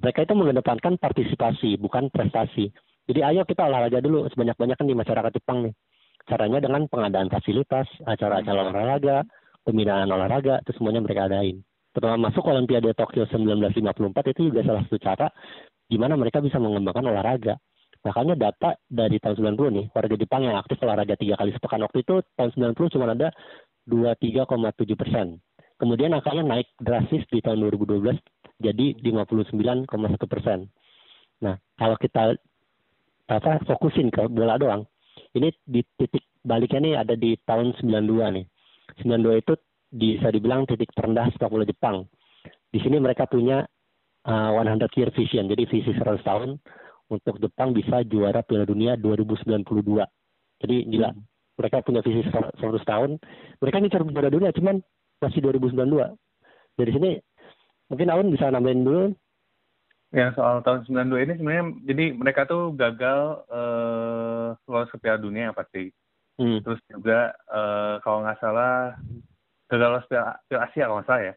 mereka 0.01 0.25
itu 0.25 0.33
mengedepankan 0.33 0.97
partisipasi 0.97 1.77
bukan 1.77 2.09
prestasi. 2.09 2.73
Jadi 3.05 3.21
ayo 3.21 3.45
kita 3.45 3.69
olahraga 3.69 4.01
dulu 4.01 4.25
sebanyak-banyak 4.33 4.77
kan 4.81 4.89
di 4.89 4.97
masyarakat 4.97 5.33
Jepang 5.37 5.69
nih. 5.69 5.75
Caranya 6.25 6.61
dengan 6.65 6.89
pengadaan 6.89 7.29
fasilitas, 7.29 7.89
acara-acara 8.09 8.61
olahraga, 8.71 9.19
pembinaan 9.65 10.09
olahraga, 10.11 10.61
itu 10.65 10.73
semuanya 10.77 11.01
mereka 11.05 11.29
adain. 11.29 11.61
Terutama 11.91 12.31
masuk 12.31 12.47
Olimpiade 12.47 12.95
Tokyo 12.95 13.27
1954 13.27 14.33
itu 14.33 14.41
juga 14.47 14.63
salah 14.63 14.83
satu 14.87 14.99
cara 15.03 15.27
gimana 15.91 16.15
mereka 16.15 16.39
bisa 16.39 16.63
mengembangkan 16.63 17.03
olahraga. 17.11 17.59
Makanya 18.01 18.39
data 18.39 18.79
dari 18.89 19.21
tahun 19.21 19.59
90 19.61 19.77
nih, 19.77 19.87
warga 19.93 20.17
Jepang 20.17 20.43
yang 20.47 20.57
aktif 20.57 20.81
olahraga 20.81 21.19
tiga 21.21 21.37
kali 21.37 21.53
sepekan 21.53 21.85
waktu 21.85 22.01
itu 22.01 22.25
tahun 22.39 22.73
90 22.73 22.95
cuma 22.97 23.11
ada 23.11 23.29
23,7 23.85 24.97
persen. 24.97 25.27
Kemudian 25.77 26.13
angkanya 26.17 26.45
naik 26.47 26.69
drastis 26.81 27.27
di 27.29 27.45
tahun 27.45 27.61
2012 27.69 28.17
jadi 28.61 28.87
59,1 29.05 29.89
persen. 30.29 30.69
Nah, 31.45 31.57
kalau 31.77 31.97
kita 31.97 32.37
apa 33.29 33.53
fokusin 33.65 34.09
ke 34.13 34.29
bola 34.29 34.57
doang, 34.57 34.85
ini 35.37 35.53
di 35.65 35.81
titik 35.97 36.25
baliknya 36.45 36.81
nih 36.81 36.95
ada 37.01 37.15
di 37.17 37.37
tahun 37.45 37.77
92 37.81 38.37
nih. 38.37 38.47
92 38.99 39.43
itu 39.43 39.55
bisa 39.91 40.29
dibilang 40.31 40.67
titik 40.67 40.91
terendah 40.95 41.31
sepak 41.35 41.51
bola 41.51 41.67
Jepang. 41.67 42.07
Di 42.71 42.79
sini 42.79 43.03
mereka 43.03 43.27
punya 43.27 43.67
uh, 44.27 44.51
100 44.55 44.87
year 44.99 45.11
vision, 45.11 45.51
jadi 45.51 45.67
visi 45.67 45.91
100 45.91 46.23
tahun 46.23 46.59
untuk 47.11 47.43
Jepang 47.43 47.75
bisa 47.75 48.07
juara 48.07 48.47
Piala 48.47 48.63
Dunia 48.63 48.95
2092. 48.95 49.67
Jadi 50.63 50.77
gila, 50.87 51.11
mereka 51.59 51.83
punya 51.83 52.01
visi 52.01 52.23
100 52.23 52.63
tahun. 52.87 53.19
Mereka 53.59 53.77
ngincar 53.83 54.07
juara 54.07 54.31
dunia, 54.31 54.55
cuman 54.55 54.79
masih 55.19 55.43
2092. 55.43 56.15
Dari 56.79 56.91
sini 56.95 57.11
mungkin 57.91 58.09
Aun 58.15 58.31
bisa 58.31 58.49
nambahin 58.49 58.87
dulu. 58.87 59.05
Ya 60.11 60.35
soal 60.35 60.63
tahun 60.67 60.87
92 60.91 61.23
ini 61.23 61.33
sebenarnya 61.39 61.65
jadi 61.87 62.05
mereka 62.19 62.43
tuh 62.47 62.75
gagal 62.75 63.47
uh, 63.47 64.59
lolos 64.67 64.91
ke 64.91 64.99
Piala 64.99 65.23
Dunia 65.23 65.55
pasti. 65.55 65.91
Hmm. 66.41 66.59
Terus 66.65 66.81
juga 66.89 67.37
uh, 67.53 68.01
kalau 68.01 68.25
nggak 68.25 68.41
salah 68.41 68.97
gagal 69.69 69.89
lolos 69.93 70.09
Piala, 70.09 70.33
Piala 70.49 70.65
Asia 70.65 70.85
kalau 70.89 70.97
nggak 70.99 71.09
salah 71.13 71.23
ya. 71.29 71.35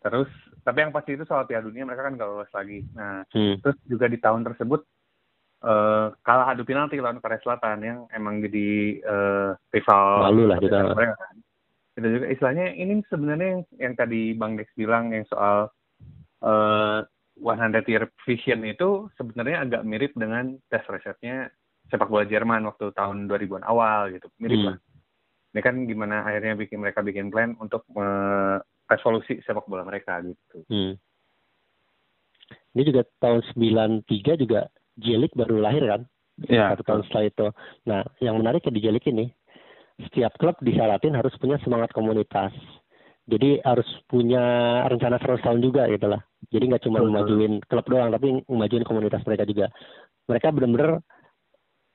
Terus 0.00 0.30
tapi 0.60 0.78
yang 0.84 0.92
pasti 0.92 1.10
itu 1.16 1.24
soal 1.24 1.48
Piala 1.48 1.64
Dunia 1.64 1.88
mereka 1.88 2.04
kan 2.04 2.20
nggak 2.20 2.28
lolos 2.28 2.52
lagi. 2.52 2.84
Nah 2.92 3.24
hmm. 3.32 3.64
terus 3.64 3.76
juga 3.88 4.06
di 4.12 4.20
tahun 4.20 4.44
tersebut 4.44 4.84
uh, 5.64 6.12
kalah 6.20 6.52
adu 6.52 6.68
penalti 6.68 7.00
lawan 7.00 7.24
Korea 7.24 7.40
Selatan 7.40 7.80
yang 7.80 7.98
emang 8.12 8.44
jadi 8.44 9.00
uh, 9.08 9.50
rival. 9.72 10.06
Lalu 10.28 10.42
lah 10.52 10.58
kita. 10.60 10.76
Kan 10.92 11.16
itu 11.96 12.08
juga 12.20 12.26
istilahnya 12.32 12.66
ini 12.76 13.02
sebenarnya 13.08 13.48
yang, 13.56 13.62
yang 13.80 13.94
tadi 13.96 14.36
Bang 14.36 14.56
Dex 14.60 14.68
bilang 14.76 15.16
yang 15.16 15.24
soal 15.28 15.72
uh, 16.44 17.00
100 17.40 17.88
year 17.88 18.04
vision 18.28 18.60
itu 18.68 19.08
sebenarnya 19.16 19.64
agak 19.64 19.82
mirip 19.88 20.12
dengan 20.12 20.60
tes 20.68 20.84
risetnya 20.92 21.48
sepak 21.90 22.08
bola 22.08 22.24
Jerman 22.24 22.64
waktu 22.70 22.94
tahun 22.94 23.26
2000-an 23.26 23.66
awal 23.66 24.14
gitu 24.14 24.30
mirip 24.38 24.58
hmm. 24.58 24.68
lah 24.70 24.76
ini 25.50 25.60
kan 25.66 25.74
gimana 25.82 26.22
akhirnya 26.22 26.54
bikin 26.54 26.78
mereka 26.78 27.02
bikin 27.02 27.26
plan 27.26 27.58
untuk 27.58 27.82
uh, 27.98 28.62
revolusi 28.86 29.42
sepak 29.42 29.66
bola 29.66 29.82
mereka 29.82 30.22
gitu. 30.22 30.62
Hmm. 30.70 30.94
Ini 32.70 32.82
juga 32.86 33.02
tahun 33.18 33.42
93 33.58 34.42
juga 34.46 34.70
Jelik 34.94 35.34
baru 35.34 35.58
lahir 35.58 35.82
kan? 35.86 36.02
Ya. 36.46 36.70
Satu 36.74 36.86
tahun 36.86 37.02
setelah 37.08 37.24
itu. 37.26 37.46
Nah, 37.86 38.00
yang 38.22 38.38
menarik 38.38 38.62
di 38.62 38.78
Jelik 38.78 39.10
ini, 39.10 39.26
setiap 40.06 40.38
klub 40.38 40.54
disyaratin 40.62 41.18
harus 41.18 41.34
punya 41.42 41.58
semangat 41.66 41.90
komunitas. 41.90 42.54
Jadi 43.30 43.62
harus 43.62 43.86
punya 44.10 44.42
rencana 44.86 45.18
terus 45.18 45.42
tahun 45.42 45.62
juga 45.62 45.86
gitu 45.90 46.10
lah. 46.10 46.22
Jadi 46.50 46.64
nggak 46.70 46.82
cuma 46.86 47.02
memajuin 47.02 47.62
klub 47.66 47.86
doang, 47.90 48.10
tapi 48.14 48.42
memajuin 48.46 48.86
komunitas 48.86 49.22
mereka 49.26 49.46
juga. 49.46 49.66
Mereka 50.30 50.50
benar-benar 50.54 51.02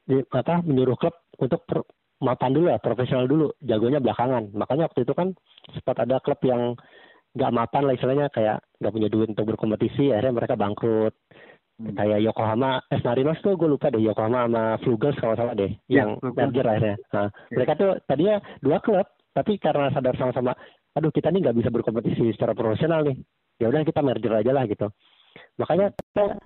apa 0.06 0.62
menyuruh 0.62 0.98
klub 0.98 1.16
untuk 1.42 1.66
per, 1.66 1.82
mapan 2.22 2.52
dulu 2.54 2.72
ya 2.72 2.78
profesional 2.80 3.26
dulu 3.26 3.52
jagonya 3.62 4.00
belakangan. 4.00 4.54
Makanya 4.54 4.88
waktu 4.92 5.04
itu 5.04 5.14
kan 5.18 5.34
sempat 5.74 6.06
ada 6.06 6.22
klub 6.22 6.40
yang 6.46 6.78
nggak 7.36 7.52
mapan 7.52 7.84
lah 7.84 7.94
istilahnya 7.98 8.28
kayak 8.32 8.64
nggak 8.80 8.94
punya 8.96 9.10
duit 9.12 9.28
untuk 9.34 9.46
berkompetisi 9.52 10.14
akhirnya 10.14 10.34
mereka 10.40 10.56
bangkrut. 10.56 11.16
Hmm. 11.76 11.92
kayak 11.92 12.24
Yokohama 12.24 12.88
eh 12.88 13.04
Marinos 13.04 13.44
tuh 13.44 13.60
gue 13.60 13.68
lupa 13.68 13.92
deh 13.92 14.00
Yokohama 14.00 14.48
sama 14.48 14.64
Flugels 14.80 15.20
kalau 15.20 15.36
salah 15.36 15.52
deh 15.60 15.76
ya, 15.92 16.08
yang 16.08 16.24
merger 16.24 16.64
akhirnya. 16.64 16.96
Nah, 17.12 17.28
ya. 17.28 17.52
mereka 17.52 17.74
tuh 17.76 17.92
tadinya 18.08 18.40
dua 18.64 18.80
klub 18.80 19.04
tapi 19.36 19.60
karena 19.60 19.92
sadar 19.92 20.16
sama-sama 20.16 20.56
aduh 20.96 21.12
kita 21.12 21.28
nih 21.36 21.44
nggak 21.44 21.58
bisa 21.60 21.70
berkompetisi 21.76 22.32
secara 22.32 22.56
profesional 22.56 23.04
nih 23.04 23.20
ya 23.60 23.68
udah 23.68 23.84
kita 23.84 24.00
merger 24.00 24.40
aja 24.40 24.52
lah 24.56 24.64
gitu. 24.72 24.88
Makanya 25.60 25.92
kita 25.92 26.40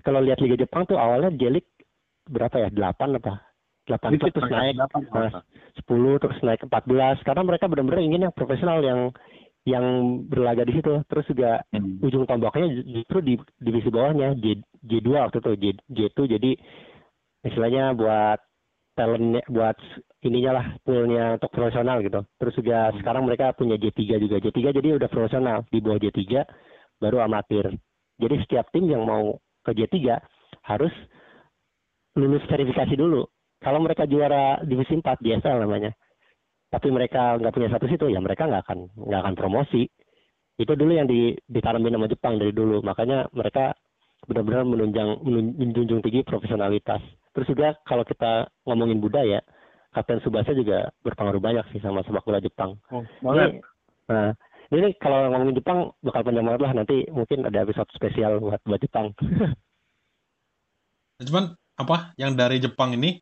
kalau 0.00 0.20
lihat 0.24 0.40
Liga 0.40 0.56
Jepang 0.64 0.88
tuh 0.88 0.96
awalnya 0.96 1.28
Jelik 1.36 1.68
berapa 2.28 2.56
ya? 2.58 2.68
Delapan 2.70 3.18
apa? 3.18 3.34
Delapan 3.82 4.10
klub 4.14 4.30
terus 4.30 4.50
naik. 4.50 4.74
sepuluh 5.74 6.14
terus 6.22 6.38
naik 6.46 6.62
empat 6.66 6.84
belas. 6.86 7.16
Karena 7.26 7.42
mereka 7.42 7.66
benar-benar 7.66 8.02
ingin 8.02 8.24
yang 8.30 8.34
profesional 8.34 8.78
yang 8.82 9.10
yang 9.66 9.84
berlaga 10.26 10.66
di 10.66 10.78
situ. 10.78 11.02
Terus 11.06 11.26
juga 11.30 11.62
hmm. 11.74 12.02
ujung 12.02 12.24
tombaknya 12.26 12.82
justru 12.82 13.18
di 13.22 13.34
divisi 13.58 13.90
bawahnya 13.90 14.34
J 14.38 14.62
J2 14.86 15.08
waktu 15.18 15.38
itu 15.38 15.52
J 15.58 15.64
J2 15.90 16.18
jadi 16.38 16.50
istilahnya 17.42 17.94
buat 17.98 18.38
talentnya 18.92 19.42
buat 19.48 19.74
ininya 20.22 20.52
lah 20.62 20.66
poolnya 20.86 21.38
untuk 21.38 21.50
profesional 21.50 22.02
gitu. 22.02 22.22
Terus 22.38 22.54
juga 22.58 22.78
hmm. 22.90 22.96
sekarang 23.02 23.22
mereka 23.26 23.54
punya 23.54 23.78
J3 23.78 24.00
juga. 24.22 24.36
J3 24.42 24.58
jadi 24.78 24.88
udah 24.98 25.10
profesional. 25.10 25.66
Di 25.70 25.78
bawah 25.78 25.98
J3 25.98 26.22
baru 27.02 27.22
amatir. 27.22 27.66
Jadi 28.22 28.34
setiap 28.46 28.70
tim 28.70 28.86
yang 28.86 29.02
mau 29.02 29.38
ke 29.66 29.74
J3 29.74 30.22
harus 30.62 30.94
lulus 32.16 32.44
verifikasi 32.48 32.96
dulu. 32.96 33.28
Kalau 33.62 33.78
mereka 33.78 34.10
juara 34.10 34.58
divisi 34.66 34.98
4 34.98 35.22
DSL 35.22 35.62
namanya. 35.62 35.94
Tapi 36.72 36.88
mereka 36.88 37.36
nggak 37.36 37.52
punya 37.52 37.68
satu 37.68 37.84
situ 37.84 38.08
ya 38.08 38.18
mereka 38.18 38.48
nggak 38.48 38.64
akan 38.64 38.78
nggak 38.96 39.20
akan 39.22 39.34
promosi. 39.36 39.84
Itu 40.56 40.72
dulu 40.76 40.92
yang 40.92 41.08
di, 41.08 41.36
ditanamin 41.48 41.96
sama 41.96 42.08
Jepang 42.08 42.34
dari 42.40 42.52
dulu. 42.52 42.80
Makanya 42.84 43.28
mereka 43.32 43.76
benar-benar 44.24 44.64
menunjang 44.64 45.20
menjunjung 45.58 46.00
tinggi 46.00 46.24
profesionalitas. 46.24 47.00
Terus 47.32 47.48
juga 47.48 47.76
kalau 47.84 48.04
kita 48.04 48.48
ngomongin 48.68 49.00
budaya 49.00 49.40
Kapten 49.92 50.24
Subasa 50.24 50.56
juga 50.56 50.88
berpengaruh 51.04 51.40
banyak 51.40 51.64
sih 51.76 51.80
sama 51.84 52.00
sepak 52.00 52.24
bola 52.24 52.40
Jepang. 52.40 52.80
Oh, 52.88 53.04
ini, 53.36 53.60
nah 54.08 54.32
ini 54.72 54.96
kalau 54.96 55.28
ngomongin 55.28 55.60
Jepang 55.60 55.92
bakal 56.00 56.24
panjang 56.24 56.48
banget 56.48 56.60
lah. 56.64 56.72
Nanti 56.72 56.96
mungkin 57.12 57.44
ada 57.44 57.60
episode 57.60 57.92
spesial 57.92 58.40
buat 58.40 58.60
buat 58.64 58.80
Jepang. 58.80 59.12
Cuman 61.28 61.52
apa 61.82 62.16
yang 62.16 62.38
dari 62.38 62.62
Jepang 62.62 62.94
ini 62.96 63.18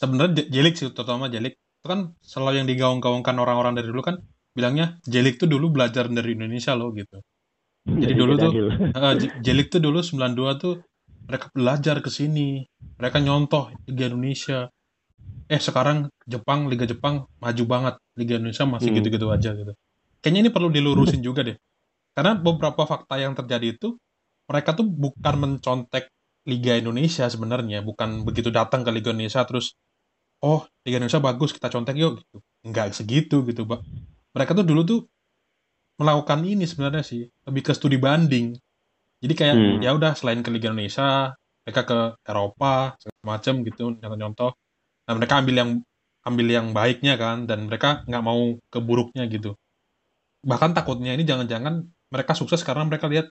sebenarnya 0.00 0.48
Jelik 0.48 0.74
sih 0.80 0.88
terutama 0.90 1.28
Jelik 1.28 1.56
itu 1.56 1.86
kan 1.86 2.12
selalu 2.20 2.64
yang 2.64 2.68
digaung-gaungkan 2.68 3.36
orang-orang 3.36 3.76
dari 3.76 3.88
dulu 3.88 4.04
kan 4.04 4.16
bilangnya 4.52 5.00
Jelik 5.04 5.40
tuh 5.40 5.48
dulu 5.48 5.72
belajar 5.72 6.08
dari 6.08 6.36
Indonesia 6.36 6.76
loh 6.76 6.92
gitu. 6.92 7.20
Jadi 7.88 8.12
dulu 8.12 8.32
tuh 8.36 8.52
uh, 8.92 9.14
Jelik 9.46 9.72
tuh 9.72 9.80
dulu 9.80 10.04
92 10.04 10.60
tuh 10.60 10.74
mereka 11.24 11.48
belajar 11.54 11.96
ke 12.04 12.10
sini. 12.12 12.64
Mereka 13.00 13.24
nyontoh 13.24 13.72
Liga 13.88 14.12
Indonesia. 14.12 14.68
Eh 15.48 15.60
sekarang 15.60 16.12
Jepang 16.28 16.68
Liga 16.68 16.84
Jepang 16.84 17.24
maju 17.40 17.64
banget. 17.64 17.94
Liga 18.20 18.36
Indonesia 18.36 18.64
masih 18.68 18.92
hmm. 18.92 18.96
gitu-gitu 19.00 19.26
hmm. 19.30 19.36
aja 19.40 19.50
gitu. 19.56 19.72
Kayaknya 20.20 20.40
ini 20.44 20.50
perlu 20.52 20.68
dilurusin 20.68 21.24
juga 21.24 21.40
deh. 21.40 21.56
Karena 22.12 22.36
beberapa 22.36 22.84
fakta 22.84 23.16
yang 23.16 23.32
terjadi 23.32 23.80
itu 23.80 23.96
mereka 24.50 24.76
tuh 24.76 24.84
bukan 24.84 25.34
mencontek 25.40 26.10
Liga 26.48 26.78
Indonesia 26.80 27.28
sebenarnya, 27.28 27.84
bukan 27.84 28.24
begitu 28.24 28.48
datang 28.48 28.80
ke 28.86 28.90
Liga 28.94 29.12
Indonesia 29.12 29.44
terus 29.44 29.76
oh 30.40 30.64
Liga 30.84 30.96
Indonesia 31.00 31.20
bagus 31.20 31.52
kita 31.52 31.68
contek 31.68 31.96
yuk 32.00 32.20
gitu. 32.24 32.38
Nggak 32.64 32.96
segitu 32.96 33.44
gitu 33.44 33.64
pak 33.68 33.84
mereka 34.34 34.54
tuh 34.54 34.66
dulu 34.66 34.82
tuh 34.86 35.00
melakukan 36.00 36.40
ini 36.46 36.64
sebenarnya 36.64 37.04
sih 37.04 37.28
lebih 37.44 37.62
ke 37.70 37.72
studi 37.76 38.00
banding. 38.00 38.56
Jadi 39.20 39.34
kayak 39.36 39.56
hmm. 39.56 39.78
ya 39.84 39.92
udah 39.92 40.16
selain 40.16 40.40
ke 40.40 40.48
Liga 40.48 40.72
Indonesia 40.72 41.36
mereka 41.66 41.82
ke 41.84 41.98
Eropa 42.24 42.96
macam 43.20 43.60
gitu 43.60 43.92
nyontoh 44.00 44.56
nah 45.04 45.12
mereka 45.12 45.44
ambil 45.44 45.54
yang 45.60 45.70
ambil 46.24 46.46
yang 46.48 46.66
baiknya 46.72 47.20
kan 47.20 47.44
dan 47.44 47.68
mereka 47.68 48.00
nggak 48.08 48.24
mau 48.24 48.56
ke 48.72 48.78
buruknya 48.80 49.28
gitu. 49.28 49.56
Bahkan 50.40 50.72
takutnya 50.72 51.12
ini 51.12 51.26
jangan-jangan 51.28 51.84
mereka 52.08 52.32
sukses 52.32 52.64
karena 52.64 52.88
mereka 52.88 53.10
lihat 53.10 53.28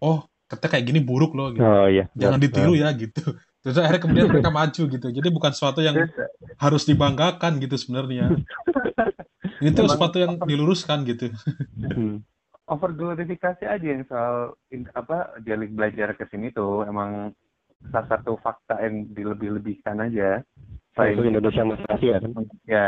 oh 0.00 0.24
kata 0.48 0.66
kayak 0.66 0.84
gini 0.88 1.00
buruk 1.04 1.36
loh 1.36 1.52
gitu. 1.52 1.62
Oh 1.62 1.86
iya. 1.86 2.08
Jangan 2.16 2.40
ditiru 2.40 2.72
ya 2.72 2.88
gitu. 2.96 3.36
Terus 3.60 3.76
akhirnya 3.76 4.02
kemudian 4.02 4.28
mereka 4.32 4.48
maju 4.48 4.82
gitu. 4.88 5.06
Jadi 5.12 5.28
bukan 5.28 5.52
sesuatu 5.52 5.84
yang 5.84 6.08
harus 6.56 6.82
dibanggakan 6.88 7.60
gitu 7.60 7.76
sebenarnya. 7.76 8.32
Itu 9.60 9.84
Emang, 9.84 9.90
sesuatu 9.92 10.16
yang 10.16 10.40
diluruskan 10.40 11.04
gitu. 11.04 11.34
Hmm. 11.76 12.24
Over 12.64 12.96
glorifikasi 12.96 13.64
aja 13.68 13.86
yang 13.86 14.08
soal 14.08 14.56
apa 14.96 15.36
jalik 15.44 15.72
belajar 15.76 16.14
ke 16.16 16.24
sini 16.32 16.52
tuh 16.52 16.84
emang 16.86 17.32
salah 17.90 18.08
satu 18.08 18.38
fakta 18.40 18.80
yang 18.80 19.10
dilebih-lebihkan 19.12 20.00
aja. 20.00 20.40
Selain 20.94 21.18
oh, 21.18 21.26
Indonesia 21.26 21.62
masih 21.64 21.86
Asia 21.90 22.16
kan? 22.22 22.30
Ya, 22.66 22.86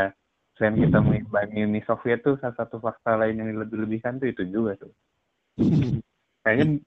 selain 0.55 0.75
kita 0.79 0.99
mengimbangi 1.01 1.59
Uni 1.65 1.81
Soviet 1.85 2.23
tuh 2.23 2.39
salah 2.39 2.55
satu 2.55 2.79
fakta 2.79 3.19
lain 3.19 3.39
yang 3.41 3.49
dilebih-lebihkan 3.53 4.17
tuh 4.17 4.31
itu 4.31 4.43
juga 4.47 4.79
tuh. 4.79 4.93
kayaknya 6.41 6.81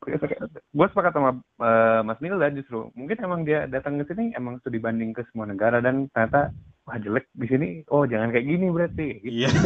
gue 0.74 0.86
sepakat 0.90 1.12
sama 1.14 1.38
uh, 1.62 2.00
Mas 2.02 2.18
Milda 2.18 2.50
justru. 2.50 2.90
Mungkin 2.98 3.18
emang 3.22 3.40
dia 3.46 3.70
datang 3.70 3.98
ke 4.02 4.04
sini 4.10 4.34
emang 4.34 4.58
sudah 4.60 4.74
dibanding 4.74 5.14
ke 5.14 5.22
semua 5.30 5.46
negara 5.46 5.78
dan 5.78 6.10
ternyata 6.10 6.50
wah 6.84 6.98
jelek 6.98 7.30
di 7.34 7.46
sini. 7.46 7.68
Oh 7.90 8.02
jangan 8.04 8.34
kayak 8.34 8.46
gini 8.46 8.66
berarti. 8.70 9.08
Iya. 9.22 9.48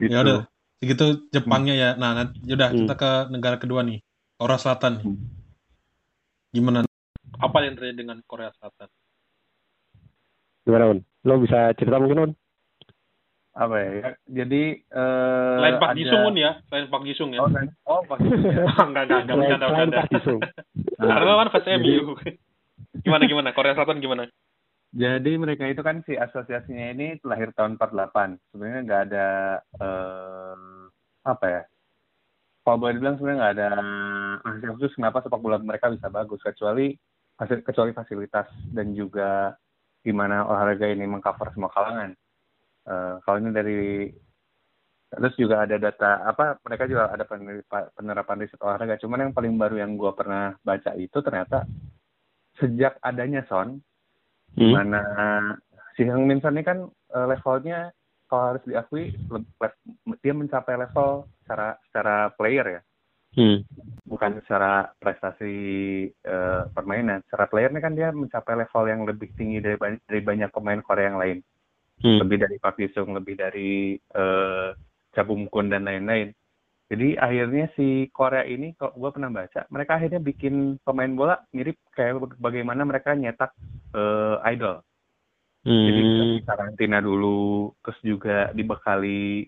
Gitu. 0.00 0.16
ya 0.16 0.24
udah 0.24 0.48
segitu 0.80 1.28
Jepangnya 1.28 1.76
ya. 1.76 1.90
Nah 1.92 2.16
nanti 2.16 2.40
ya 2.48 2.56
udah 2.56 2.72
hmm. 2.72 2.78
kita 2.88 2.94
ke 2.96 3.10
negara 3.28 3.56
kedua 3.60 3.84
nih. 3.84 4.00
Korea 4.40 4.56
Selatan 4.56 4.92
nih. 4.96 5.04
Hmm. 5.04 5.18
gimana? 6.56 6.78
Apa 7.36 7.68
yang 7.68 7.76
terjadi 7.76 8.00
dengan 8.00 8.24
Korea 8.24 8.48
Selatan? 8.56 8.88
Gimana 10.64 10.84
Un? 10.96 10.98
Lo 11.28 11.36
bisa 11.36 11.76
cerita 11.76 12.00
mungkin 12.00 12.24
Un 12.24 12.32
apa 13.50 13.76
ya? 13.82 14.14
Jadi 14.30 14.62
uh, 14.94 15.58
selain 15.58 15.76
Pak 15.82 15.90
ada... 15.90 15.98
Jisung 15.98 16.34
ya? 16.38 16.52
Selain 16.70 16.86
Pak 16.86 17.02
Jisung 17.02 17.30
ya? 17.34 17.40
Oh, 17.42 17.50
oh 17.90 18.00
Pak 18.06 18.18
Jisung 18.22 18.42
ya. 18.46 18.64
enggak 18.88 19.04
enggak 19.10 19.20
enggak 19.26 19.36
bercanda 19.36 19.66
bercanda 19.66 19.96
Pak 19.98 20.10
Jisung 20.14 20.40
karena 21.00 21.32
kan 21.40 21.48
fans 21.52 21.68
MU 21.80 22.14
gimana 23.00 23.24
gimana? 23.26 23.48
Korea 23.54 23.74
Selatan 23.74 24.02
gimana? 24.02 24.24
Jadi 24.90 25.38
mereka 25.38 25.70
itu 25.70 25.82
kan 25.86 26.02
si 26.02 26.18
asosiasinya 26.18 26.90
ini 26.90 27.14
lahir 27.22 27.54
tahun 27.54 27.78
48 27.78 28.50
sebenarnya 28.50 28.80
nggak 28.82 29.02
ada 29.10 29.28
uh, 29.78 30.90
apa 31.26 31.46
ya? 31.46 31.62
Kalau 32.66 32.76
boleh 32.76 32.98
dibilang 32.98 33.16
sebenarnya 33.16 33.38
nggak 33.38 33.54
ada 33.54 33.70
hasil 34.44 34.70
khusus 34.76 34.92
kenapa 34.98 35.22
sepak 35.22 35.40
bola 35.40 35.62
mereka 35.62 35.94
bisa 35.94 36.10
bagus 36.10 36.42
kecuali 36.42 36.94
kecuali 37.40 37.90
fasilitas 37.96 38.50
dan 38.74 38.92
juga 38.92 39.54
gimana 40.04 40.44
olahraga 40.44 40.88
ini 40.90 41.08
mengcover 41.08 41.52
semua 41.56 41.72
kalangan 41.72 42.12
uh, 42.86 43.20
kalau 43.24 43.36
ini 43.42 43.50
dari 43.50 43.80
terus 45.10 45.34
juga 45.34 45.66
ada 45.66 45.74
data 45.74 46.22
apa 46.22 46.62
mereka 46.62 46.86
juga 46.86 47.10
ada 47.10 47.26
penerapan 47.98 48.46
riset 48.46 48.62
olahraga 48.62 48.94
cuman 49.02 49.26
yang 49.26 49.34
paling 49.34 49.58
baru 49.58 49.82
yang 49.82 49.98
gue 49.98 50.12
pernah 50.14 50.54
baca 50.62 50.94
itu 50.94 51.18
ternyata 51.18 51.66
sejak 52.62 52.94
adanya 53.02 53.42
son 53.50 53.82
hmm. 54.54 54.70
mana 54.70 55.02
si 55.98 56.06
Hang 56.06 56.30
Min 56.30 56.38
Son 56.38 56.54
ini 56.54 56.62
kan 56.62 56.86
uh, 56.86 57.26
levelnya 57.26 57.90
kalau 58.30 58.54
harus 58.54 58.62
diakui 58.62 59.10
dia 60.22 60.34
mencapai 60.34 60.78
level 60.78 61.26
secara 61.42 61.74
secara 61.90 62.16
player 62.38 62.66
ya 62.78 62.80
hmm. 63.34 63.66
bukan 64.06 64.38
secara 64.46 64.94
prestasi 65.02 65.54
uh, 66.22 66.70
permainan 66.70 67.26
secara 67.26 67.50
playernya 67.50 67.80
kan 67.82 67.94
dia 67.98 68.14
mencapai 68.14 68.54
level 68.62 68.84
yang 68.86 69.02
lebih 69.02 69.34
tinggi 69.34 69.58
dari 69.58 69.98
dari 70.06 70.20
banyak 70.22 70.54
pemain 70.54 70.78
Korea 70.86 71.10
yang 71.10 71.18
lain 71.18 71.38
hmm. 72.02 72.18
lebih 72.24 72.36
dari 72.40 72.56
Pak 72.60 72.74
Pisung, 72.76 73.12
lebih 73.16 73.34
dari 73.36 73.96
uh, 74.16 74.72
Kun 75.50 75.68
dan 75.68 75.84
lain-lain. 75.84 76.32
Jadi 76.90 77.14
akhirnya 77.14 77.70
si 77.78 78.10
Korea 78.10 78.42
ini, 78.42 78.74
kalau 78.74 78.98
gue 78.98 79.10
pernah 79.14 79.30
baca, 79.30 79.62
mereka 79.70 79.94
akhirnya 79.94 80.18
bikin 80.18 80.74
pemain 80.82 81.12
bola 81.14 81.38
mirip 81.54 81.78
kayak 81.94 82.18
bagaimana 82.42 82.82
mereka 82.82 83.14
nyetak 83.14 83.54
uh, 83.94 84.42
idol. 84.50 84.82
Jadi 85.60 86.00
Hmm. 86.00 86.40
di 86.40 86.40
karantina 86.40 87.04
dulu, 87.04 87.68
terus 87.84 87.98
juga 88.00 88.48
dibekali 88.56 89.44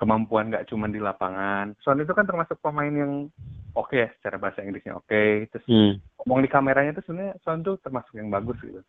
kemampuan 0.00 0.48
nggak 0.48 0.66
cuma 0.72 0.88
di 0.88 0.96
lapangan. 0.96 1.76
Son 1.84 2.00
itu 2.00 2.12
kan 2.16 2.24
termasuk 2.24 2.56
pemain 2.64 2.92
yang 2.92 3.28
oke 3.76 3.92
ya, 3.92 4.08
secara 4.16 4.40
bahasa 4.40 4.64
Inggrisnya 4.64 4.96
oke. 4.96 5.46
Terus 5.52 5.64
Hmm. 5.68 6.00
ngomong 6.24 6.40
di 6.40 6.48
kameranya 6.48 6.96
tuh 6.96 7.04
sebenarnya 7.04 7.36
Son 7.44 7.60
tuh 7.60 7.76
termasuk 7.84 8.16
yang 8.16 8.32
bagus 8.32 8.56
gitu. 8.64 8.80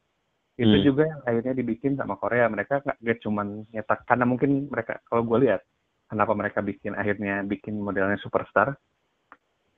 Itu 0.58 0.74
Hmm. 0.74 0.86
juga 0.86 1.04
yang 1.06 1.22
akhirnya 1.22 1.54
dibikin 1.54 1.94
sama 1.94 2.18
Korea. 2.18 2.50
Mereka 2.50 2.82
nggak 2.82 3.18
cuman 3.22 3.70
nyetak 3.70 4.10
karena 4.10 4.26
mungkin 4.26 4.66
mereka 4.74 4.98
kalau 5.06 5.22
gue 5.22 5.46
lihat 5.46 5.62
kenapa 6.10 6.34
mereka 6.34 6.66
bikin 6.66 6.98
akhirnya 6.98 7.46
bikin 7.46 7.78
modelnya 7.78 8.18
superstar. 8.18 8.74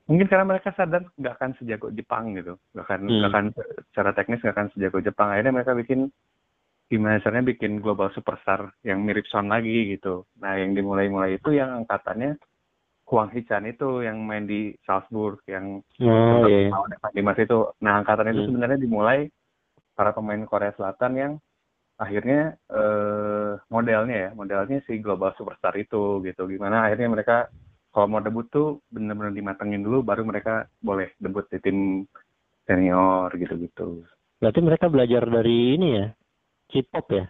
Mungkin 0.10 0.26
karena 0.26 0.48
mereka 0.48 0.74
sadar 0.74 1.06
nggak 1.20 1.36
akan 1.38 1.52
sejago 1.62 1.94
Jepang 1.94 2.34
gitu, 2.34 2.58
nggak 2.74 2.86
akan 2.88 3.00
Hmm. 3.06 3.14
nggak 3.20 3.30
akan 3.30 3.46
secara 3.92 4.12
teknis 4.16 4.40
nggak 4.42 4.56
akan 4.56 4.68
sejago 4.74 4.98
Jepang. 5.04 5.28
Akhirnya 5.30 5.54
mereka 5.54 5.76
bikin 5.76 6.10
gimana 6.90 7.22
caranya 7.22 7.46
bikin 7.54 7.84
global 7.84 8.10
superstar 8.16 8.74
yang 8.82 9.06
mirip 9.06 9.28
Son 9.30 9.46
lagi 9.52 9.94
gitu. 9.94 10.26
Nah 10.42 10.58
yang 10.58 10.74
dimulai-mulai 10.74 11.38
itu 11.38 11.54
yang 11.54 11.86
angkatannya 11.86 12.40
Huang 13.06 13.30
Hichan 13.34 13.66
itu 13.70 14.02
yang 14.06 14.22
main 14.26 14.46
di 14.48 14.74
Salzburg 14.86 15.42
yang 15.46 15.82
Oh 16.02 16.46
sempat 16.46 16.50
iya. 16.50 17.14
Dimas 17.14 17.38
itu. 17.38 17.70
Nah 17.84 18.02
angkatan 18.02 18.32
itu 18.32 18.42
Hmm. 18.42 18.48
sebenarnya 18.54 18.80
dimulai 18.82 19.30
para 20.00 20.16
pemain 20.16 20.40
Korea 20.48 20.72
Selatan 20.80 21.12
yang 21.20 21.32
akhirnya 22.00 22.56
eh, 22.72 23.60
modelnya 23.68 24.16
ya 24.16 24.30
modelnya 24.32 24.80
si 24.88 25.04
global 25.04 25.36
superstar 25.36 25.76
itu 25.76 26.24
gitu. 26.24 26.48
Gimana 26.48 26.88
akhirnya 26.88 27.12
mereka 27.12 27.52
kalau 27.92 28.08
mau 28.08 28.24
debut 28.24 28.48
tuh 28.48 28.80
bener-bener 28.88 29.36
dimatengin 29.36 29.84
dulu 29.84 30.00
baru 30.00 30.24
mereka 30.24 30.72
boleh 30.80 31.12
debut 31.20 31.44
di 31.52 31.60
tim 31.60 32.08
senior 32.64 33.28
gitu-gitu. 33.36 34.08
Berarti 34.40 34.60
mereka 34.64 34.88
belajar 34.88 35.28
dari 35.28 35.76
ini 35.76 36.00
ya, 36.00 36.08
K-pop 36.72 37.08
ya. 37.12 37.26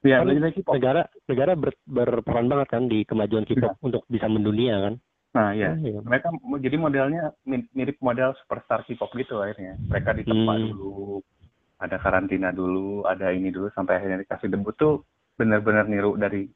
Ya, 0.00 0.24
Kan 0.24 0.32
belajar 0.32 0.56
K-pop. 0.56 0.72
negara 0.72 1.02
negara 1.28 1.52
ber- 1.52 1.84
berperan 1.84 2.48
banget 2.48 2.68
kan 2.72 2.88
di 2.88 3.04
kemajuan 3.04 3.44
K-pop 3.44 3.76
untuk 3.84 4.08
bisa 4.08 4.24
mendunia 4.24 4.80
kan. 4.80 4.94
Nah, 5.36 5.52
ya. 5.52 5.76
Oh, 5.76 5.84
iya. 5.84 6.00
Mereka 6.00 6.32
jadi 6.64 6.76
modelnya 6.80 7.22
mi- 7.44 7.68
mirip 7.76 8.00
model 8.00 8.32
superstar 8.40 8.88
K-pop 8.88 9.12
gitu 9.12 9.36
akhirnya. 9.36 9.76
Mereka 9.84 10.16
ditempa 10.16 10.54
Hmm. 10.56 10.72
dulu, 10.72 11.20
ada 11.76 11.96
karantina 12.00 12.52
dulu, 12.52 13.04
ada 13.04 13.32
ini 13.32 13.52
dulu 13.52 13.68
sampai 13.72 14.00
akhirnya 14.00 14.24
dikasih 14.24 14.48
debut 14.48 14.72
tuh 14.76 15.04
benar-benar 15.36 15.84
niru 15.84 16.16
dari 16.16 16.48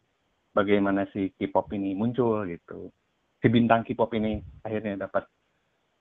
bagaimana 0.57 1.05
si 1.12 1.31
K-pop 1.37 1.68
ini 1.77 1.93
muncul 1.93 2.49
gitu. 2.49 2.89
Si 3.41 3.47
bintang 3.53 3.85
K-pop 3.85 4.11
ini 4.16 4.41
akhirnya 4.64 5.05
dapat 5.05 5.29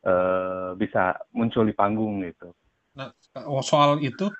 eh, 0.08 0.72
bisa 0.80 1.20
muncul 1.36 1.68
di 1.68 1.76
panggung 1.76 2.24
gitu. 2.24 2.56
Nah, 2.96 3.12
soal 3.64 4.00
itu, 4.04 4.32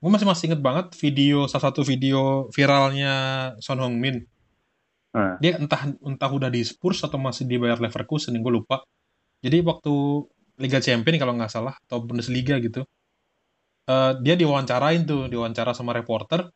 gue 0.00 0.10
masih 0.12 0.28
masih 0.28 0.44
inget 0.52 0.62
banget 0.62 0.86
video 1.00 1.48
salah 1.48 1.72
satu 1.72 1.80
video 1.84 2.48
viralnya 2.52 3.14
Son 3.60 3.80
Heung-min. 3.80 4.24
Nah, 5.16 5.40
Dia 5.40 5.56
entah 5.56 5.88
entah 6.04 6.30
udah 6.30 6.52
di 6.52 6.60
Spurs 6.60 7.00
atau 7.00 7.16
masih 7.16 7.48
di 7.48 7.56
Bayer 7.56 7.80
Leverkusen, 7.80 8.36
gue 8.36 8.52
lupa. 8.52 8.84
Jadi 9.40 9.64
waktu 9.64 9.92
Liga 10.60 10.80
Champions 10.80 11.20
kalau 11.20 11.36
nggak 11.36 11.52
salah 11.52 11.76
atau 11.88 12.00
Bundesliga 12.04 12.56
gitu, 12.60 12.84
eh, 13.86 14.12
dia 14.20 14.34
diwawancarain 14.34 15.02
tuh, 15.02 15.26
diwawancara 15.26 15.72
sama 15.72 15.90
reporter. 15.90 16.50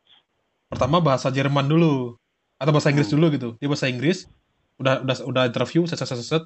Pertama 0.67 0.99
bahasa 0.99 1.27
Jerman 1.27 1.67
dulu 1.67 2.15
atau 2.55 2.71
bahasa 2.71 2.91
Inggris 2.91 3.09
dulu 3.09 3.25
gitu. 3.33 3.49
Dia 3.57 3.67
bahasa 3.67 3.87
Inggris, 3.87 4.27
udah 4.77 5.03
udah 5.03 5.15
udah 5.27 5.43
interview, 5.47 5.83
set 5.83 5.97
set 5.97 6.07
set, 6.07 6.21
set. 6.21 6.43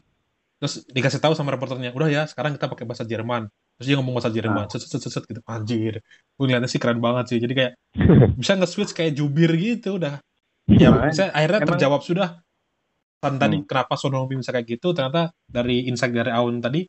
terus 0.55 0.87
dikasih 0.87 1.19
tahu 1.19 1.35
sama 1.35 1.51
reporternya, 1.51 1.91
udah 1.91 2.07
ya 2.07 2.23
sekarang 2.25 2.55
kita 2.55 2.71
pakai 2.71 2.87
bahasa 2.87 3.03
Jerman. 3.03 3.51
Terus 3.75 3.85
dia 3.91 3.95
ngomong 3.99 4.15
bahasa 4.15 4.31
Jerman, 4.31 4.65
set, 4.71 4.87
set, 4.87 5.03
set, 5.03 5.11
set, 5.11 5.23
gitu. 5.27 5.43
Anjir, 5.43 5.99
gue 5.99 6.43
ngeliatnya 6.47 6.71
sih 6.71 6.79
keren 6.79 7.03
banget 7.03 7.35
sih. 7.35 7.37
Jadi 7.43 7.53
kayak 7.53 7.71
bisa 8.39 8.55
nge-switch 8.55 8.95
kayak 8.95 9.13
jubir 9.13 9.51
gitu 9.59 9.99
udah. 9.99 10.23
Ya, 10.65 10.89
Makanya, 10.95 11.11
bisa 11.11 11.23
akhirnya 11.29 11.59
emang- 11.59 11.69
terjawab 11.75 12.01
sudah. 12.01 12.29
Kan 13.19 13.35
tadi 13.35 13.57
Hmm. 13.61 13.67
kenapa 13.67 13.93
Son 13.99 14.15
Heung-min 14.15 14.39
bisa 14.39 14.55
kayak 14.55 14.79
gitu, 14.79 14.95
ternyata 14.95 15.35
dari 15.43 15.91
insight 15.91 16.15
dari 16.15 16.31
Aun 16.31 16.63
tadi, 16.63 16.87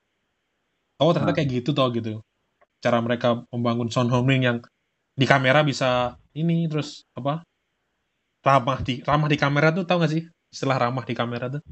oh 1.02 1.10
ternyata 1.10 1.34
Hmm. 1.34 1.38
kayak 1.42 1.48
gitu 1.60 1.70
toh 1.74 1.90
gitu. 1.90 2.22
Cara 2.80 2.98
mereka 3.00 3.42
membangun 3.50 3.88
Son 3.88 4.08
Heung-min 4.08 4.42
yang 4.44 4.58
di 5.16 5.24
kamera 5.24 5.64
bisa 5.64 6.14
ini 6.36 6.68
terus 6.68 7.02
apa? 7.16 7.40
ramah 8.46 8.78
di 8.78 9.02
ramah 9.02 9.26
di 9.26 9.34
kamera 9.34 9.74
tuh 9.74 9.82
tau 9.82 9.98
gak 9.98 10.12
sih? 10.14 10.22
Istilah 10.54 10.78
ramah 10.78 11.02
di 11.02 11.18
kamera 11.18 11.50
tuh. 11.50 11.62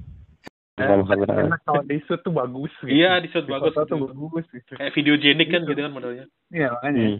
Enak 0.74 1.62
kalau 1.62 1.86
di 1.86 2.02
shoot 2.02 2.18
tuh 2.26 2.34
bagus 2.34 2.74
gitu. 2.82 2.90
Iya, 2.90 3.22
di 3.22 3.30
shoot 3.30 3.46
Di 3.46 3.54
bagus. 3.54 3.70
foto 3.70 3.86
tuh 3.86 3.96
gitu. 4.02 4.06
bagus 4.10 4.44
gitu. 4.50 4.72
Kayak 4.74 4.92
videogenik 4.98 5.48
kan 5.54 5.62
Gitu. 5.62 5.78
kan 5.78 5.92
modelnya. 5.94 6.26
Iya, 6.50 6.74
makanya. 6.74 7.02
Hmm. 7.06 7.18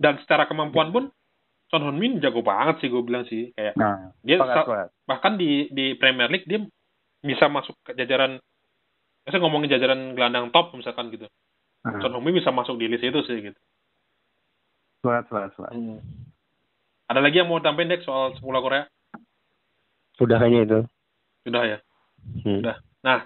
Dan 0.00 0.14
secara 0.24 0.48
kemampuan 0.48 0.88
pun 0.96 1.04
Son 1.68 1.82
Heung-min 1.84 2.24
jago 2.24 2.40
banget 2.40 2.80
sih 2.80 2.88
gue 2.88 3.02
bilang 3.04 3.28
sih. 3.28 3.52
Kayak 3.52 3.76
Nah, 3.76 4.16
dia 4.24 4.40
bahkan 5.04 5.36
di 5.36 5.68
di 5.68 5.92
Premier 6.00 6.32
League 6.32 6.48
dia 6.48 6.64
bisa 7.20 7.52
masuk 7.52 7.76
ke 7.84 7.92
jajaran 7.92 8.40
saya 9.28 9.42
ngomongin 9.44 9.76
jajaran 9.76 10.14
gelandang 10.16 10.48
top 10.48 10.72
misalkan 10.72 11.12
gitu. 11.12 11.28
Heung-min 11.86 12.34
bisa 12.34 12.50
masuk 12.50 12.76
di 12.76 12.90
list 12.90 13.02
itu 13.02 13.20
sih 13.22 13.38
gitu. 13.42 13.60
sepakat, 14.98 15.30
sepakat, 15.30 15.50
sepakat. 15.54 15.74
Ada 17.06 17.20
lagi 17.22 17.38
yang 17.38 17.46
mau 17.46 17.62
tambahin 17.62 17.86
Dek 17.88 18.02
soal 18.02 18.34
sekolah 18.34 18.58
Korea? 18.58 18.84
Udah 20.18 20.36
kayaknya 20.36 20.60
itu. 20.66 20.80
Sudah 21.46 21.62
ya. 21.62 21.78
Hmm. 22.42 22.58
Udah. 22.58 22.76
Nah, 23.06 23.18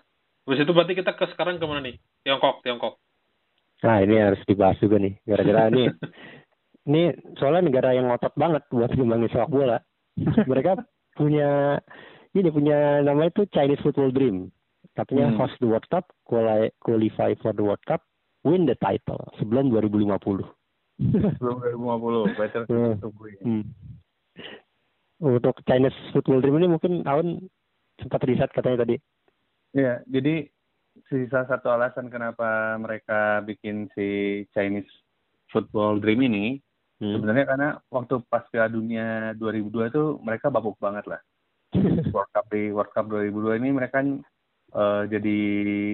habis 0.45 0.61
itu 0.61 0.73
berarti 0.77 0.93
kita 0.93 1.17
ke 1.17 1.25
sekarang 1.33 1.57
ke 1.57 1.65
mana 1.65 1.81
nih? 1.81 1.97
Tiongkok, 2.21 2.61
Tiongkok. 2.61 3.01
Nah 3.81 3.97
ini 4.05 4.21
harus 4.21 4.45
dibahas 4.45 4.77
juga 4.77 5.01
nih. 5.01 5.17
Gara-gara 5.25 5.73
ini, 5.73 5.89
ini 6.93 7.03
soalnya 7.41 7.65
negara 7.65 7.97
yang 7.97 8.13
ngotot 8.13 8.37
banget 8.37 8.61
buat 8.69 8.93
ngembangin 8.93 9.33
sepak 9.33 9.49
bola. 9.49 9.81
Mereka 10.21 10.85
punya 11.17 11.81
ini 12.37 12.49
punya 12.53 13.01
nama 13.01 13.25
itu 13.25 13.49
Chinese 13.49 13.81
Football 13.81 14.13
Dream. 14.13 14.53
Katanya 14.93 15.33
Hmm. 15.33 15.39
host 15.41 15.57
the 15.57 15.69
World 15.71 15.89
Cup, 15.89 16.13
quali- 16.29 16.77
qualify 16.77 17.33
for 17.41 17.57
the 17.57 17.65
World 17.65 17.81
Cup, 17.89 18.05
win 18.45 18.65
the 18.65 18.77
title 18.81 19.21
sebelum 19.37 19.69
2050. 19.73 20.45
Belum 21.41 21.57
2050, 21.61 22.37
better 22.37 22.63
Hmm. 22.69 22.97
tunggu 23.01 23.25
ya. 23.33 23.43
Hmm. 23.45 23.65
Untuk 25.21 25.61
Chinese 25.69 25.97
Football 26.17 26.41
Dream 26.41 26.57
ini 26.61 26.69
mungkin 26.69 27.05
tahun 27.05 27.45
sempat 28.01 28.25
riset 28.25 28.49
katanya 28.57 28.89
tadi. 28.89 28.97
Iya, 29.77 30.01
jadi 30.09 30.49
si 31.09 31.29
salah 31.29 31.49
satu 31.49 31.69
alasan 31.69 32.09
kenapa 32.09 32.77
mereka 32.81 33.45
bikin 33.45 33.93
si 33.93 34.43
Chinese 34.57 34.89
Football 35.53 36.01
Dream 36.01 36.25
ini 36.25 36.45
Hmm. 37.01 37.17
sebenarnya 37.17 37.47
karena 37.49 37.69
waktu 37.89 38.21
pas 38.29 38.45
Piala 38.53 38.69
Dunia 38.69 39.33
2002 39.41 39.89
tuh 39.89 40.21
mereka 40.21 40.53
babuk 40.53 40.77
banget 40.77 41.09
lah. 41.09 41.21
World 42.13 42.29
Cup 42.29 42.45
di 42.53 42.69
World 42.69 42.93
Cup 42.93 43.09
2002 43.09 43.57
ini 43.57 43.69
mereka 43.73 44.05
kan 44.05 44.21
eh, 44.77 45.03
jadi 45.09 45.39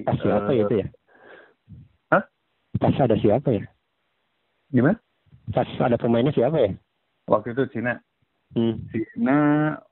Pas 0.03 0.19
siapa 0.19 0.51
eh, 0.51 0.57
ya 0.59 0.65
itu 0.67 0.75
ya? 0.83 0.87
Pas 2.77 2.97
ada 3.01 3.17
siapa 3.17 3.49
ya? 3.53 3.65
Gimana? 4.73 4.99
Pas 5.53 5.69
ada 5.79 5.97
pemainnya 5.97 6.35
siapa 6.35 6.59
ya? 6.59 6.71
Waktu 7.27 7.55
itu 7.55 7.63
Cina. 7.79 7.99
Hmm. 8.55 8.79
Cina 8.91 9.39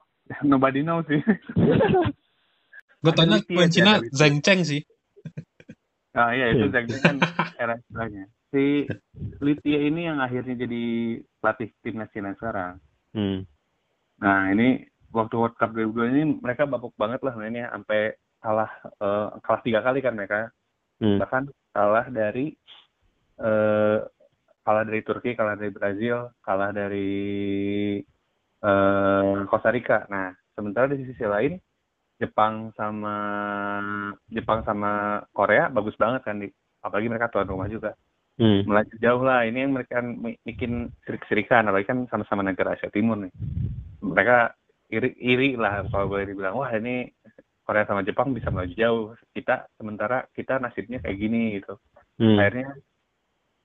nobody 0.51 0.83
know 0.83 1.03
sih. 1.07 1.21
Gue 3.05 3.13
tanya 3.13 3.41
pemain 3.45 3.71
Cina. 3.71 4.01
Zheng 4.13 4.41
Cheng 4.45 4.63
sih. 4.65 4.83
Ah 6.15 6.31
iya 6.31 6.55
itu 6.55 6.71
Zhang 6.71 6.87
Zheng 6.87 7.03
kan 7.03 7.19
era 7.59 7.75
istilahnya. 7.75 8.31
Si 8.55 8.87
Litia 9.43 9.83
ini 9.83 10.07
yang 10.07 10.23
akhirnya 10.23 10.55
jadi 10.63 10.83
pelatih 11.43 11.75
timnas 11.83 12.07
Cina 12.15 12.31
sekarang. 12.39 12.79
Hmm. 13.11 13.43
Nah 14.23 14.47
ini 14.55 14.87
waktu 15.11 15.35
World 15.35 15.59
Cup 15.59 15.75
2002 15.75 16.15
ini 16.15 16.23
mereka 16.39 16.71
babuk 16.71 16.95
banget 16.95 17.19
lah 17.19 17.35
mainnya 17.35 17.67
sampai 17.67 18.15
kalah 18.39 18.71
eh, 19.03 19.29
kalah 19.43 19.63
tiga 19.67 19.83
kali 19.83 19.99
kan 20.07 20.15
mereka 20.15 20.55
Hmm. 21.03 21.19
bahkan 21.19 21.51
kalah 21.75 22.07
dari 22.09 22.55
eh, 23.43 23.99
kalah 24.65 24.85
dari 24.87 25.01
Turki, 25.03 25.35
kalah 25.35 25.59
dari 25.59 25.75
Brazil, 25.75 26.31
kalah 26.41 26.71
dari 26.71 27.11
eh, 28.63 29.35
Costa 29.51 29.75
Rica. 29.75 30.07
Nah 30.07 30.31
sementara 30.55 30.87
di 30.89 31.03
sisi 31.03 31.27
lain 31.27 31.59
Jepang 32.23 32.71
sama 32.79 33.17
Jepang 34.31 34.63
sama 34.63 35.19
Korea 35.35 35.67
bagus 35.69 35.99
banget 35.99 36.23
kan 36.23 36.39
di 36.39 36.47
apalagi 36.79 37.11
mereka 37.11 37.29
tuan 37.29 37.51
rumah 37.51 37.67
juga 37.67 37.93
Hmm. 38.35 38.67
melaju 38.67 38.95
jauh 38.99 39.23
lah 39.23 39.47
ini 39.47 39.63
yang 39.63 39.79
mereka 39.79 40.03
bikin 40.43 40.91
sirik-sirikan 41.07 41.71
apalagi 41.71 41.87
kan 41.87 42.03
sama-sama 42.11 42.43
negara 42.43 42.75
Asia 42.75 42.91
Timur 42.91 43.15
nih 43.15 43.31
mereka 44.03 44.59
iri 44.91 45.15
iri 45.23 45.49
lah 45.55 45.87
kalau 45.87 46.11
boleh 46.11 46.27
dibilang 46.27 46.59
wah 46.59 46.67
ini 46.75 47.15
Korea 47.65 47.89
sama 47.89 48.05
Jepang 48.05 48.37
bisa 48.37 48.53
melaju 48.53 48.75
jauh. 48.77 49.05
Kita 49.33 49.67
sementara 49.81 50.29
kita 50.37 50.61
nasibnya 50.61 51.01
kayak 51.01 51.19
gini 51.19 51.59
gitu. 51.59 51.81
Hmm. 52.15 52.39
akhirnya 52.39 52.79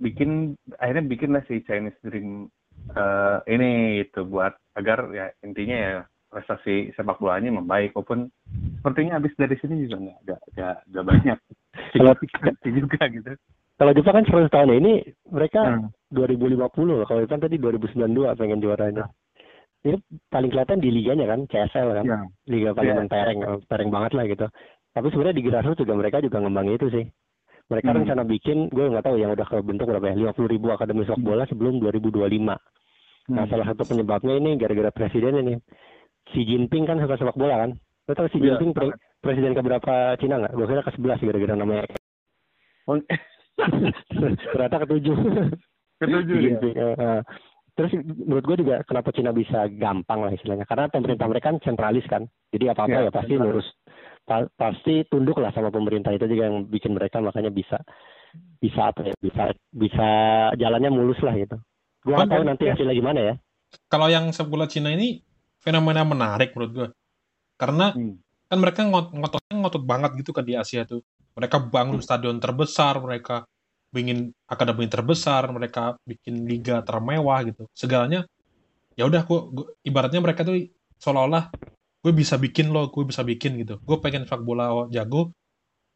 bikin 0.02 0.58
akhirnya 0.82 1.06
bikin 1.06 1.38
lah 1.38 1.46
si 1.46 1.62
Chinese 1.70 2.02
Dream 2.02 2.50
eh, 2.98 3.38
ini 3.46 4.02
itu 4.02 4.26
buat 4.26 4.58
agar 4.74 5.06
ya 5.14 5.30
intinya 5.46 5.78
ya 5.78 5.94
prestasi 6.34 6.94
sepak 6.98 7.22
bolanya 7.22 7.54
membaik 7.54 7.94
walaupun 7.94 8.30
sepertinya 8.82 9.22
habis 9.22 9.34
dari 9.38 9.54
sini 9.62 9.86
juga 9.86 10.02
nggak 10.02 10.18
nggak 10.26 10.42
nggak 10.56 10.76
nggak 10.90 11.06
banyak. 11.06 11.38
Kalau- 11.94 12.18
juga 12.82 13.02
gitu. 13.10 13.32
kalau 13.80 13.92
Jepang 13.96 14.16
kan 14.20 14.26
100 14.28 14.50
tahun 14.52 14.72
ini 14.82 14.94
mereka 15.32 15.62
hmm. 15.78 15.90
2050 16.12 17.08
kalau 17.08 17.20
Jepang 17.24 17.42
tadi 17.42 17.56
2092 17.62 18.40
pengen 18.40 18.60
juaranya 18.60 19.06
ini 19.88 19.96
paling 20.28 20.50
kelihatan 20.52 20.84
di 20.84 20.90
liganya 20.92 21.26
kan 21.30 21.48
CSL 21.48 21.88
kan 21.96 22.06
ya. 22.06 22.20
liga 22.52 22.76
paling 22.76 22.92
ya. 22.92 23.00
mentereng 23.00 23.40
tereng 23.72 23.90
banget 23.90 24.12
lah 24.18 24.26
gitu 24.28 24.46
tapi 24.92 25.08
sebenarnya 25.14 25.38
di 25.40 25.44
grassroots 25.46 25.80
juga 25.80 25.94
mereka 25.96 26.20
juga 26.20 26.44
ngembangin 26.44 26.76
itu 26.76 26.88
sih 26.92 27.06
mereka 27.70 27.90
hmm. 27.94 27.98
rencana 28.02 28.24
bikin 28.26 28.58
gue 28.74 28.86
nggak 28.92 29.06
tahu 29.06 29.16
yang 29.22 29.32
udah 29.32 29.48
kebentuk 29.48 29.88
berapa 29.88 30.06
ya 30.12 30.34
50 30.34 30.52
ribu 30.52 30.68
akademi 30.74 31.06
sepak 31.06 31.22
bola 31.22 31.44
sebelum 31.48 31.80
2025 31.80 32.20
nah, 32.20 32.60
hmm. 32.60 33.36
nah 33.38 33.46
salah 33.48 33.66
satu 33.72 33.88
penyebabnya 33.88 34.36
ini 34.42 34.52
gara-gara 34.60 34.92
presiden 34.92 35.40
ini 35.46 35.54
Xi 36.34 36.44
Jinping 36.44 36.84
kan 36.84 37.00
suka 37.00 37.16
sepak 37.16 37.38
bola 37.40 37.64
kan 37.64 37.72
lo 37.80 38.12
tau 38.18 38.28
Xi 38.28 38.42
iya, 38.42 38.58
Jinping 38.58 38.76
pre 38.76 38.92
presiden 39.24 39.56
keberapa 39.56 40.18
Cina 40.20 40.44
nggak 40.44 40.54
gue 40.60 40.66
kira 40.68 40.84
ke 40.84 40.92
11 40.98 41.24
gara-gara 41.24 41.56
namanya 41.56 41.84
oh. 42.90 43.00
ternyata 44.56 44.78
ketujuh 44.88 45.18
ketujuh 46.00 46.38
ya. 46.76 46.88
Uh, 46.96 47.22
terus 47.80 47.96
menurut 48.04 48.44
gue 48.44 48.68
juga 48.68 48.84
kenapa 48.84 49.16
Cina 49.16 49.32
bisa 49.32 49.72
gampang 49.72 50.28
lah 50.28 50.36
istilahnya? 50.36 50.68
Karena 50.68 50.92
pemerintah 50.92 51.32
mereka 51.32 51.56
kan 51.56 51.64
sentralis 51.64 52.04
kan. 52.12 52.28
Jadi 52.52 52.68
apa 52.68 52.84
apa 52.84 52.92
ya, 52.92 53.08
ya 53.08 53.12
pasti 53.16 53.34
lurus. 53.40 53.68
Pa, 54.28 54.44
pasti 54.60 55.08
tunduk 55.08 55.40
lah 55.40 55.56
sama 55.56 55.72
pemerintah. 55.72 56.12
Itu 56.12 56.28
juga 56.28 56.52
yang 56.52 56.68
bikin 56.68 56.92
mereka 56.92 57.24
makanya 57.24 57.48
bisa 57.48 57.80
bisa 58.60 58.92
apa 58.92 59.08
ya 59.08 59.16
bisa 59.24 59.56
bisa 59.72 60.10
jalannya 60.60 60.92
mulus 60.92 61.24
lah 61.24 61.40
gitu. 61.40 61.56
Gue 62.04 62.20
nggak 62.20 62.28
tahu 62.36 62.44
nanti 62.44 62.68
ya. 62.68 62.76
hasilnya 62.76 62.96
gimana 63.00 63.20
ya. 63.24 63.34
Kalau 63.88 64.12
yang 64.12 64.28
sebuah 64.36 64.68
Cina 64.68 64.92
ini 64.92 65.24
fenomena 65.64 66.04
menarik 66.04 66.52
menurut 66.52 66.72
gue 66.76 66.88
karena 67.56 67.96
hmm. 67.96 68.16
kan 68.52 68.58
mereka 68.60 68.84
ngot 68.84 69.16
ngototnya 69.16 69.56
ngotot 69.56 69.84
banget 69.88 70.12
gitu 70.20 70.36
kan 70.36 70.44
di 70.44 70.60
Asia 70.60 70.84
tuh. 70.84 71.00
Mereka 71.40 71.72
bangun 71.72 72.04
stadion 72.04 72.44
terbesar, 72.44 73.00
mereka 73.00 73.48
bikin 73.90 74.34
akademi 74.46 74.86
terbesar, 74.86 75.50
mereka 75.50 75.98
bikin 76.06 76.46
liga 76.46 76.82
termewah 76.86 77.42
gitu. 77.46 77.66
Segalanya 77.74 78.26
ya 78.94 79.08
udah 79.08 79.24
gue, 79.26 79.40
ibaratnya 79.88 80.22
mereka 80.22 80.46
tuh 80.46 80.60
seolah-olah 81.00 81.50
gue 82.00 82.14
bisa 82.16 82.40
bikin 82.40 82.72
lo, 82.72 82.88
gue 82.92 83.04
bisa 83.04 83.26
bikin 83.26 83.60
gitu. 83.60 83.80
Gue 83.84 83.98
pengen 84.00 84.24
sepak 84.24 84.44
bola 84.46 84.88
jago, 84.94 85.34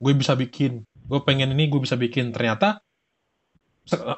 gue 0.01 0.13
bisa 0.15 0.35
bikin. 0.35 0.83
Gue 1.03 1.19
pengen 1.23 1.51
ini, 1.55 1.67
gue 1.67 1.79
bisa 1.83 1.95
bikin. 1.99 2.31
Ternyata 2.31 2.79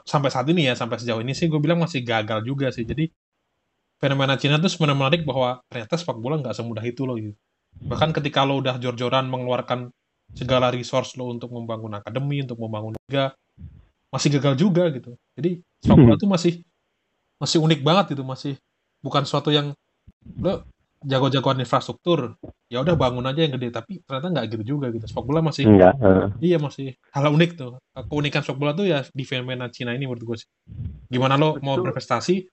sampai 0.05 0.30
saat 0.30 0.45
ini 0.49 0.69
ya, 0.69 0.73
sampai 0.78 1.01
sejauh 1.01 1.21
ini 1.21 1.34
sih 1.34 1.49
gue 1.49 1.57
bilang 1.57 1.82
masih 1.82 2.05
gagal 2.05 2.45
juga 2.45 2.69
sih. 2.69 2.86
Jadi 2.86 3.09
fenomena 3.97 4.38
Cina 4.38 4.61
tuh 4.61 4.69
sebenarnya 4.69 4.97
menarik 4.97 5.21
bahwa 5.26 5.61
ternyata 5.69 5.97
sepak 5.97 6.17
bola 6.21 6.38
nggak 6.41 6.53
semudah 6.53 6.86
itu 6.86 7.05
loh 7.05 7.17
gitu. 7.17 7.38
Bahkan 7.76 8.15
ketika 8.15 8.45
lo 8.47 8.61
udah 8.61 8.78
jor-joran 8.80 9.28
mengeluarkan 9.28 9.91
segala 10.34 10.73
resource 10.73 11.17
lo 11.17 11.30
untuk 11.30 11.53
membangun 11.53 12.01
akademi, 12.01 12.41
untuk 12.41 12.57
membangun 12.61 12.93
liga, 13.05 13.34
masih 14.16 14.30
gagal 14.39 14.55
juga 14.55 14.88
gitu. 14.95 15.20
Jadi 15.36 15.59
sepak 15.84 15.97
bola 15.99 16.16
itu 16.16 16.28
masih 16.28 16.53
masih 17.36 17.57
unik 17.59 17.82
banget 17.84 18.05
itu, 18.16 18.24
masih 18.24 18.53
bukan 19.03 19.28
suatu 19.28 19.51
yang 19.51 19.76
lo 20.39 20.63
jago-jagoan 21.05 21.61
infrastruktur, 21.61 22.34
ya 22.72 22.82
udah 22.82 22.97
bangun 22.97 23.28
aja 23.30 23.45
yang 23.45 23.53
gede, 23.59 23.70
tapi 23.70 24.01
ternyata 24.07 24.32
nggak 24.32 24.45
gitu 24.55 24.63
juga 24.80 24.88
gitu. 24.95 25.05
Sepak 25.05 25.26
bola 25.28 25.43
masih 25.43 25.68
Enggak. 25.68 25.99
iya 26.39 26.57
masih 26.57 26.95
hal 27.11 27.28
unik 27.30 27.51
tuh. 27.59 27.76
Keunikan 28.07 28.41
sepak 28.41 28.57
bola 28.57 28.72
tuh 28.72 28.88
ya 28.88 29.03
di 29.11 29.24
fenomena 29.28 29.68
Cina 29.68 29.91
ini 29.91 30.07
menurut 30.07 30.24
gue 30.24 30.38
sih. 30.39 30.49
Gimana 31.11 31.36
lo 31.36 31.59
mau 31.59 31.76
berprestasi 31.76 32.47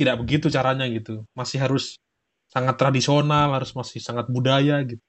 tidak 0.00 0.24
begitu 0.24 0.48
caranya 0.48 0.88
gitu. 0.88 1.28
Masih 1.36 1.60
harus 1.60 2.00
sangat 2.48 2.80
tradisional, 2.80 3.52
harus 3.52 3.76
masih 3.76 4.00
sangat 4.00 4.24
budaya 4.32 4.80
gitu 4.88 5.04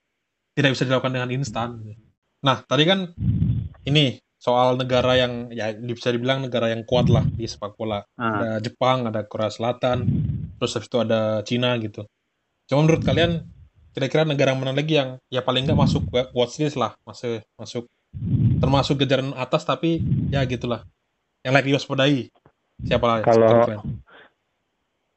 tidak 0.60 0.76
bisa 0.76 0.84
dilakukan 0.84 1.14
dengan 1.16 1.30
instan. 1.32 1.70
Nah, 2.44 2.60
tadi 2.68 2.84
kan 2.84 3.16
ini 3.88 4.20
soal 4.40 4.80
negara 4.80 5.20
yang 5.20 5.52
ya 5.52 5.76
bisa 5.76 6.16
dibilang 6.16 6.48
negara 6.48 6.72
yang 6.72 6.88
kuat 6.88 7.12
lah 7.12 7.28
di 7.28 7.44
sepak 7.44 7.76
bola. 7.76 8.02
Ah. 8.16 8.40
Ada 8.40 8.50
Jepang, 8.64 9.12
ada 9.12 9.28
Korea 9.28 9.52
Selatan, 9.52 10.08
terus 10.58 10.72
habis 10.80 10.88
itu 10.88 10.98
ada 11.04 11.44
Cina 11.44 11.76
gitu. 11.78 12.08
Cuma 12.72 12.88
menurut 12.88 13.04
kalian 13.04 13.44
kira-kira 13.92 14.24
negara 14.24 14.56
mana 14.56 14.72
lagi 14.72 14.96
yang 14.96 15.20
ya 15.28 15.44
paling 15.44 15.68
nggak 15.68 15.78
masuk 15.78 16.08
watchlist 16.32 16.80
lah, 16.80 16.96
masih 17.04 17.44
masuk 17.60 17.86
termasuk 18.64 18.98
jajaran 19.04 19.36
atas 19.36 19.68
tapi 19.68 20.00
ya 20.32 20.42
gitulah. 20.48 20.88
Yang 21.44 21.54
lagi 21.54 21.68
diwaspadai. 21.76 22.20
Siapa 22.80 23.06
lah? 23.06 23.18
Kalau 23.28 23.84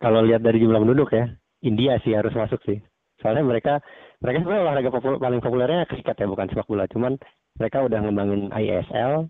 kalau 0.03 0.21
lihat 0.27 0.43
dari 0.43 0.59
jumlah 0.59 0.83
penduduk 0.83 1.15
ya, 1.15 1.31
India 1.63 1.95
sih 2.03 2.11
harus 2.11 2.35
masuk 2.35 2.59
sih. 2.67 2.83
Soalnya 3.23 3.47
mereka 3.47 3.79
mereka 4.19 4.43
sebenarnya 4.43 4.63
olahraga 4.67 4.91
popul 4.91 5.15
paling 5.23 5.41
populernya 5.43 5.87
kriket 5.87 6.19
ya 6.19 6.27
bukan 6.27 6.47
sepak 6.51 6.67
bola 6.67 6.87
cuman 6.91 7.19
mereka 7.59 7.85
udah 7.85 7.99
ngembangin 8.01 8.43
ISL 8.53 9.29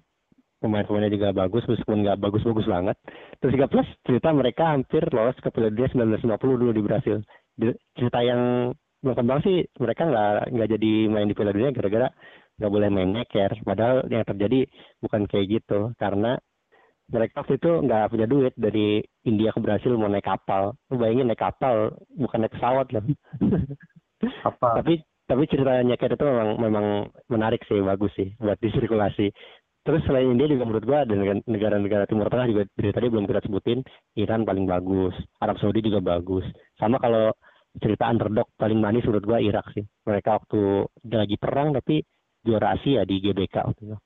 pemain-pemainnya 0.62 1.10
juga 1.10 1.34
bagus 1.34 1.66
meskipun 1.66 2.06
nggak 2.06 2.22
bagus-bagus 2.22 2.66
banget 2.70 2.96
terus 3.42 3.52
juga 3.58 3.66
plus 3.66 3.88
cerita 4.06 4.30
mereka 4.30 4.70
hampir 4.70 5.02
lolos 5.10 5.34
ke 5.42 5.50
Piala 5.50 5.74
Dunia 5.74 5.90
1950 6.22 6.60
dulu 6.62 6.70
di 6.70 6.82
Brasil 6.86 7.16
cerita 7.98 8.22
yang 8.22 8.70
berkembang 9.02 9.42
sih 9.42 9.66
mereka 9.82 10.06
nggak 10.06 10.54
nggak 10.54 10.68
jadi 10.78 10.92
main 11.10 11.26
di 11.26 11.34
Piala 11.34 11.50
Dunia 11.50 11.74
gara-gara 11.74 12.08
nggak 12.62 12.72
boleh 12.72 12.88
main 12.94 13.10
neker 13.10 13.50
padahal 13.66 14.06
yang 14.06 14.22
terjadi 14.22 14.70
bukan 15.02 15.26
kayak 15.26 15.46
gitu 15.50 15.90
karena 15.98 16.38
mereka 17.12 17.44
waktu 17.44 17.60
itu 17.60 17.70
nggak 17.84 18.08
punya 18.08 18.26
duit 18.30 18.54
dari 18.56 19.04
India 19.28 19.52
ke 19.52 19.60
Brasil 19.60 19.98
mau 20.00 20.08
naik 20.08 20.24
kapal. 20.24 20.72
Lu 20.88 20.96
bayangin 20.96 21.28
naik 21.28 21.44
kapal 21.44 21.92
bukan 22.16 22.38
naik 22.40 22.56
pesawat 22.56 22.88
loh. 22.88 23.04
Apa? 24.48 24.80
Tapi 24.80 25.04
tapi 25.32 25.48
ceritanya 25.48 25.96
kayak 25.96 26.20
itu 26.20 26.24
memang 26.28 26.60
memang 26.60 26.86
menarik 27.32 27.64
sih, 27.64 27.80
bagus 27.80 28.12
sih 28.12 28.36
buat 28.36 28.60
disirkulasi. 28.60 29.32
Terus 29.80 30.04
selain 30.04 30.28
India 30.28 30.44
juga 30.44 30.68
menurut 30.68 30.84
gua 30.84 31.08
ada 31.08 31.16
negara-negara 31.48 32.04
Timur 32.04 32.28
Tengah 32.28 32.52
juga 32.52 32.62
dari 32.76 32.92
tadi 32.92 33.08
belum 33.08 33.24
kita 33.24 33.40
sebutin, 33.48 33.80
Iran 34.20 34.44
paling 34.44 34.68
bagus, 34.68 35.16
Arab 35.40 35.56
Saudi 35.56 35.80
juga 35.80 36.04
bagus. 36.04 36.44
Sama 36.76 37.00
kalau 37.00 37.32
cerita 37.80 38.12
underdog 38.12 38.52
paling 38.60 38.76
manis 38.76 39.08
menurut 39.08 39.24
gua 39.24 39.40
Irak 39.40 39.72
sih. 39.72 39.80
Mereka 40.04 40.28
waktu 40.36 40.60
lagi 41.08 41.36
perang 41.40 41.72
tapi 41.72 42.04
juara 42.44 42.76
Asia 42.76 43.00
di 43.08 43.16
GBK 43.24 43.56
waktu 43.72 43.82
itu. 43.88 43.96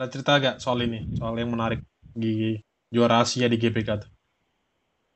Ada 0.00 0.06
cerita 0.08 0.32
agak 0.40 0.54
soal 0.64 0.80
ini, 0.88 1.04
soal 1.20 1.36
yang 1.36 1.52
menarik 1.52 1.84
di 2.16 2.56
juara 2.88 3.20
Asia 3.20 3.44
di 3.44 3.60
GBK 3.60 4.08
tuh. 4.08 4.10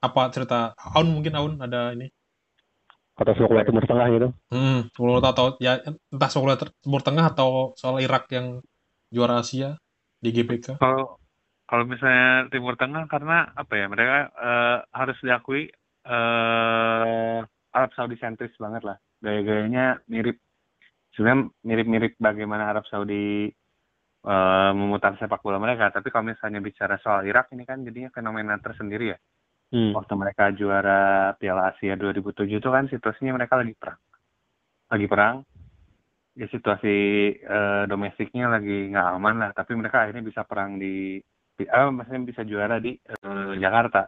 Apa 0.05 0.28
cerita 0.28 0.76
Aun 0.76 1.16
mungkin 1.16 1.32
Aun 1.32 1.57
ada 1.64 1.97
ini 1.97 2.12
atau 3.15 3.33
sepak 3.35 3.51
bola 3.51 3.62
Timur 3.62 3.85
Tengah 3.87 4.07
gitu. 4.11 4.29
Hmm, 4.51 4.91
kalau 4.91 5.23
atau 5.23 5.47
ya 5.62 5.79
entah 5.87 6.31
sepak 6.31 6.43
bola 6.43 6.57
Timur 6.59 7.03
Tengah 7.03 7.25
atau 7.31 7.51
soal 7.79 8.03
Irak 8.03 8.27
yang 8.35 8.59
juara 9.15 9.43
Asia 9.43 9.79
di 10.19 10.35
GBK. 10.35 10.83
Kalau 10.83 11.23
kalau 11.65 11.85
misalnya 11.89 12.51
Timur 12.53 12.75
Tengah 12.77 13.09
karena 13.09 13.49
apa 13.55 13.73
ya 13.75 13.87
mereka 13.89 14.29
uh, 14.37 14.79
harus 14.93 15.17
diakui 15.25 15.73
uh, 16.05 17.41
Arab 17.75 17.91
Saudi 17.97 18.17
sentris 18.21 18.55
banget 18.61 18.85
lah 18.87 18.97
gaya-gayanya 19.19 20.05
mirip 20.07 20.39
sebenarnya 21.17 21.51
mirip-mirip 21.65 22.12
bagaimana 22.21 22.69
Arab 22.69 22.85
Saudi 22.87 23.49
uh, 24.29 24.71
memutar 24.77 25.17
sepak 25.17 25.41
bola 25.41 25.57
mereka 25.57 25.89
tapi 25.91 26.12
kalau 26.12 26.29
misalnya 26.29 26.61
bicara 26.61 27.01
soal 27.01 27.25
Irak 27.25 27.51
ini 27.57 27.65
kan 27.65 27.81
jadinya 27.83 28.12
fenomena 28.12 28.61
tersendiri 28.61 29.17
ya 29.17 29.19
Hmm. 29.75 29.91
Waktu 29.91 30.14
mereka 30.14 30.55
juara 30.55 31.35
Piala 31.35 31.75
Asia 31.75 31.99
2007 31.99 32.47
itu 32.47 32.68
kan 32.70 32.87
situasinya 32.87 33.35
mereka 33.35 33.59
lagi 33.59 33.75
perang. 33.75 33.99
Lagi 34.87 35.07
perang. 35.11 35.37
Ya 36.39 36.47
situasi 36.47 36.97
uh, 37.43 37.83
domestiknya 37.91 38.47
lagi 38.47 38.95
nggak 38.95 39.09
aman 39.18 39.35
lah, 39.43 39.51
tapi 39.51 39.75
mereka 39.75 40.07
akhirnya 40.07 40.22
bisa 40.22 40.47
perang 40.47 40.79
di, 40.79 41.18
uh, 41.62 41.91
maksudnya 41.91 42.22
bisa 42.22 42.43
juara 42.47 42.79
di 42.79 42.95
uh, 43.27 43.55
Jakarta. 43.59 44.07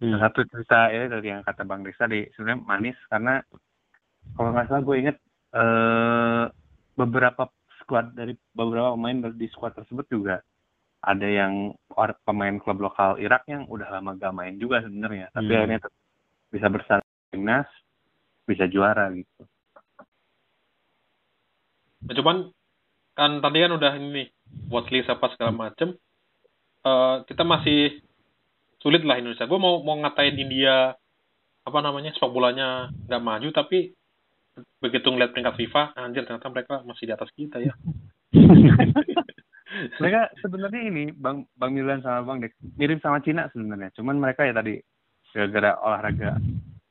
Hmm. 0.00 0.16
Satu 0.16 0.44
cerita 0.48 0.88
ya 0.88 1.08
dari 1.08 1.28
yang 1.36 1.44
kata 1.44 1.68
Bang 1.68 1.84
Desa 1.84 2.08
di 2.08 2.24
sebenarnya 2.32 2.64
manis 2.64 2.96
karena 3.08 3.40
kalau 4.36 4.56
nggak 4.56 4.66
salah 4.72 4.82
gue 4.88 4.96
inget 4.96 5.16
uh, 5.52 6.48
beberapa 6.96 7.48
squad 7.80 8.16
dari 8.16 8.32
beberapa 8.56 8.96
pemain 8.96 9.28
di 9.36 9.46
squad 9.52 9.76
tersebut 9.76 10.08
juga 10.08 10.40
ada 11.04 11.28
yang 11.28 11.76
pemain 12.24 12.56
klub 12.58 12.80
lokal 12.80 13.20
Irak 13.20 13.44
yang 13.46 13.68
udah 13.68 13.88
lama 13.92 14.16
gak 14.16 14.34
main 14.34 14.56
juga 14.56 14.80
sebenarnya. 14.80 15.28
Tapi 15.30 15.50
hmm. 15.52 15.58
akhirnya 15.60 15.80
bisa 16.50 16.66
bersaing 16.72 17.12
timnas 17.30 17.68
bisa 18.44 18.64
juara 18.68 19.12
gitu. 19.12 19.42
Nah, 22.04 22.14
cuman 22.16 22.36
kan 23.16 23.40
tadi 23.40 23.58
kan 23.64 23.72
udah 23.72 23.92
ini 23.96 24.28
buat 24.68 24.88
list 24.92 25.08
apa 25.08 25.32
segala 25.32 25.52
macem 25.54 25.96
uh, 26.84 27.24
kita 27.24 27.46
masih 27.46 28.04
sulit 28.84 29.00
lah 29.04 29.16
Indonesia. 29.16 29.48
Gue 29.48 29.56
mau 29.56 29.80
mau 29.80 29.96
ngatain 30.04 30.36
India 30.36 30.92
apa 31.64 31.78
namanya 31.80 32.12
sepak 32.12 32.28
bolanya 32.28 32.92
nggak 33.08 33.24
maju 33.24 33.48
tapi 33.56 33.96
begitu 34.84 35.08
ngeliat 35.08 35.32
peringkat 35.32 35.56
FIFA 35.56 35.82
anjir 35.96 36.28
ternyata 36.28 36.52
mereka 36.52 36.84
masih 36.84 37.08
di 37.08 37.12
atas 37.16 37.32
kita 37.32 37.56
ya 37.58 37.72
mereka 39.98 40.30
sebenarnya 40.40 40.82
ini 40.86 41.04
bang 41.14 41.44
bang 41.58 41.70
Milan 41.74 42.00
sama 42.02 42.22
bang 42.24 42.46
Dek 42.46 42.54
mirip 42.78 42.98
sama 43.02 43.18
Cina 43.20 43.50
sebenarnya. 43.50 43.90
Cuman 43.98 44.16
mereka 44.20 44.46
ya 44.46 44.54
tadi 44.54 44.78
gara-gara 45.34 45.74
olahraga 45.82 46.30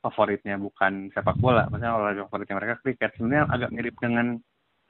favoritnya 0.04 0.60
bukan 0.60 1.08
sepak 1.16 1.40
bola 1.40 1.64
maksudnya 1.72 1.96
olahraga 1.96 2.28
favoritnya 2.28 2.56
mereka 2.60 2.74
kriket 2.84 3.10
sebenarnya 3.16 3.48
agak 3.48 3.70
mirip 3.72 3.96
dengan 4.00 4.36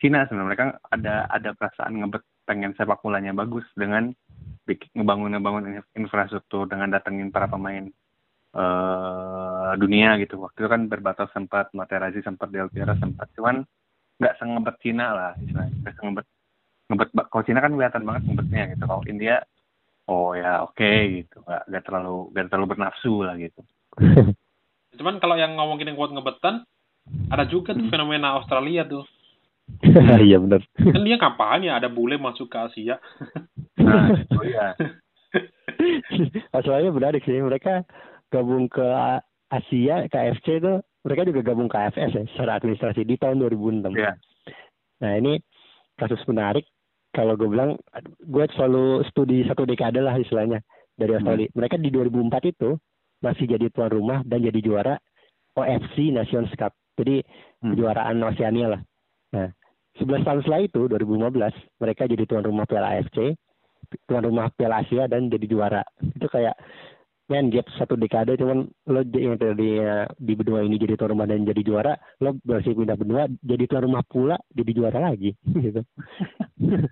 Cina 0.03 0.27
sebenarnya. 0.27 0.49
Mereka 0.51 0.67
ada 0.91 1.15
ada 1.31 1.51
perasaan 1.55 1.95
ngebet 2.03 2.23
pengen 2.45 2.73
sepak 2.77 3.01
bolanya 3.01 3.33
bagus 3.33 3.65
dengan 3.79 4.13
ngebangun 4.67 5.37
ngebangun 5.37 5.65
infrastruktur 5.97 6.69
dengan 6.69 6.93
datengin 6.93 7.29
para 7.29 7.47
pemain 7.47 7.89
uh, 8.57 9.73
dunia 9.77 10.17
gitu. 10.19 10.41
Waktu 10.41 10.65
itu 10.65 10.69
kan 10.71 10.83
berbatas 10.89 11.29
sempat 11.31 11.71
Materazzi 11.77 12.25
sempat 12.25 12.51
Del 12.51 12.71
Piero 12.73 12.97
sempat. 12.99 13.29
Cuman 13.39 13.63
nggak 14.19 14.37
sengebet 14.39 14.77
Cina 14.83 15.07
lah 15.15 15.33
istilahnya. 15.39 15.75
Nggak 15.85 15.95
sengebet 16.01 16.27
ngebet 16.91 17.11
kalau 17.33 17.45
Cina 17.47 17.65
kan 17.65 17.73
kelihatan 17.73 18.05
banget 18.05 18.23
ngebetnya 18.29 18.63
gitu. 18.77 18.85
Kalau 18.85 19.03
India 19.09 19.37
oh 20.11 20.37
ya 20.37 20.65
oke 20.65 20.77
okay, 20.77 21.25
gitu. 21.25 21.41
Nggak 21.45 21.63
nggak 21.71 21.83
terlalu 21.85 22.17
nggak 22.33 22.47
terlalu 22.51 22.67
bernafsu 22.71 23.15
lah 23.25 23.35
gitu. 23.41 23.61
Cuman 24.99 25.19
kalau 25.19 25.35
yang 25.35 25.59
ngomongin 25.59 25.91
yang 25.91 25.99
buat 25.99 26.13
ngebetan 26.15 26.65
ada 27.29 27.45
juga 27.45 27.77
tuh 27.77 27.89
fenomena 27.93 28.37
Australia 28.39 28.85
tuh. 28.89 29.05
Iya 30.29 30.37
benar 30.45 30.61
kan 30.77 31.03
dia 31.09 31.17
kampanye 31.17 31.73
ada 31.73 31.89
bule 31.89 32.21
masuk 32.21 32.53
ke 32.53 32.59
Asia. 32.61 33.01
Nah 33.81 34.13
oh 34.37 34.45
iya 34.51 34.77
Australia 36.53 36.93
menarik 36.93 37.25
sih. 37.25 37.41
Mereka 37.41 37.85
gabung 38.29 38.69
ke 38.69 38.85
Asia 39.49 40.05
KFC 40.11 40.61
itu 40.61 40.85
mereka 41.05 41.29
juga 41.29 41.41
gabung 41.45 41.69
ke 41.69 41.77
AFS 41.77 42.17
ya 42.17 42.25
secara 42.33 42.57
administrasi 42.59 43.05
di 43.05 43.21
tahun 43.21 43.45
2006. 43.45 43.93
Yeah. 43.93 44.17
Nah 45.05 45.13
ini 45.21 45.37
kasus 45.99 46.21
menarik 46.27 46.67
kalau 47.15 47.39
gue 47.39 47.47
bilang 47.47 47.79
gue 48.27 48.45
selalu 48.59 49.07
studi 49.07 49.47
satu 49.47 49.63
dekade 49.63 50.03
lah 50.03 50.19
istilahnya 50.19 50.59
dari 50.99 51.15
hmm. 51.15 51.19
Australia. 51.23 51.47
Hmm. 51.51 51.57
Mereka 51.63 51.77
di 51.79 51.91
2004 51.95 52.53
itu 52.53 52.71
masih 53.23 53.45
jadi 53.47 53.67
tuan 53.71 53.91
rumah 53.95 54.21
dan 54.27 54.43
jadi 54.43 54.61
juara 54.61 54.95
OFC 55.55 56.11
Nations 56.11 56.51
Cup. 56.59 56.75
Jadi 56.99 57.23
hmm. 57.63 57.75
juaraan 57.79 58.19
Oceania 58.27 58.67
lah. 58.79 58.81
Nah, 59.35 59.49
11 59.99 60.27
tahun 60.27 60.41
setelah 60.43 60.61
itu 60.67 60.81
2015 60.91 61.83
mereka 61.83 62.03
jadi 62.11 62.25
tuan 62.27 62.43
rumah 62.43 62.67
Piala 62.67 62.99
AFC, 62.99 63.39
tuan 64.11 64.27
rumah 64.27 64.51
Piala 64.51 64.83
Asia 64.83 65.07
dan 65.07 65.31
jadi 65.31 65.47
juara. 65.47 65.83
Itu 66.03 66.27
kayak 66.27 66.59
men 67.25 67.49
gap 67.49 67.65
satu 67.81 67.97
dekade 67.97 68.37
cuman 68.37 68.69
lo 68.85 69.01
yang 69.17 69.41
tadi 69.41 69.81
di 70.21 70.33
benua 70.37 70.61
ini 70.61 70.77
jadi 70.77 71.01
tuan 71.01 71.17
rumah 71.17 71.25
dan 71.25 71.49
jadi 71.49 71.63
juara 71.65 71.97
lo 72.21 72.37
berhasil 72.45 72.77
pindah 72.77 73.01
benua 73.01 73.25
jadi 73.41 73.65
tuan 73.65 73.89
rumah 73.89 74.05
pula 74.05 74.37
jadi 74.53 74.71
juara 74.77 74.99
lagi 75.09 75.33
gitu. 75.65 75.81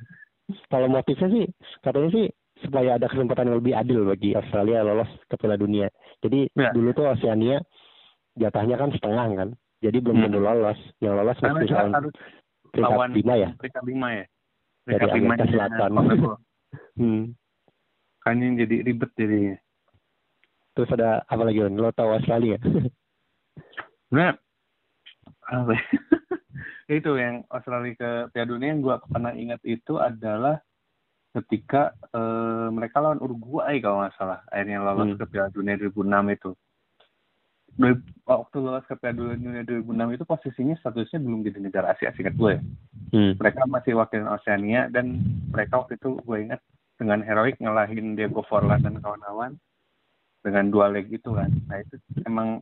Kalau 0.73 0.89
motifnya 0.89 1.29
sih 1.33 1.45
katanya 1.85 2.09
sih 2.13 2.27
supaya 2.65 2.97
ada 2.97 3.09
kesempatan 3.09 3.53
yang 3.53 3.59
lebih 3.61 3.75
adil 3.77 4.09
bagi 4.09 4.33
Australia 4.33 4.85
lolos 4.85 5.09
ke 5.29 5.37
Piala 5.37 5.57
Dunia. 5.61 5.89
Jadi 6.25 6.49
ya. 6.53 6.73
dulu 6.73 6.93
tuh 6.97 7.13
Oceania 7.13 7.61
jatahnya 8.37 8.77
kan 8.81 8.91
setengah 8.93 9.27
kan 9.37 9.49
jadi 9.85 10.01
belum 10.01 10.17
hmm. 10.17 10.25
tentu 10.29 10.41
lolos. 10.41 10.81
Yang 11.05 11.15
lolos 11.21 11.39
mesti 11.45 11.75
harus 11.77 12.13
peringkat 12.73 13.13
lima 13.21 13.35
ya. 13.37 13.49
peringkat 13.61 13.85
lima 13.85 14.09
ya. 14.17 14.25
Peringkat 14.89 15.09
dari 15.13 15.21
Amerika 15.21 15.47
Selatan. 15.53 15.93
Hmm. 16.97 17.37
kan 18.25 18.41
yang 18.41 18.57
jadi 18.57 18.81
ribet 18.81 19.13
jadinya 19.13 19.61
Terus 20.73 20.91
ada 20.97 21.21
apa 21.29 21.43
lagi 21.45 21.61
Lo 21.61 21.93
tahu 21.93 22.17
Australia? 22.17 22.59
Nah, 24.13 24.37
apa 25.49 25.73
ya? 25.73 25.85
itu 27.01 27.17
yang 27.17 27.49
Australia 27.49 27.97
ke 27.97 28.11
Piala 28.37 28.49
Dunia 28.53 28.77
yang 28.77 28.85
gue 28.85 28.97
pernah 29.09 29.33
ingat 29.33 29.65
itu 29.65 29.97
adalah 29.97 30.61
ketika 31.33 31.97
uh, 32.13 32.69
mereka 32.69 33.01
lawan 33.01 33.21
Uruguay 33.25 33.81
kalau 33.81 34.05
nggak 34.05 34.17
salah 34.21 34.45
akhirnya 34.53 34.85
lolos 34.85 35.17
hmm. 35.17 35.19
ke 35.21 35.25
Piala 35.33 35.49
Dunia 35.49 35.81
2006 35.81 36.37
itu 36.37 36.51
waktu 38.29 38.57
lolos 38.61 38.85
ke 38.85 38.95
Piala 39.01 39.17
Dunia 39.17 39.65
2006 39.65 40.17
itu 40.21 40.25
posisinya 40.29 40.77
statusnya 40.77 41.19
belum 41.25 41.41
jadi 41.49 41.59
negara 41.65 41.97
Asia 41.97 42.13
singkat 42.13 42.37
gue 42.37 42.61
ya. 42.61 42.63
hmm. 43.17 43.41
mereka 43.41 43.65
masih 43.65 43.97
wakil 43.97 44.29
Oceania 44.29 44.93
dan 44.93 45.25
mereka 45.49 45.81
waktu 45.81 45.97
itu 45.97 46.21
gue 46.21 46.39
ingat 46.53 46.61
dengan 47.01 47.25
heroik 47.25 47.57
ngalahin 47.57 48.13
Diego 48.13 48.45
Forlan 48.45 48.85
dan 48.85 49.01
kawan-kawan 49.01 49.57
dengan 50.43 50.69
dua 50.69 50.91
leg 50.91 51.07
itu 51.09 51.31
kan 51.33 51.51
nah 51.71 51.79
itu 51.79 51.97
emang 52.27 52.61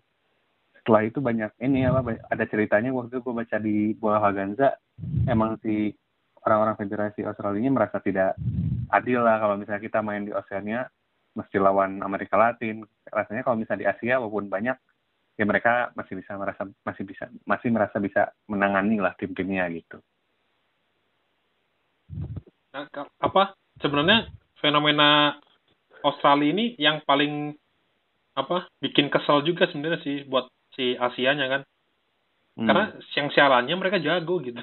setelah 0.80 1.02
itu 1.04 1.18
banyak 1.20 1.52
ini 1.60 1.84
apa 1.84 2.16
ada 2.28 2.44
ceritanya 2.48 2.92
waktu 2.92 3.20
gue 3.20 3.34
baca 3.36 3.56
di 3.60 3.92
bola 3.96 4.20
Haganza 4.20 4.80
emang 5.28 5.60
si 5.60 5.92
orang-orang 6.44 6.76
federasi 6.80 7.20
Australia 7.24 7.68
merasa 7.68 8.00
tidak 8.00 8.36
adil 8.88 9.20
lah 9.20 9.40
kalau 9.40 9.60
misalnya 9.60 9.82
kita 9.84 10.00
main 10.00 10.24
di 10.24 10.32
Oceania 10.32 10.88
mesti 11.36 11.56
lawan 11.60 12.00
Amerika 12.00 12.40
Latin 12.40 12.82
rasanya 13.06 13.44
kalau 13.44 13.60
misalnya 13.60 13.80
di 13.86 13.88
Asia 13.88 14.18
walaupun 14.18 14.48
banyak 14.48 14.76
ya 15.38 15.44
mereka 15.48 15.92
masih 15.96 16.20
bisa 16.20 16.36
merasa 16.36 16.68
masih 16.84 17.04
bisa 17.06 17.24
masih 17.48 17.68
merasa 17.72 17.96
bisa 17.96 18.22
menangani 18.44 19.00
lah 19.00 19.16
tim-timnya 19.16 19.64
gitu. 19.72 19.96
Nah, 22.76 22.86
apa 23.20 23.56
sebenarnya 23.80 24.28
fenomena 24.60 25.40
Australia 26.04 26.50
ini 26.52 26.64
yang 26.76 27.00
paling 27.08 27.56
apa 28.46 28.66
bikin 28.80 29.12
kesel 29.12 29.44
juga 29.44 29.68
sebenarnya 29.68 30.00
sih 30.02 30.24
buat 30.26 30.48
si 30.76 30.96
Asianya 30.96 31.46
kan 31.48 31.62
hmm. 32.58 32.66
karena 32.66 32.84
yang 33.16 33.28
siarannya 33.32 33.76
mereka 33.76 33.98
jago 34.00 34.40
gitu 34.40 34.60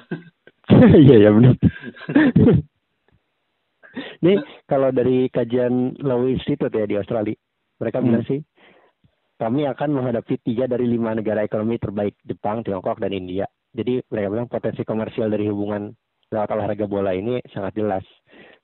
iya 1.06 1.28
ya 1.28 1.30
benar 1.32 1.54
ini 4.22 4.34
kalau 4.68 4.90
dari 4.90 5.30
kajian 5.30 5.94
Law 6.02 6.26
Institute 6.26 6.74
ya 6.74 6.86
di 6.86 6.98
Australia 6.98 7.38
mereka 7.78 8.02
hmm. 8.02 8.06
bilang 8.06 8.24
sih 8.26 8.40
kami 9.38 9.70
akan 9.70 9.94
menghadapi 9.94 10.42
tiga 10.42 10.66
dari 10.66 10.90
lima 10.90 11.14
negara 11.14 11.46
ekonomi 11.46 11.78
terbaik 11.78 12.18
Jepang, 12.26 12.66
Tiongkok, 12.66 12.98
dan 12.98 13.14
India. 13.14 13.46
Jadi 13.70 14.02
mereka 14.10 14.34
bilang 14.34 14.50
potensi 14.50 14.82
komersial 14.82 15.30
dari 15.30 15.46
hubungan 15.46 15.94
lewat 16.28 16.50
olahraga 16.52 16.90
bola 16.90 17.14
ini 17.14 17.40
sangat 17.54 17.78
jelas 17.78 18.04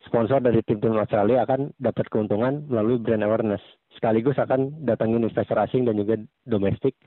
sponsor 0.05 0.43
dari 0.43 0.61
tim-tim 0.67 0.99
Australia 0.99 1.49
akan 1.49 1.73
dapat 1.81 2.11
keuntungan 2.13 2.69
melalui 2.69 3.01
brand 3.01 3.25
awareness. 3.25 3.63
Sekaligus 3.95 4.37
akan 4.37 4.85
datangin 4.85 5.23
investor 5.23 5.59
asing 5.59 5.87
dan 5.87 5.99
juga 5.99 6.19
domestik 6.45 6.99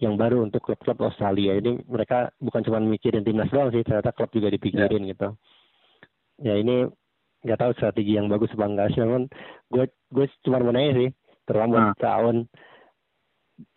yang 0.00 0.18
baru 0.18 0.42
untuk 0.42 0.64
klub-klub 0.64 0.98
Australia. 1.04 1.60
Ini 1.60 1.86
mereka 1.86 2.32
bukan 2.42 2.64
cuma 2.66 2.82
mikirin 2.82 3.22
timnas 3.22 3.52
doang 3.52 3.70
sih, 3.70 3.84
ternyata 3.84 4.10
klub 4.10 4.32
juga 4.34 4.50
dipikirin 4.50 5.06
yeah. 5.06 5.10
gitu. 5.14 5.28
Ya 6.42 6.54
ini 6.58 6.88
nggak 7.42 7.58
tahu 7.58 7.70
strategi 7.76 8.16
yang 8.18 8.26
bagus 8.26 8.50
apa 8.54 8.66
enggak 8.66 8.88
sih, 8.94 9.00
namun 9.02 9.30
gue 9.70 9.84
gue 10.10 10.26
cuma 10.46 10.62
mau 10.62 10.74
nanya 10.74 10.92
sih, 10.98 11.08
terutama 11.46 11.92
nah. 11.92 11.94
tahun 11.98 12.48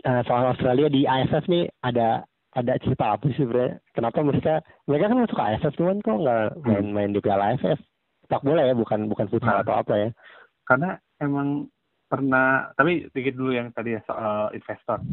uh, 0.06 0.22
soal 0.26 0.54
Australia 0.54 0.88
di 0.90 1.06
AFF 1.06 1.46
nih 1.50 1.70
ada 1.84 2.26
ada 2.56 2.74
cerita 2.80 3.20
apa 3.20 3.26
sih 3.30 3.38
sebenarnya? 3.44 3.84
Kenapa 3.92 4.20
mereka 4.24 4.54
mereka 4.88 5.12
kan 5.12 5.18
masuk 5.22 5.40
AFF 5.42 5.74
cuman 5.78 5.98
kok 6.02 6.18
nggak 6.24 6.46
main-main 6.64 7.12
di 7.12 7.20
Piala 7.22 7.54
AFF? 7.54 7.78
sepak 8.26 8.42
bola 8.42 8.66
ya 8.66 8.74
bukan 8.74 9.06
bukan 9.06 9.30
futsal 9.30 9.54
nah, 9.54 9.62
atau 9.62 9.76
apa 9.78 9.94
ya 9.94 10.10
karena 10.66 10.98
emang 11.22 11.70
pernah 12.16 12.72
tapi 12.80 13.12
sedikit 13.12 13.36
dulu 13.36 13.52
yang 13.52 13.76
tadi 13.76 14.00
ya 14.00 14.02
soal 14.08 14.56
investor. 14.56 15.04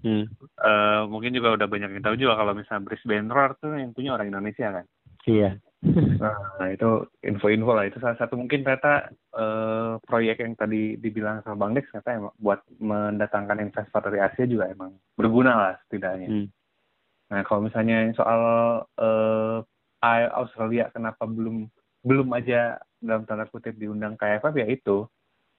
Hmm. 0.00 0.24
uh, 0.64 1.04
mungkin 1.12 1.36
juga 1.36 1.60
udah 1.60 1.68
banyak 1.68 1.92
yang 1.92 2.04
tahu 2.04 2.16
juga 2.16 2.40
kalau 2.40 2.56
misalnya 2.56 2.88
Brisbane 2.88 3.28
Roar 3.28 3.52
tuh 3.60 3.76
yang 3.76 3.92
punya 3.92 4.16
orang 4.16 4.32
Indonesia 4.32 4.68
kan? 4.68 4.86
Iya. 5.24 5.56
Nah 6.60 6.68
itu 6.68 7.08
info-info 7.24 7.72
lah. 7.72 7.88
Itu 7.88 8.04
salah 8.04 8.16
satu 8.20 8.36
mungkin 8.36 8.60
ternyata 8.60 9.08
uh, 9.32 9.96
proyek 10.04 10.44
yang 10.44 10.52
tadi 10.52 11.00
dibilang 11.00 11.40
sama 11.40 11.56
Bang 11.56 11.72
Dex 11.72 11.88
ternyata 11.88 12.20
emang 12.20 12.34
buat 12.36 12.60
mendatangkan 12.76 13.64
investor 13.64 14.04
dari 14.04 14.20
Asia 14.20 14.44
juga 14.44 14.68
emang 14.68 14.92
berguna 15.16 15.52
lah 15.56 15.74
setidaknya. 15.88 16.28
Hmm. 16.28 16.48
nah 17.30 17.46
kalau 17.46 17.62
misalnya 17.62 18.10
soal 18.18 18.42
uh, 18.98 19.62
Australia 20.34 20.90
kenapa 20.90 21.30
belum 21.30 21.70
belum 22.02 22.28
aja 22.34 22.82
dalam 22.98 23.24
tanda 23.24 23.46
kutip 23.48 23.78
diundang 23.78 24.18
KFF 24.18 24.50
ya 24.56 24.66
itu 24.66 25.06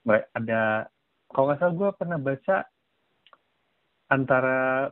ada 0.07 0.89
kalau 1.31 1.45
nggak 1.49 1.59
salah 1.61 1.75
gue 1.77 1.89
pernah 1.95 2.17
baca 2.19 2.57
antara 4.11 4.89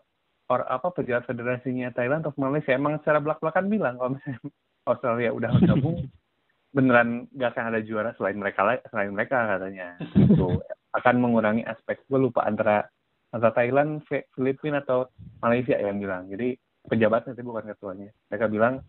or 0.50 0.62
apa 0.66 0.88
pejabat 0.96 1.28
federasinya 1.30 1.92
Thailand 1.94 2.26
atau 2.26 2.34
Malaysia 2.40 2.74
emang 2.74 2.98
secara 3.02 3.22
belak 3.22 3.42
belakan 3.42 3.70
bilang 3.70 3.96
kalau 4.00 4.16
misalnya 4.18 4.40
Australia 4.88 5.30
udah 5.36 5.52
gabung 5.66 5.98
beneran 6.76 7.26
gak 7.34 7.58
akan 7.58 7.74
ada 7.74 7.82
juara 7.82 8.14
selain 8.14 8.38
mereka 8.38 8.62
selain 8.94 9.10
mereka 9.10 9.58
katanya 9.58 9.98
itu 10.14 10.58
akan 10.98 11.16
mengurangi 11.22 11.66
aspek 11.66 12.02
gue 12.06 12.20
lupa 12.22 12.46
antara 12.46 12.86
antara 13.34 13.54
Thailand 13.54 14.02
Filipina 14.34 14.82
atau 14.82 15.10
Malaysia 15.42 15.78
yang 15.78 16.02
bilang. 16.02 16.26
Jadi 16.30 16.58
pejabatnya 16.90 17.38
itu 17.38 17.46
bukan 17.46 17.70
ketuanya. 17.70 18.10
Mereka 18.34 18.46
bilang 18.50 18.82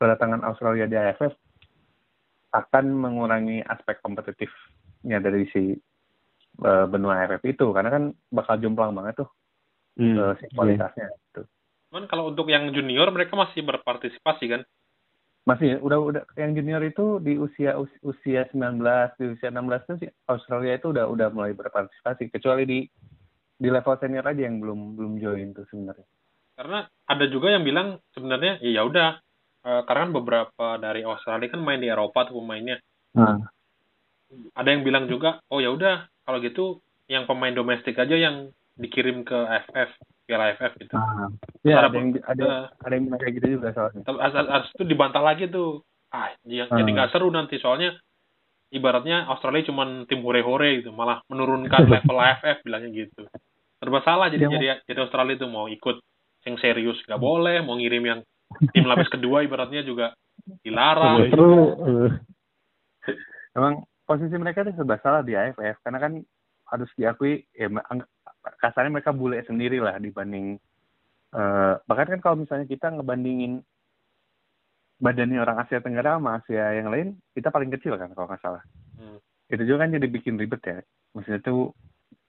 kedatangan 0.00 0.40
Australia 0.48 0.88
di 0.88 0.96
AFF 0.96 1.32
akan 2.56 2.84
mengurangi 2.96 3.62
aspek 3.62 4.00
kompetitifnya 5.00 5.18
dari 5.20 5.44
si 5.52 5.62
uh, 6.64 6.86
benua 6.86 7.24
AFF 7.24 7.42
itu 7.48 7.66
karena 7.72 7.90
kan 7.90 8.02
bakal 8.28 8.60
jomplang 8.60 8.92
banget 8.92 9.24
tuh 9.24 9.30
hmm, 9.96 10.16
uh, 10.16 10.34
si 10.36 10.44
kualitasnya 10.52 11.08
yeah. 11.08 11.20
gitu. 11.32 11.42
Cuman 11.90 12.04
kalau 12.06 12.30
untuk 12.30 12.46
yang 12.52 12.70
junior 12.70 13.08
mereka 13.10 13.34
masih 13.34 13.64
berpartisipasi 13.66 14.46
kan? 14.46 14.62
Masih, 15.48 15.80
udah 15.80 15.98
udah 15.98 16.22
yang 16.36 16.52
junior 16.52 16.84
itu 16.84 17.18
di 17.18 17.40
usia 17.40 17.74
usia 18.04 18.46
19, 18.52 18.84
di 19.18 19.24
usia 19.34 19.48
16 19.48 19.88
tuh 19.88 19.96
si 19.98 20.06
Australia 20.28 20.76
itu 20.76 20.92
udah 20.92 21.08
udah 21.08 21.28
mulai 21.32 21.56
berpartisipasi 21.56 22.28
kecuali 22.28 22.62
di 22.68 22.78
di 23.60 23.68
level 23.68 23.96
senior 23.98 24.24
aja 24.24 24.42
yang 24.46 24.60
belum 24.60 25.00
belum 25.00 25.12
join 25.18 25.56
tuh 25.56 25.66
sebenarnya. 25.72 26.06
Karena 26.54 26.84
ada 27.08 27.24
juga 27.32 27.56
yang 27.56 27.64
bilang 27.64 27.98
sebenarnya 28.12 28.60
ya 28.60 28.84
udah 28.84 29.16
eh, 29.64 29.82
karena 29.88 30.00
kan 30.06 30.12
beberapa 30.12 30.66
dari 30.76 31.02
Australia 31.08 31.48
kan 31.48 31.64
main 31.64 31.80
di 31.80 31.88
Eropa 31.88 32.28
tuh 32.28 32.36
pemainnya. 32.44 32.76
Nah, 33.16 33.40
Ada 34.54 34.68
yang 34.70 34.82
bilang 34.86 35.04
juga, 35.10 35.42
oh 35.50 35.58
ya 35.58 35.74
udah 35.74 36.06
kalau 36.22 36.38
gitu 36.38 36.78
yang 37.10 37.26
pemain 37.26 37.50
domestik 37.50 37.98
aja 37.98 38.14
yang 38.14 38.54
dikirim 38.78 39.26
ke 39.26 39.34
FF, 39.66 39.90
Piala 40.24 40.54
FF 40.54 40.78
gitu. 40.78 40.94
nah. 40.94 41.26
Ya, 41.66 41.82
Ada 41.82 41.90
ada 41.90 41.96
yang 41.98 42.08
ada 42.22 42.42
Eh, 42.46 42.64
ada 42.86 42.92
yang 42.94 43.04
bilang 43.10 43.20
kayak 43.20 43.34
gitu 43.42 43.46
juga 43.58 43.68
soalnya. 43.74 44.02
As 44.54 44.70
itu 44.70 44.82
dibantah 44.86 45.20
lagi 45.20 45.50
tuh. 45.50 45.82
Ah, 46.10 46.30
yang 46.46 46.70
jadi 46.70 46.90
Hmm. 46.90 46.96
nggak 46.96 47.10
seru 47.10 47.28
nanti 47.30 47.58
soalnya 47.58 47.94
ibaratnya 48.70 49.26
Australia 49.26 49.66
cuman 49.66 50.06
tim 50.06 50.22
hore-hore 50.22 50.82
gitu, 50.82 50.94
malah 50.94 51.22
menurunkan 51.26 51.86
level 51.92 52.18
AFF 52.18 52.62
bilangnya 52.62 52.90
gitu. 52.94 53.26
Serba 53.82 53.98
salah 54.06 54.30
jadi 54.30 54.46
mau- 54.46 54.54
jadi 54.58 54.66
jadi 54.86 54.98
Australia 55.06 55.34
itu 55.34 55.46
mau 55.50 55.66
ikut 55.66 55.96
yang 56.46 56.56
serius 56.62 56.98
nggak 57.04 57.18
boleh, 57.20 57.60
mau 57.66 57.74
ngirim 57.76 58.04
yang 58.06 58.20
tim 58.70 58.86
lapis 58.86 59.10
kedua 59.10 59.42
ibaratnya 59.42 59.82
juga 59.82 60.14
dilarang. 60.62 61.26
Eh, 61.26 62.12
Emang 63.50 63.82
posisi 64.10 64.34
mereka 64.34 64.66
tuh 64.66 64.74
serba 64.74 64.98
salah 64.98 65.22
di 65.22 65.38
AFF 65.38 65.86
karena 65.86 66.02
kan 66.02 66.12
harus 66.74 66.90
diakui 66.98 67.46
ya 67.54 67.70
kasarnya 68.58 68.98
mereka 68.98 69.14
bule 69.14 69.38
sendiri 69.46 69.78
lah 69.78 70.02
dibanding 70.02 70.58
eh, 71.30 71.74
bahkan 71.86 72.18
kan 72.18 72.18
kalau 72.18 72.42
misalnya 72.42 72.66
kita 72.66 72.90
ngebandingin 72.90 73.62
badannya 74.98 75.38
orang 75.38 75.62
Asia 75.62 75.78
Tenggara 75.78 76.18
sama 76.18 76.42
Asia 76.42 76.74
yang 76.74 76.90
lain 76.90 77.22
kita 77.38 77.54
paling 77.54 77.70
kecil 77.70 77.94
kan 77.94 78.10
kalau 78.18 78.26
nggak 78.26 78.42
salah 78.42 78.66
Hmm. 79.00 79.16
itu 79.48 79.64
juga 79.64 79.88
kan 79.88 79.96
jadi 79.96 80.06
bikin 80.12 80.36
ribet 80.36 80.60
ya 80.60 80.84
maksudnya 81.16 81.40
tuh 81.40 81.72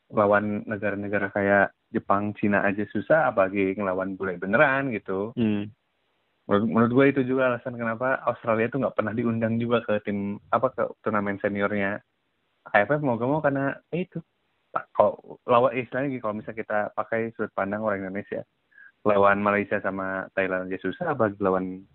lawan 0.08 0.64
negara-negara 0.64 1.28
kayak 1.36 1.76
Jepang 1.92 2.32
Cina 2.40 2.64
aja 2.64 2.88
susah 2.88 3.28
apalagi 3.28 3.76
ngelawan 3.76 4.16
bule 4.16 4.40
beneran 4.40 4.96
gitu 4.96 5.36
hmm. 5.36 5.68
Menurut, 6.52 6.68
menurut 6.68 6.92
gue 6.92 7.06
itu 7.16 7.22
juga 7.32 7.48
alasan 7.48 7.80
kenapa 7.80 8.20
Australia 8.28 8.68
tuh 8.68 8.84
nggak 8.84 8.96
pernah 9.00 9.16
diundang 9.16 9.56
juga 9.56 9.80
ke 9.88 10.04
tim 10.04 10.36
apa 10.52 10.68
ke 10.76 10.84
turnamen 11.00 11.40
seniornya 11.40 12.04
AFF 12.68 13.00
mau 13.00 13.16
gak 13.16 13.32
mau 13.32 13.40
karena 13.40 13.80
eh, 13.96 14.04
itu 14.04 14.20
kalau 14.96 15.40
lawan 15.48 15.76
istilahnya 15.76 16.12
gini, 16.12 16.22
kalau 16.24 16.36
misalnya 16.36 16.60
kita 16.60 16.80
pakai 16.92 17.32
sudut 17.36 17.52
pandang 17.56 17.80
orang 17.88 18.04
Indonesia 18.04 18.44
lawan 19.08 19.40
Malaysia 19.40 19.80
sama 19.80 20.28
Thailand 20.36 20.68
aja 20.68 20.78
susah 20.84 21.16
apalagi 21.16 21.40
lawan 21.40 21.88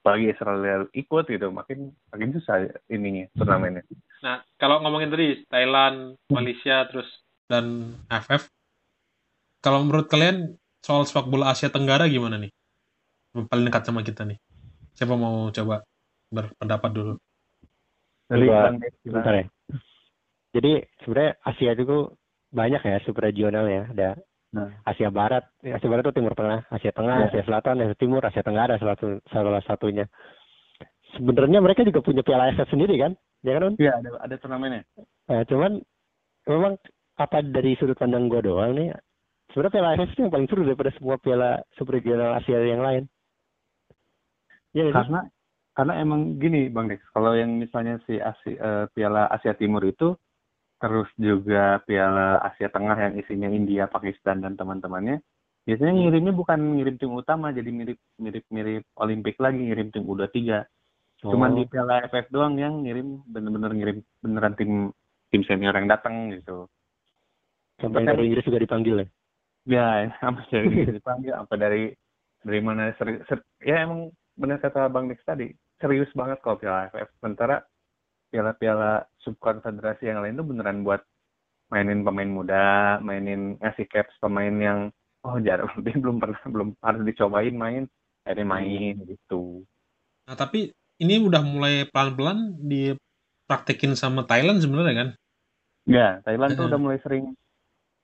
apalagi 0.00 0.32
Israel 0.32 0.88
ikut 0.96 1.24
gitu 1.28 1.52
makin 1.52 1.92
makin 2.08 2.32
susah 2.32 2.64
ininya 2.88 3.28
turnamennya 3.36 3.84
Nah, 4.18 4.42
kalau 4.58 4.82
ngomongin 4.82 5.14
tadi 5.14 5.46
Thailand, 5.46 6.18
Malaysia 6.26 6.90
terus 6.90 7.06
dan 7.46 7.96
AFF. 8.10 8.50
Kalau 9.62 9.86
menurut 9.86 10.06
kalian 10.10 10.58
soal 10.82 11.06
sepak 11.06 11.26
bola 11.30 11.54
Asia 11.54 11.70
Tenggara 11.70 12.06
gimana 12.10 12.38
nih? 12.38 12.50
Yang 13.34 13.44
Paling 13.48 13.64
dekat 13.68 13.82
sama 13.84 14.00
kita 14.04 14.22
nih. 14.24 14.38
Siapa 14.96 15.14
mau 15.14 15.48
coba 15.52 15.84
berpendapat 16.32 16.90
dulu? 16.92 17.14
dari 18.28 18.44
gimana? 18.44 18.76
Bentar 19.08 19.34
ya. 19.40 19.44
Jadi 20.52 20.72
sebenarnya 21.00 21.32
Asia 21.44 21.72
itu 21.72 21.98
banyak 22.52 22.82
ya 22.84 22.96
subregional 23.04 23.64
ya. 23.68 23.84
Ada 23.92 24.08
Nah. 24.48 24.72
Asia 24.88 25.12
Barat, 25.12 25.44
Asia 25.60 25.88
Barat 25.92 26.08
itu 26.08 26.16
Timur 26.16 26.32
Tengah, 26.32 26.64
Asia 26.72 26.88
Tengah, 26.88 27.16
Ya. 27.20 27.24
Asia 27.28 27.44
Selatan, 27.44 27.84
Asia 27.84 27.96
Timur, 28.00 28.24
Asia 28.24 28.40
Tenggara 28.40 28.80
salah 28.80 28.96
satu 28.96 29.20
salah 29.28 29.60
satunya. 29.68 30.08
Sebenarnya 31.12 31.60
mereka 31.60 31.84
juga 31.84 32.00
punya 32.00 32.24
Piala 32.24 32.48
AFF 32.48 32.72
sendiri 32.72 32.96
kan, 32.96 33.12
ya 33.44 33.60
kan? 33.60 33.76
Iya 33.76 34.00
ada 34.00 34.08
ada 34.24 34.34
turnamennya 34.40 34.88
Nah, 35.28 35.44
cuman 35.44 35.84
memang 36.48 36.80
apa 37.20 37.44
dari 37.44 37.76
sudut 37.76 38.00
pandang 38.00 38.32
gua 38.32 38.40
doang 38.40 38.72
nih, 38.72 38.96
sebenarnya 39.52 39.74
Piala 39.76 39.88
AFF 39.96 40.16
itu 40.16 40.20
yang 40.24 40.32
paling 40.32 40.48
seru 40.48 40.64
daripada 40.64 40.90
semua 40.96 41.16
Piala 41.20 41.50
subregional 41.76 42.40
Asia 42.40 42.56
yang 42.64 42.80
lain. 42.80 43.04
Ya, 44.76 44.92
karena 44.92 45.24
karena 45.72 45.92
emang 46.02 46.36
gini 46.42 46.68
bang 46.68 46.90
Dex 46.90 47.00
kalau 47.14 47.38
yang 47.38 47.54
misalnya 47.56 48.02
si 48.04 48.18
Asia, 48.18 48.52
eh, 48.58 48.84
Piala 48.92 49.30
Asia 49.30 49.54
Timur 49.54 49.80
itu 49.86 50.18
terus 50.78 51.06
juga 51.18 51.78
Piala 51.86 52.42
Asia 52.42 52.70
Tengah 52.70 52.98
yang 52.98 53.14
isinya 53.18 53.48
India 53.50 53.86
Pakistan 53.86 54.42
dan 54.42 54.58
teman-temannya 54.58 55.22
biasanya 55.66 55.92
ngirimnya 55.94 56.32
bukan 56.32 56.80
ngirim 56.80 56.96
tim 56.96 57.12
utama 57.12 57.52
jadi 57.52 57.68
mirip 57.68 57.98
mirip 58.18 58.44
mirip 58.48 58.84
Olimpik 58.98 59.36
lagi 59.36 59.68
ngirim 59.68 59.92
tim 59.92 60.04
U23 60.06 60.64
cuman 61.18 61.50
Oh. 61.52 61.56
di 61.58 61.64
Piala 61.66 62.06
AFF 62.06 62.30
doang 62.30 62.54
yang 62.56 62.86
ngirim 62.86 63.26
bener-bener 63.26 63.74
ngirim 63.74 63.98
beneran 64.22 64.54
tim 64.54 64.90
tim 65.28 65.42
senior 65.44 65.74
yang 65.76 65.90
datang 65.90 66.30
gitu 66.32 66.70
sampai 67.78 68.06
dari 68.06 68.32
Inggris 68.32 68.46
juga 68.46 68.62
dipanggil 68.62 68.94
ya. 69.02 69.06
ya 69.66 69.86
apa 70.30 70.40
dari 70.50 70.88
dipanggil 70.88 71.32
apa 71.34 71.54
dari 71.58 71.82
dari 72.38 72.60
mana 72.62 72.94
seri, 72.96 73.18
ser- 73.26 73.46
ya 73.62 73.82
emang 73.82 74.14
benar 74.38 74.62
kata 74.62 74.86
bang 74.88 75.10
Dex 75.10 75.20
tadi 75.26 75.50
serius 75.82 76.10
banget 76.14 76.38
kalau 76.40 76.56
piala 76.56 76.86
AFF 76.88 77.10
sementara 77.18 77.66
piala-piala 78.30 79.02
subkonfederasi 79.24 80.04
yang 80.06 80.22
lain 80.22 80.38
tuh 80.38 80.46
beneran 80.46 80.86
buat 80.86 81.02
mainin 81.72 82.06
pemain 82.06 82.30
muda 82.30 82.96
mainin 83.02 83.56
ngasih 83.60 83.88
caps 83.90 84.14
pemain 84.22 84.52
yang 84.54 84.78
oh 85.26 85.36
jarang 85.42 85.68
dia 85.84 85.96
belum 85.98 86.22
pernah 86.22 86.40
belum 86.46 86.68
harus 86.80 87.02
dicobain 87.04 87.56
main 87.56 87.84
akhirnya 88.24 88.46
main 88.46 88.94
gitu 89.04 89.64
Nah, 90.28 90.36
tapi 90.36 90.68
ini 91.00 91.24
udah 91.24 91.40
mulai 91.40 91.88
pelan-pelan 91.88 92.52
dipraktekin 92.60 93.96
sama 93.96 94.28
Thailand 94.28 94.60
sebenarnya 94.60 94.94
kan? 94.94 95.08
ya 95.88 96.20
Thailand 96.20 96.52
tuh 96.52 96.68
Heeh. 96.68 96.70
udah 96.76 96.80
mulai 96.84 96.98
sering 97.00 97.32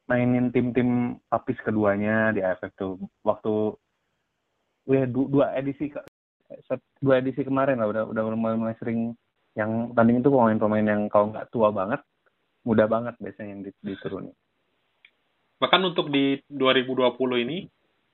mainin 0.09 0.49
tim-tim 0.49 1.21
lapis 1.29 1.61
keduanya 1.61 2.33
di 2.33 2.41
AFF 2.41 2.73
tuh 2.81 2.97
waktu 3.21 3.77
ya 4.89 5.05
du- 5.05 5.29
dua 5.29 5.53
edisi 5.53 5.93
dua 7.01 7.21
edisi 7.21 7.43
kemarin 7.43 7.81
lah 7.81 7.89
udah 7.89 8.03
udah 8.09 8.23
mulai, 8.35 8.57
mulai 8.57 8.77
sering 8.79 9.13
yang 9.55 9.95
tanding 9.95 10.21
itu 10.21 10.29
pemain-pemain 10.29 10.85
yang 10.85 11.03
kalau 11.09 11.31
nggak 11.31 11.49
tua 11.49 11.71
banget 11.71 12.03
muda 12.65 12.85
banget 12.89 13.15
biasanya 13.21 13.51
yang 13.55 13.63
di- 13.63 13.81
diturunin 13.83 14.35
bahkan 15.63 15.81
untuk 15.85 16.11
di 16.11 16.43
2020 16.51 17.45
ini 17.47 17.65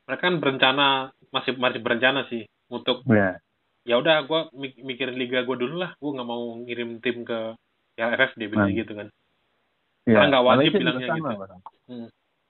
mereka 0.06 0.22
kan 0.28 0.36
berencana 0.38 0.86
masih 1.32 1.56
masih 1.56 1.80
berencana 1.80 2.26
sih 2.28 2.44
untuk 2.68 3.02
ya 3.08 3.38
ya 3.88 3.96
udah 3.96 4.28
gue 4.28 4.40
mikirin 4.84 5.16
liga 5.16 5.42
gue 5.42 5.56
dulu 5.56 5.80
lah 5.80 5.96
gue 5.96 6.10
nggak 6.12 6.28
mau 6.28 6.54
ngirim 6.62 7.00
tim 7.00 7.24
ke 7.24 7.56
ya 7.96 8.12
dia 8.14 8.48
bilang 8.48 8.70
Hmm. 8.70 8.78
gitu 8.78 8.92
kan 8.94 9.08
ya 10.04 10.14
Karena 10.20 10.26
nggak 10.28 10.44
wajib 10.44 10.58
Malaysia 10.60 10.78
bilangnya 10.78 11.00
juga 11.00 11.12
sama, 11.16 11.30
gitu. 11.30 11.40
Bang. 11.40 11.60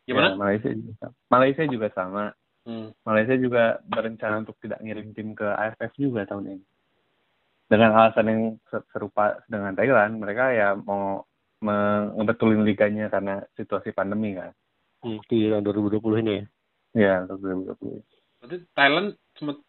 gimana 0.08 0.26
Ya, 0.26 0.36
Malaysia 0.36 0.70
juga 0.74 0.92
sama. 0.98 1.14
Malaysia 1.30 1.64
juga 1.68 1.88
sama 1.94 2.22
Hmm. 2.70 2.94
Malaysia 3.02 3.34
juga 3.34 3.82
berencana 3.82 4.46
untuk 4.46 4.54
tidak 4.62 4.78
ngirim 4.78 5.10
tim 5.10 5.34
ke 5.34 5.42
AFF 5.42 5.90
juga 5.98 6.22
tahun 6.22 6.54
ini. 6.54 6.64
Dengan 7.66 7.98
alasan 7.98 8.26
yang 8.30 8.42
se- 8.70 8.86
serupa 8.94 9.42
dengan 9.50 9.74
Thailand 9.74 10.22
mereka 10.22 10.54
ya 10.54 10.78
mau 10.78 11.26
ngebetulin 12.14 12.62
liganya 12.62 13.10
karena 13.10 13.42
situasi 13.58 13.90
pandemi 13.90 14.38
kan? 14.38 14.54
Hmm, 15.02 15.18
di 15.26 15.50
tahun 15.50 15.66
2020 15.66 16.22
ini 16.22 16.32
ya. 16.38 16.44
ya 16.94 17.14
untuk 17.26 17.42
2020 17.42 18.02
berarti 18.40 18.56
Thailand 18.72 19.06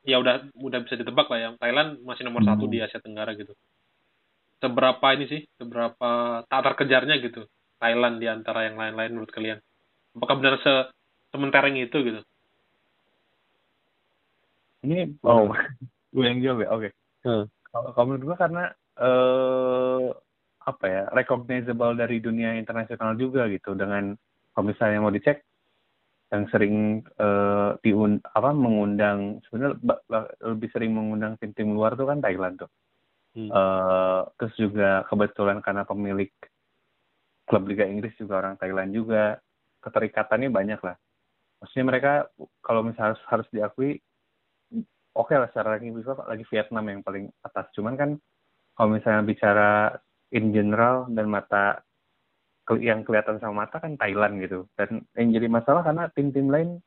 ya 0.07 0.17
udah 0.19 0.47
udah 0.55 0.79
bisa 0.87 0.95
ditebak 0.95 1.27
lah 1.27 1.39
ya. 1.39 1.49
Thailand 1.59 1.99
masih 2.07 2.23
nomor 2.23 2.45
Hmm. 2.45 2.55
satu 2.55 2.71
di 2.71 2.79
Asia 2.79 3.03
Tenggara 3.03 3.35
gitu. 3.35 3.51
Seberapa 4.61 5.05
ini 5.17 5.25
sih? 5.27 5.41
Seberapa 5.57 6.41
tak 6.45 6.61
terkejarnya 6.71 7.17
gitu 7.19 7.49
Thailand 7.81 8.21
di 8.21 8.29
antara 8.29 8.69
yang 8.69 8.77
lain-lain 8.77 9.11
menurut 9.11 9.33
kalian? 9.33 9.57
Apakah 10.15 10.37
benar 10.37 10.55
se 10.61 10.73
sementereng 11.31 11.75
itu 11.79 11.97
gitu 12.03 12.21
Ini 14.85 15.21
oh 15.25 15.51
gue 16.13 16.25
yang 16.25 16.39
jawab 16.41 16.59
ya. 16.65 16.69
Oke. 16.73 16.89
Hmm. 17.25 17.45
Kalau 17.71 17.89
kalau 17.95 18.05
menurut 18.11 18.23
gue 18.33 18.37
karena 18.37 18.63
eh 19.01 20.07
apa 20.61 20.85
ya 20.85 21.03
recognizable 21.09 21.97
dari 21.97 22.21
dunia 22.21 22.53
internasional 22.53 23.17
juga 23.17 23.49
gitu 23.49 23.73
dengan 23.73 24.13
kalau 24.53 24.65
misalnya 24.69 25.01
mau 25.01 25.09
dicek 25.09 25.41
yang 26.31 26.45
sering 26.47 27.01
eh 27.19 27.71
diun 27.81 28.21
apa 28.23 28.49
mengundang 28.53 29.41
sebenarnya 29.47 29.75
lebih 30.47 30.69
sering 30.71 30.91
mengundang 30.95 31.35
tim-tim 31.41 31.73
luar 31.73 31.97
tuh 31.97 32.07
kan 32.07 32.21
Thailand 32.21 32.61
tuh. 32.61 32.71
Hmm. 33.31 33.47
Eh, 33.47 34.21
terus 34.35 34.53
juga 34.59 35.07
kebetulan 35.07 35.63
karena 35.63 35.87
pemilik 35.87 36.31
klub 37.47 37.63
Liga 37.67 37.87
Inggris 37.87 38.15
juga 38.19 38.43
orang 38.43 38.55
Thailand 38.59 38.91
juga 38.91 39.39
keterikatannya 39.83 40.51
banyak 40.51 40.79
lah. 40.83 40.95
Maksudnya 41.63 41.85
mereka 41.87 42.11
kalau 42.63 42.83
misalnya 42.85 43.15
harus, 43.15 43.23
harus 43.27 43.47
diakui 43.51 43.99
oke 45.15 45.33
lah 45.35 45.47
secara 45.51 45.77
ranking 45.77 45.95
FIFA 45.97 46.27
lagi 46.27 46.45
Vietnam 46.47 46.85
yang 46.87 47.01
paling 47.03 47.25
atas. 47.43 47.67
Cuman 47.75 47.95
kan 47.99 48.09
kalau 48.75 48.89
misalnya 48.95 49.23
bicara 49.27 49.71
in 50.31 50.55
general 50.55 51.07
dan 51.11 51.27
mata 51.27 51.83
yang 52.79 53.03
kelihatan 53.03 53.41
sama 53.43 53.67
mata 53.67 53.83
kan 53.83 53.99
Thailand 53.99 54.39
gitu. 54.39 54.67
Dan 54.79 55.03
yang 55.17 55.35
jadi 55.35 55.47
masalah 55.51 55.83
karena 55.83 56.07
tim-tim 56.15 56.47
lain 56.47 56.79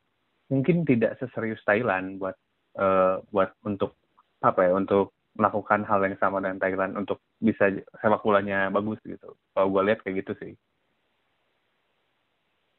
mungkin 0.49 0.85
tidak 0.85 1.17
seserius 1.21 1.61
Thailand 1.65 2.17
buat 2.17 2.35
eh, 2.77 3.21
buat 3.29 3.53
untuk 3.65 3.97
apa 4.41 4.65
ya 4.65 4.71
untuk 4.77 5.13
melakukan 5.35 5.83
hal 5.83 5.99
yang 6.07 6.15
sama 6.17 6.39
dengan 6.39 6.63
Thailand 6.63 6.95
untuk 6.95 7.19
bisa 7.37 7.67
sepak 7.99 8.23
bolanya 8.23 8.71
bagus 8.71 8.97
gitu. 9.03 9.35
Kalau 9.51 9.67
gue 9.69 9.81
lihat 9.91 9.99
kayak 10.01 10.25
gitu 10.25 10.33
sih. 10.41 10.53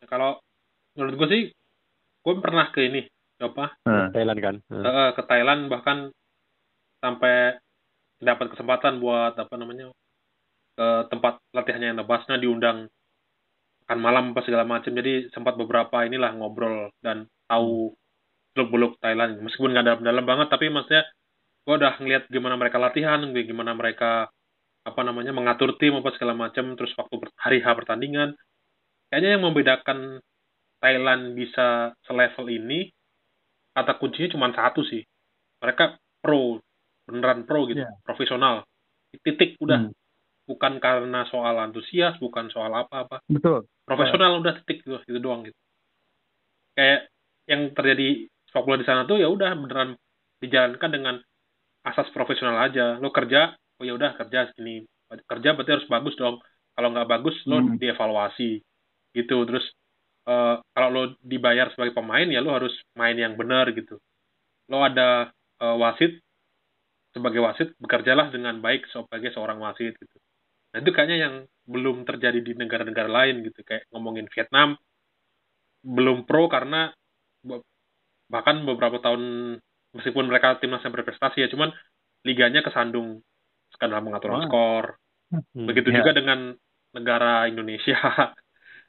kalau 0.06 0.38
menurut 0.94 1.18
gue 1.18 1.28
sih 1.34 1.42
gue 2.22 2.34
pernah 2.38 2.70
ke 2.70 2.86
ini 2.86 3.10
apa? 3.40 3.76
Nah, 3.84 4.08
Thailand 4.12 4.40
kan. 4.40 4.56
Hmm. 4.72 4.84
eh, 4.84 5.10
ke 5.12 5.22
Thailand 5.28 5.60
bahkan 5.68 6.10
sampai 7.04 7.60
dapat 8.16 8.56
kesempatan 8.56 8.98
buat 8.98 9.36
apa 9.36 9.54
namanya 9.60 9.92
ke 10.76 10.88
tempat 11.12 11.40
latihannya 11.52 11.92
yang 11.92 12.08
Basna 12.08 12.40
diundang 12.40 12.88
kan 13.86 13.98
malam 14.00 14.32
apa 14.32 14.42
segala 14.42 14.64
macam. 14.66 14.92
Jadi 14.92 15.30
sempat 15.30 15.54
beberapa 15.54 16.02
inilah 16.04 16.34
ngobrol 16.34 16.90
dan 17.04 17.28
tahu 17.46 17.94
beluk-beluk 18.56 18.98
Thailand. 18.98 19.38
Meskipun 19.44 19.76
nggak 19.76 19.86
dalam-dalam 19.86 20.24
banget 20.24 20.48
tapi 20.50 20.72
maksudnya 20.72 21.04
gue 21.66 21.74
udah 21.76 21.98
ngeliat 21.98 22.24
gimana 22.30 22.54
mereka 22.56 22.78
latihan 22.78 23.20
gimana 23.34 23.74
mereka 23.74 24.30
apa 24.86 25.00
namanya 25.02 25.34
mengatur 25.34 25.74
tim 25.82 25.98
apa 25.98 26.14
segala 26.14 26.32
macam 26.38 26.78
terus 26.78 26.94
waktu 26.96 27.14
hari 27.36 27.60
H 27.60 27.66
pertandingan. 27.76 28.32
Kayaknya 29.12 29.30
yang 29.38 29.44
membedakan 29.44 29.98
Thailand 30.82 31.22
bisa 31.38 31.94
selevel 32.06 32.46
ini 32.50 32.95
kata 33.76 34.00
kuncinya 34.00 34.32
cuma 34.32 34.48
satu 34.56 34.80
sih. 34.88 35.04
Mereka 35.60 36.00
pro 36.24 36.56
beneran 37.04 37.44
pro 37.44 37.68
gitu 37.68 37.84
yeah. 37.84 37.92
profesional. 38.00 38.64
Titik 39.20 39.60
udah. 39.60 39.88
Hmm. 39.88 39.94
bukan 40.46 40.78
karena 40.78 41.26
soal 41.26 41.58
antusias 41.58 42.14
bukan 42.22 42.46
soal 42.54 42.70
apa-apa. 42.70 43.18
Betul. 43.26 43.66
Profesional 43.82 44.38
udah 44.38 44.62
titik 44.62 44.86
gitu, 44.86 44.94
gitu 45.02 45.18
doang 45.18 45.42
gitu. 45.42 45.58
Kayak 46.78 47.10
yang 47.50 47.74
terjadi 47.74 48.30
sepak 48.46 48.62
bola 48.62 48.78
di 48.78 48.86
sana 48.86 49.02
tuh 49.10 49.18
ya 49.18 49.26
udah 49.26 49.58
beneran 49.58 49.98
dijalankan 50.38 50.90
dengan 50.94 51.14
asas 51.82 52.06
profesional 52.14 52.62
aja. 52.62 52.94
Lo 53.02 53.10
kerja 53.10 53.58
oh 53.58 53.82
ya 53.82 53.98
udah 53.98 54.14
kerja 54.22 54.54
sini. 54.54 54.86
Kerja 55.10 55.58
berarti 55.58 55.82
harus 55.82 55.90
bagus 55.90 56.14
dong. 56.14 56.38
Kalau 56.78 56.94
nggak 56.94 57.10
bagus 57.10 57.34
lo 57.50 57.58
hmm. 57.58 57.82
dievaluasi. 57.82 58.62
Gitu 59.18 59.36
terus 59.50 59.66
uh, 60.26 60.60
kalau 60.74 60.88
lo 60.92 61.02
dibayar 61.22 61.70
sebagai 61.72 61.94
pemain 61.94 62.26
ya 62.26 62.42
lo 62.42 62.52
harus 62.52 62.74
main 62.98 63.16
yang 63.16 63.38
benar 63.38 63.70
gitu. 63.72 63.96
Lo 64.68 64.82
ada 64.82 65.30
uh, 65.62 65.76
wasit 65.78 66.18
sebagai 67.14 67.40
wasit 67.40 67.72
bekerjalah 67.80 68.28
dengan 68.28 68.60
baik 68.60 68.84
sebagai 68.92 69.32
seorang 69.32 69.62
wasit 69.62 69.96
gitu. 69.96 70.16
Nah 70.74 70.84
itu 70.84 70.90
kayaknya 70.92 71.18
yang 71.30 71.34
belum 71.64 72.04
terjadi 72.04 72.44
di 72.44 72.52
negara-negara 72.52 73.08
lain 73.08 73.46
gitu. 73.46 73.64
Kayak 73.64 73.88
ngomongin 73.94 74.28
Vietnam 74.28 74.76
belum 75.86 76.26
pro 76.26 76.50
karena 76.50 76.90
bahkan 78.26 78.66
beberapa 78.66 78.98
tahun 78.98 79.54
meskipun 79.94 80.26
mereka 80.26 80.58
timnas 80.58 80.82
yang 80.82 80.92
berprestasi 80.92 81.46
ya 81.46 81.48
cuman 81.48 81.72
liganya 82.26 82.60
kesandung. 82.60 83.22
Skandal 83.72 84.02
pengaturan 84.02 84.44
oh. 84.44 84.46
skor. 84.46 84.86
Hmm, 85.26 85.66
begitu 85.66 85.90
yeah. 85.90 86.02
juga 86.02 86.10
dengan 86.14 86.54
negara 86.94 87.50
Indonesia 87.50 87.98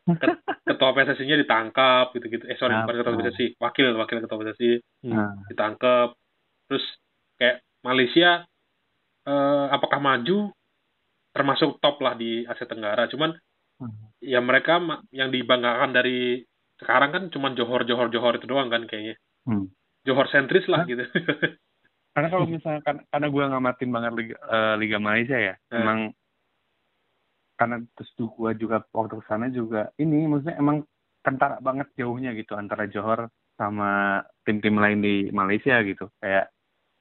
ketua 0.70 0.90
PSSI-nya 0.96 1.38
ditangkap 1.44 2.16
gitu-gitu 2.16 2.48
eh 2.48 2.58
sorry 2.60 2.76
nah, 2.76 2.84
bukan 2.88 2.96
ketua 3.04 3.16
PSSI 3.20 3.46
wakil 3.60 3.88
wakil 4.00 4.18
ketua 4.24 4.40
PSSI 4.40 4.72
nah. 5.12 5.36
ditangkap 5.52 6.16
terus 6.72 6.86
kayak 7.40 7.64
Malaysia 7.84 8.48
eh, 9.28 9.66
apakah 9.72 10.00
maju 10.00 10.52
termasuk 11.38 11.78
top 11.78 12.02
lah 12.02 12.18
di 12.18 12.42
Asia 12.50 12.66
Tenggara. 12.66 13.06
Cuman 13.06 13.38
hmm. 13.78 14.26
ya 14.26 14.42
mereka 14.42 14.82
yang 15.14 15.30
dibanggakan 15.30 15.94
dari 15.94 16.42
sekarang 16.82 17.14
kan 17.14 17.24
cuman 17.30 17.54
Johor 17.54 17.86
Johor 17.86 18.10
Johor 18.10 18.42
itu 18.42 18.50
doang 18.50 18.74
kan 18.74 18.90
kayaknya. 18.90 19.22
Hmm. 19.46 19.70
Johor 20.02 20.26
sentris 20.34 20.66
lah 20.66 20.82
nah, 20.82 20.90
gitu. 20.90 21.06
karena 22.18 22.28
kalau 22.34 22.50
misalnya 22.50 22.82
kan 22.82 22.98
karena 23.14 23.28
gue 23.30 23.44
ngamatin 23.46 23.90
banget 23.94 24.12
Liga, 24.18 24.36
uh, 24.50 24.76
Liga 24.80 24.98
Malaysia 24.98 25.38
ya, 25.38 25.54
hmm. 25.70 25.78
emang 25.78 26.00
karena 27.58 27.82
terus 27.98 28.14
gue 28.16 28.52
juga 28.62 28.86
waktu 28.94 29.18
ke 29.18 29.26
sana 29.26 29.50
juga 29.50 29.90
ini 29.98 30.30
maksudnya 30.30 30.62
emang 30.62 30.86
kentara 31.26 31.58
banget 31.60 31.90
jauhnya 31.98 32.32
gitu 32.38 32.54
antara 32.56 32.88
Johor 32.88 33.28
sama 33.58 34.22
tim-tim 34.46 34.78
lain 34.78 35.02
di 35.02 35.16
Malaysia 35.34 35.82
gitu. 35.84 36.08
Kayak 36.22 36.54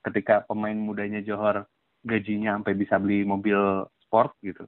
ketika 0.02 0.42
pemain 0.48 0.74
mudanya 0.74 1.20
Johor 1.20 1.68
gajinya 2.02 2.56
sampai 2.58 2.74
bisa 2.74 2.96
beli 2.96 3.22
mobil 3.22 3.84
sport 4.02 4.34
gitu. 4.40 4.64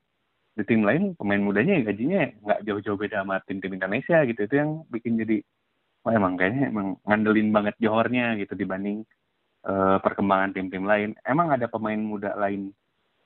Di 0.54 0.62
tim 0.68 0.84
lain 0.84 1.16
pemain 1.16 1.40
mudanya 1.40 1.80
gajinya 1.82 2.28
nggak 2.44 2.60
jauh-jauh 2.68 2.98
beda 3.00 3.24
sama 3.24 3.40
tim-tim 3.48 3.74
Indonesia 3.74 4.22
gitu. 4.28 4.40
Itu 4.44 4.54
yang 4.54 4.70
bikin 4.92 5.18
jadi 5.18 5.40
wah 6.04 6.14
emang 6.14 6.38
kayaknya 6.38 6.70
emang 6.70 6.86
ngandelin 7.02 7.50
banget 7.50 7.74
Johornya 7.82 8.36
gitu 8.38 8.54
dibanding 8.54 9.02
uh, 9.64 9.98
perkembangan 10.04 10.54
tim-tim 10.54 10.84
lain. 10.84 11.16
Emang 11.24 11.50
ada 11.50 11.66
pemain 11.66 11.98
muda 11.98 12.36
lain 12.38 12.70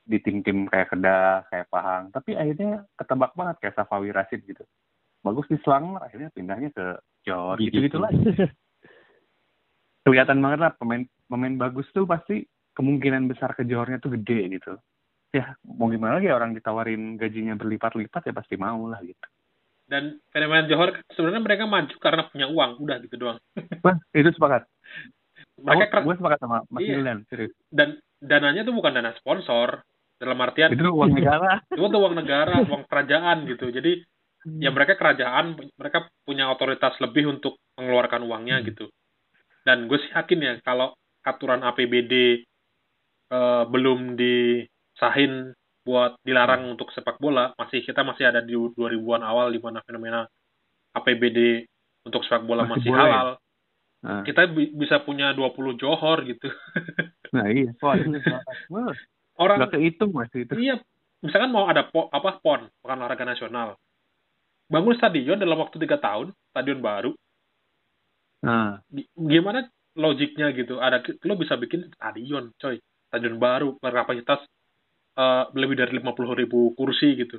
di 0.03 0.19
tim-tim 0.19 0.67
kayak 0.67 0.91
Kedah 0.91 1.47
kayak 1.49 1.67
Pahang. 1.71 2.11
Tapi 2.11 2.35
akhirnya 2.35 2.87
ketebak 2.99 3.33
banget 3.39 3.57
kayak 3.63 3.77
Safawi 3.79 4.11
Rashid 4.11 4.43
gitu. 4.45 4.67
Bagus 5.23 5.47
di 5.47 5.59
Selangor 5.63 6.03
akhirnya 6.03 6.35
pindahnya 6.35 6.71
ke 6.75 6.87
Johor 7.23 7.55
gitu 7.63 7.79
gitu 7.79 8.03
lah 8.03 8.11
kelihatan 10.03 10.43
banget 10.43 10.59
lah 10.67 10.73
pemain 10.75 11.07
pemain 11.31 11.55
bagus 11.55 11.87
tuh 11.95 12.03
pasti 12.03 12.43
kemungkinan 12.75 13.31
besar 13.31 13.55
ke 13.55 13.63
Johornya 13.63 14.03
tuh 14.03 14.19
gede 14.19 14.59
gitu. 14.59 14.75
Ya 15.33 15.57
mau 15.65 15.89
gimana 15.89 16.21
lagi 16.21 16.29
orang 16.29 16.53
ditawarin 16.53 17.17
gajinya 17.17 17.57
berlipat-lipat 17.57 18.29
ya 18.29 18.35
pasti 18.35 18.59
mau 18.59 18.85
lah 18.91 19.01
gitu. 19.01 19.27
Dan 19.89 20.19
fenomena 20.33 20.67
Johor 20.69 21.01
sebenarnya 21.13 21.43
mereka 21.45 21.65
maju 21.69 21.95
karena 22.01 22.23
punya 22.29 22.47
uang. 22.49 22.71
Udah 22.81 22.97
gitu 23.05 23.17
doang. 23.21 23.39
Wah, 23.85 23.97
itu 24.17 24.31
sepakat. 24.33 24.65
Mereka 25.63 26.01
oh, 26.01 26.05
gue 26.09 26.15
sepakat 26.17 26.39
sama 26.41 26.65
Mas 26.73 26.81
iya. 26.85 26.97
Milan 26.97 27.19
serius. 27.29 27.53
Dan 27.69 28.01
dananya 28.19 28.65
tuh 28.65 28.75
bukan 28.75 28.97
dana 28.97 29.13
sponsor 29.21 29.85
dalam 30.23 30.39
artian 30.39 30.71
itu 30.71 30.87
uang 30.87 31.13
negara 31.19 31.59
itu 31.67 31.83
tuh 31.83 31.99
uang 31.99 32.15
negara 32.15 32.55
uang 32.63 32.87
kerajaan 32.87 33.43
gitu 33.51 33.75
jadi 33.75 33.99
hmm. 34.47 34.61
ya 34.63 34.71
mereka 34.71 34.95
kerajaan 34.95 35.59
mereka 35.75 36.07
punya 36.23 36.47
otoritas 36.47 36.95
lebih 37.03 37.27
untuk 37.27 37.59
mengeluarkan 37.75 38.23
uangnya 38.23 38.63
hmm. 38.63 38.67
gitu 38.71 38.87
dan 39.67 39.91
gue 39.91 39.99
sih 39.99 40.15
yakin 40.15 40.39
ya 40.39 40.53
kalau 40.63 40.95
aturan 41.27 41.67
APBD 41.67 42.47
uh, 43.31 43.35
eh, 43.35 43.65
belum 43.67 44.15
di 44.15 44.63
sahin 44.99 45.51
buat 45.83 46.15
dilarang 46.23 46.71
hmm. 46.71 46.73
untuk 46.79 46.95
sepak 46.95 47.19
bola 47.19 47.51
masih 47.59 47.83
kita 47.83 48.07
masih 48.07 48.31
ada 48.31 48.39
di 48.39 48.55
2000-an 48.55 49.23
awal 49.27 49.51
di 49.51 49.59
mana 49.59 49.83
fenomena 49.83 50.23
APBD 50.95 51.67
untuk 52.07 52.23
sepak 52.27 52.47
bola 52.47 52.67
masih, 52.67 52.91
masih 52.91 52.95
halal. 52.95 53.29
Nah. 54.03 54.27
Kita 54.27 54.51
bi 54.51 54.75
bisa 54.75 54.99
punya 55.07 55.31
20 55.31 55.79
Johor 55.79 56.27
gitu. 56.27 56.51
nah 57.35 57.47
iya, 57.47 57.71
orang 59.39 59.57
nggak 59.65 59.73
kehitung 59.79 60.13
masih 60.13 60.45
itu. 60.45 60.55
Iya, 60.59 60.81
misalkan 61.25 61.53
mau 61.55 61.71
ada 61.71 61.87
po, 61.89 62.09
apa 62.13 62.41
PON, 62.43 62.69
bukan 62.83 62.99
olahraga 62.99 63.25
nasional. 63.25 63.79
Bangun 64.69 64.97
stadion 64.97 65.41
dalam 65.41 65.61
waktu 65.61 65.77
tiga 65.81 66.01
tahun, 66.01 66.33
stadion 66.53 66.81
baru. 66.81 67.13
Nah. 68.43 68.83
Gimana 69.17 69.69
logiknya 69.95 70.51
gitu? 70.57 70.81
Ada 70.81 71.05
lo 71.29 71.35
bisa 71.37 71.55
bikin 71.61 71.93
stadion, 71.93 72.51
coy. 72.57 72.81
Stadion 73.13 73.37
baru 73.37 73.77
berkapasitas 73.77 74.41
uh, 75.17 75.53
lebih 75.53 75.77
dari 75.77 76.01
50 76.01 76.41
ribu 76.41 76.73
kursi 76.75 77.15
gitu. 77.17 77.39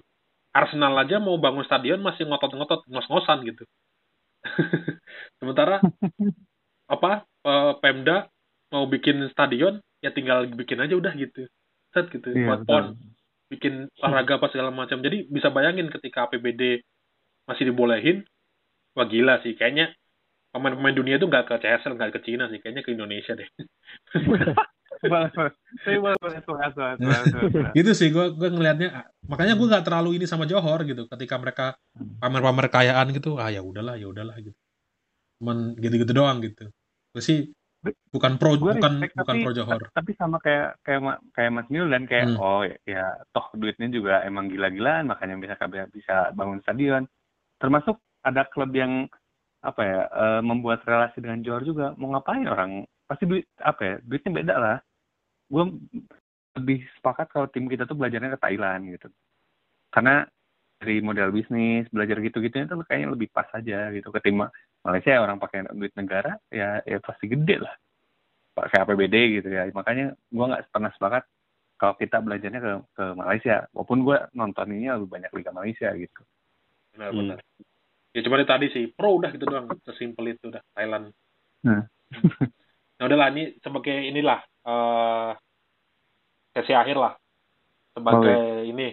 Arsenal 0.54 0.94
aja 1.02 1.18
mau 1.18 1.36
bangun 1.42 1.66
stadion 1.66 1.98
masih 2.06 2.30
ngotot-ngotot, 2.30 2.86
ngos-ngosan 2.86 3.42
gitu. 3.50 3.66
Sementara 5.42 5.82
apa 6.94 7.26
uh, 7.48 7.74
Pemda 7.82 8.30
mau 8.70 8.86
bikin 8.86 9.26
stadion 9.34 9.82
ya 10.04 10.14
tinggal 10.14 10.46
bikin 10.54 10.78
aja 10.78 10.94
udah 10.94 11.14
gitu. 11.18 11.50
Set 11.94 12.10
gitu. 12.10 12.28
Iya, 12.34 12.46
buat 12.50 12.62
pon 12.66 12.86
bikin 13.54 13.86
olahraga 14.02 14.42
apa 14.42 14.50
segala 14.50 14.74
macam. 14.74 15.00
Jadi 15.00 15.30
bisa 15.30 15.54
bayangin 15.54 15.94
ketika 15.94 16.26
APBD 16.26 16.82
masih 17.46 17.70
dibolehin, 17.70 18.26
wah 18.98 19.06
gila 19.06 19.40
sih. 19.46 19.54
Kayaknya 19.54 19.94
pemain-pemain 20.50 20.98
dunia 20.98 21.22
itu 21.22 21.30
nggak 21.30 21.54
ke 21.54 21.56
CSL, 21.62 21.94
nggak 21.94 22.18
ke 22.18 22.22
Cina 22.26 22.50
sih. 22.50 22.58
Kayaknya 22.58 22.84
ke 22.84 22.92
Indonesia 22.98 23.38
deh. 23.38 23.50
gitu 27.76 27.92
sih 27.92 28.08
gue 28.08 28.26
gue 28.40 28.50
ngelihatnya 28.56 29.04
makanya 29.28 29.60
gue 29.60 29.68
nggak 29.68 29.84
terlalu 29.84 30.16
ini 30.16 30.24
sama 30.24 30.48
Johor 30.48 30.88
gitu 30.88 31.12
ketika 31.12 31.36
mereka 31.36 31.66
pamer-pamer 32.24 32.72
kekayaan 32.72 33.12
gitu 33.12 33.36
ah 33.36 33.52
ya 33.52 33.60
udahlah 33.60 34.00
ya 34.00 34.08
udahlah 34.08 34.40
gitu 34.40 34.56
cuman 35.44 35.76
gitu-gitu 35.76 36.14
doang 36.16 36.40
gitu 36.40 36.72
gue 37.12 37.24
sih 37.24 37.52
bukan 37.84 38.40
pro 38.40 38.56
gua 38.56 38.80
bukan 38.80 39.04
respect, 39.04 39.14
bukan 39.20 39.36
tapi, 39.36 39.44
pro 39.44 39.52
Johor. 39.52 39.82
tapi 39.92 40.12
sama 40.16 40.38
kayak 40.40 40.80
kayak 40.88 41.20
kayak 41.36 41.52
Mas 41.52 41.68
Mil 41.68 41.86
dan 41.92 42.08
kayak 42.08 42.32
hmm. 42.32 42.40
oh 42.40 42.64
ya 42.88 43.06
toh 43.36 43.48
duitnya 43.60 43.92
juga 43.92 44.24
emang 44.24 44.48
gila-gilaan 44.48 45.12
makanya 45.12 45.36
bisa 45.36 45.56
bisa 45.92 46.16
bangun 46.32 46.64
stadion. 46.64 47.04
Termasuk 47.60 48.00
ada 48.24 48.48
klub 48.48 48.72
yang 48.72 49.12
apa 49.64 49.82
ya 49.84 50.00
uh, 50.12 50.42
membuat 50.44 50.84
relasi 50.88 51.20
dengan 51.20 51.44
Johor 51.44 51.64
juga 51.68 51.92
mau 52.00 52.16
ngapain 52.16 52.48
orang? 52.48 52.88
Pasti 53.04 53.28
duit 53.28 53.48
apa 53.60 53.82
ya 53.84 53.96
duitnya 54.04 54.32
beda 54.32 54.56
lah. 54.56 54.78
Gue 55.52 55.64
lebih 56.56 56.88
sepakat 57.00 57.28
kalau 57.36 57.48
tim 57.52 57.68
kita 57.68 57.84
tuh 57.84 58.00
belajarnya 58.00 58.40
ke 58.40 58.40
Thailand 58.40 58.82
gitu. 58.96 59.08
Karena 59.92 60.24
dari 60.80 61.00
model 61.00 61.32
bisnis 61.32 61.88
belajar 61.92 62.20
gitu-gitu 62.20 62.64
itu 62.64 62.76
kayaknya 62.88 63.16
lebih 63.16 63.32
pas 63.32 63.48
aja 63.56 63.88
gitu 63.96 64.12
ketimbang 64.12 64.52
Malaysia 64.84 65.24
orang 65.24 65.40
pakai 65.40 65.64
duit 65.72 65.96
negara 65.96 66.36
ya 66.52 66.84
ya 66.84 67.00
pasti 67.00 67.32
gede 67.32 67.64
lah. 67.64 67.74
Pakai 68.54 68.84
APBD 68.84 69.42
gitu 69.42 69.50
ya. 69.50 69.66
Makanya 69.72 70.14
gue 70.14 70.46
nggak 70.46 70.70
pernah 70.70 70.92
sepakat 70.94 71.24
kalau 71.80 71.96
kita 71.96 72.20
belajarnya 72.20 72.60
ke 72.60 72.72
ke 72.92 73.06
Malaysia. 73.16 73.66
Walaupun 73.72 74.00
gue 74.04 74.18
nonton 74.36 74.68
ini 74.76 74.92
lebih 74.92 75.10
banyak 75.10 75.32
liga 75.32 75.52
Malaysia 75.56 75.90
gitu. 75.96 76.22
Benar-benar 76.94 77.40
hmm. 77.42 78.14
ya 78.14 78.22
cuma 78.22 78.38
tadi 78.46 78.68
sih 78.76 78.86
pro 78.92 79.18
udah 79.18 79.32
gitu 79.32 79.48
doang. 79.48 79.72
Sesimpel 79.88 80.36
itu 80.36 80.52
udah 80.52 80.62
Thailand. 80.76 81.16
Nah. 81.64 81.88
nah 83.00 83.04
udahlah 83.08 83.32
ini 83.34 83.58
sebagai 83.64 83.96
inilah 83.96 84.44
uh, 84.68 85.32
sesi 86.52 86.76
akhir 86.76 87.00
lah. 87.00 87.16
Sebagai 87.96 88.68
ini 88.68 88.92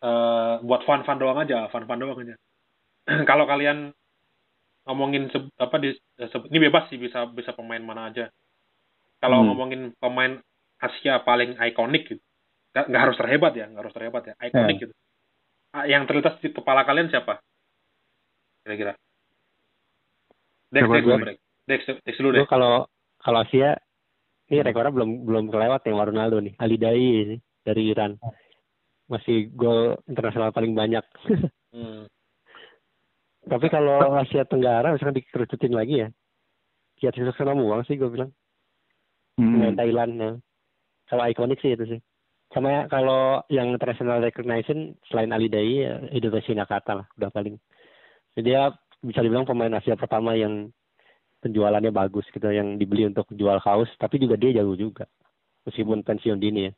eh 0.00 0.54
buat 0.64 0.80
fun 0.88 1.04
fun 1.04 1.20
doang 1.20 1.36
aja 1.44 1.68
fun 1.68 1.84
fun 1.84 2.00
doang 2.00 2.24
aja. 2.24 2.34
Kalau 3.28 3.44
kalian 3.44 3.92
ngomongin 4.90 5.30
se- 5.30 5.54
apa 5.54 5.78
di 5.78 5.94
se- 5.94 6.46
ini 6.50 6.58
bebas 6.66 6.90
sih 6.90 6.98
bisa 6.98 7.30
bisa 7.30 7.54
pemain 7.54 7.78
mana 7.78 8.10
aja 8.10 8.26
kalau 9.16 9.40
Hmm. 9.40 9.54
ngomongin 9.54 9.94
pemain 9.96 10.42
Asia 10.76 11.22
paling 11.22 11.54
ikonik 11.54 12.08
gitu 12.08 12.22
nggak, 12.72 12.84
nggak 12.86 13.02
harus 13.02 13.16
terhebat 13.16 13.52
ya 13.54 13.66
nggak 13.66 13.82
harus 13.86 13.94
terhebat 13.94 14.22
ya 14.24 14.34
ikonik 14.42 14.78
gitu 14.80 14.94
Ah, 15.70 15.86
yang 15.86 16.02
terlintas 16.02 16.34
di 16.42 16.50
kepala 16.50 16.82
kalian 16.82 17.06
siapa 17.08 17.38
kira-kira 18.60 18.98
Dex 20.68 20.82
Coba 20.82 20.94
Dex 20.94 21.04
gue. 21.04 21.14
Dex 21.14 21.38
Dex, 21.66 21.80
Dex 22.02 22.14
dulu 22.18 22.30
deh 22.34 22.46
kalau 22.46 22.86
kalau 23.18 23.38
Asia 23.40 23.78
ini 24.46 24.58
rekornya 24.60 24.90
belum 24.90 25.22
belum 25.22 25.44
kelewat 25.46 25.86
yang 25.86 26.02
Ronaldo 26.02 26.42
nih. 26.42 26.58
Ali 26.58 26.74
Dai 26.74 26.98
ini 26.98 27.36
dari 27.62 27.86
Iran. 27.86 28.18
Masih 29.06 29.46
gol 29.54 29.94
internasional 30.06 30.50
paling 30.50 30.74
banyak. 30.74 31.04
Hmm. 31.70 32.02
Tapi 33.46 33.66
kalau 33.72 34.16
Asia 34.20 34.44
Tenggara 34.44 34.92
misalkan 34.92 35.16
dikerucutin 35.16 35.72
lagi 35.72 36.04
ya. 36.04 36.08
Kiat 37.00 37.16
Sukses 37.16 37.40
Muang 37.56 37.86
sih 37.88 37.96
gue 37.96 38.10
bilang. 38.12 38.30
Hmm. 39.40 39.72
Thailand 39.72 40.12
ya. 40.20 40.30
Kalau 41.08 41.24
ikonik 41.24 41.60
sih 41.64 41.72
itu 41.72 41.96
sih. 41.96 42.00
Sama 42.50 42.68
ya, 42.68 42.80
kalau 42.90 43.40
yang 43.46 43.70
international 43.70 44.20
recognition 44.20 44.98
selain 45.06 45.30
Ali 45.30 45.46
Dai 45.46 45.86
ya 45.86 46.02
Nakata 46.58 46.98
lah 46.98 47.06
udah 47.16 47.30
paling. 47.30 47.56
Jadi 48.36 48.52
dia 48.52 48.74
bisa 49.00 49.24
dibilang 49.24 49.48
pemain 49.48 49.72
Asia 49.72 49.96
pertama 49.96 50.36
yang 50.36 50.68
penjualannya 51.40 51.88
bagus 51.90 52.28
gitu 52.30 52.52
yang 52.52 52.76
dibeli 52.76 53.08
untuk 53.08 53.24
jual 53.32 53.56
kaos 53.64 53.88
tapi 53.96 54.20
juga 54.20 54.36
dia 54.36 54.60
jago 54.60 54.76
juga 54.76 55.08
meskipun 55.64 56.04
pensiun 56.04 56.36
dini 56.36 56.68
ya. 56.68 56.72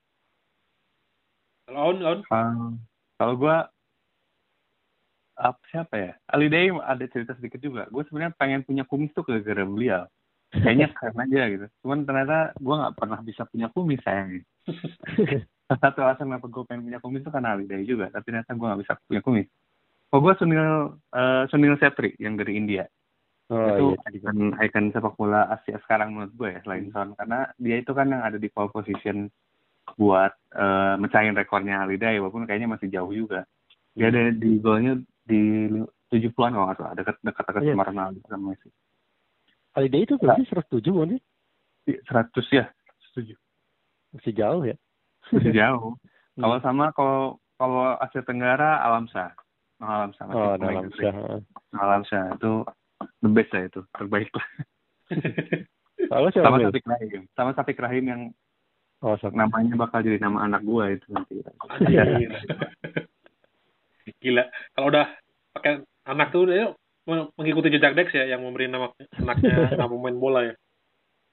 kalau 1.66 1.78
Aun 1.90 1.98
Aun 2.06 2.20
Ah, 2.30 2.70
kalau 3.18 3.34
gue 3.38 3.56
apa 5.36 5.60
siapa 5.72 5.94
ya? 5.96 6.12
Ali 6.28 6.52
Day 6.52 6.68
ada 6.72 7.04
cerita 7.08 7.32
sedikit 7.36 7.60
juga. 7.62 7.88
Gue 7.88 8.04
sebenarnya 8.08 8.36
pengen 8.36 8.62
punya 8.62 8.84
kumis 8.84 9.12
tuh 9.16 9.24
gara-gara 9.24 9.64
beliau. 9.64 10.04
Kayaknya 10.52 10.88
keren 10.96 11.22
aja 11.24 11.42
gitu. 11.48 11.66
Cuman 11.84 12.04
ternyata 12.04 12.52
gue 12.56 12.74
nggak 12.74 12.96
pernah 12.96 13.18
bisa 13.24 13.42
punya 13.48 13.68
kumis 13.72 14.00
sayangnya. 14.04 14.44
Satu 15.82 16.04
alasan 16.04 16.28
kenapa 16.28 16.46
gue 16.52 16.62
pengen 16.68 16.84
punya 16.84 17.00
kumis 17.00 17.24
itu 17.24 17.30
karena 17.32 17.56
Ali 17.56 17.64
Day 17.64 17.82
juga. 17.88 18.12
Tapi 18.12 18.24
ternyata 18.28 18.52
gue 18.52 18.66
nggak 18.66 18.82
bisa 18.84 18.92
punya 19.08 19.22
kumis. 19.24 19.48
Oh 20.12 20.20
gue 20.20 20.32
Sunil 20.36 21.00
eh, 21.16 21.42
Sunil 21.48 21.74
Setri 21.80 22.12
yang 22.20 22.36
dari 22.36 22.60
India. 22.60 22.84
Oh 23.52 23.68
itu 23.68 23.86
iya. 23.96 24.16
ikon 24.16 24.56
ikon 24.56 24.86
sepak 24.96 25.16
bola 25.16 25.48
Asia 25.52 25.76
sekarang 25.84 26.16
menurut 26.16 26.32
gue 26.36 26.48
ya 26.56 26.60
selain 26.64 26.88
Son 26.88 27.12
karena 27.12 27.48
dia 27.60 27.76
itu 27.80 27.92
kan 27.92 28.08
yang 28.08 28.24
ada 28.24 28.40
di 28.40 28.48
pole 28.48 28.72
position 28.72 29.28
buat 29.96 30.32
eh, 30.56 30.94
mecahin 30.96 31.36
rekornya 31.36 31.84
Alida 31.84 32.16
walaupun 32.16 32.48
kayaknya 32.48 32.70
masih 32.70 32.88
jauh 32.88 33.12
juga 33.12 33.44
dia 33.92 34.08
ada 34.08 34.32
di 34.32 34.56
golnya 34.56 34.96
di 35.24 35.68
70-an 36.08 36.50
kalau 36.50 36.66
nggak 36.66 36.76
salah 36.76 36.94
dekat 36.94 37.16
dekat 37.20 37.44
dekat 37.46 37.62
Iya. 37.62 37.72
sama 37.72 37.84
Ronaldo 37.84 38.18
sama 38.26 38.44
Messi 38.50 38.68
Ali 39.72 39.88
Day 39.88 40.02
itu 40.02 40.14
berarti 40.16 40.44
107 40.44 40.84
kan 40.84 41.08
ya? 41.08 41.20
Di 41.82 41.92
100 42.02 42.46
ya 42.52 42.64
setuju 43.02 43.34
Masih 44.12 44.32
jauh 44.32 44.62
ya. 44.62 44.76
masih 45.28 45.52
jauh 45.60 45.94
Hmm. 46.32 46.40
kalau 46.40 46.56
sama 46.60 46.84
kalau 46.90 47.20
kalau 47.54 47.92
Asia 47.98 48.20
Tenggara 48.20 48.80
Alamsa 48.80 49.36
Alamsa 49.76 50.24
masih 50.24 50.40
Oh, 50.42 50.56
pemain 50.56 50.80
dalam 50.80 50.88
terbaik. 50.88 51.04
sah. 51.04 51.40
Alamsa 51.74 52.18
itu 52.32 52.52
the 53.20 53.28
best 53.28 53.52
lah 53.52 53.62
itu 53.62 53.80
terbaik 53.92 54.32
lah 54.32 54.46
Kalau 56.08 56.28
siapa? 56.28 56.46
sama 56.46 56.56
Mil? 56.56 56.66
Safik 56.66 56.84
Rahim 56.86 57.20
sama 57.32 57.50
Safik 57.52 57.78
Rahim 57.78 58.04
yang 58.06 58.22
Oh, 59.00 59.12
siapa? 59.14 59.34
namanya 59.34 59.76
bakal 59.76 60.00
jadi 60.00 60.16
nama 60.18 60.40
anak 60.42 60.62
gua 60.62 60.88
itu 60.88 61.04
nanti. 61.10 61.42
Gila. 64.18 64.44
Kalau 64.72 64.86
udah 64.88 65.06
pakai 65.52 65.72
anak 66.06 66.28
tuh 66.30 66.48
dia 66.48 66.70
mengikuti 67.34 67.68
jejak 67.68 67.94
Dex 67.94 68.14
ya 68.14 68.24
yang 68.26 68.42
memberi 68.42 68.70
nama 68.70 68.90
anaknya 69.18 69.52
nama 69.78 69.90
pemain 69.90 70.18
bola 70.18 70.40
ya. 70.46 70.54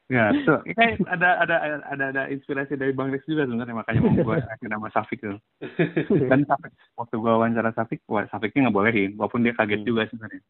Ya, 0.09 0.33
tuh. 0.41 0.65
Kayak 0.73 1.05
ada 1.05 1.29
ada 1.37 1.55
ada 1.85 2.05
ada 2.09 2.21
inspirasi 2.33 2.73
dari 2.73 2.89
Bang 2.97 3.13
Rex 3.13 3.29
juga 3.29 3.45
sebenarnya 3.45 3.77
makanya 3.77 4.01
mau 4.01 4.17
gua 4.17 4.41
kasih 4.41 4.65
nama 4.65 4.89
Safik 4.89 5.21
tuh. 5.21 5.37
Dan 6.33 6.49
Safik 6.49 6.73
waktu 6.97 7.15
gua 7.21 7.37
wawancara 7.37 7.69
Safik, 7.77 8.01
wah 8.09 8.25
Safiknya 8.25 8.65
nggak 8.65 8.75
bolehin, 8.75 9.13
walaupun 9.13 9.45
dia 9.45 9.53
kaget 9.53 9.85
Hmm. 9.85 9.89
juga 9.93 10.09
sebenarnya. 10.09 10.41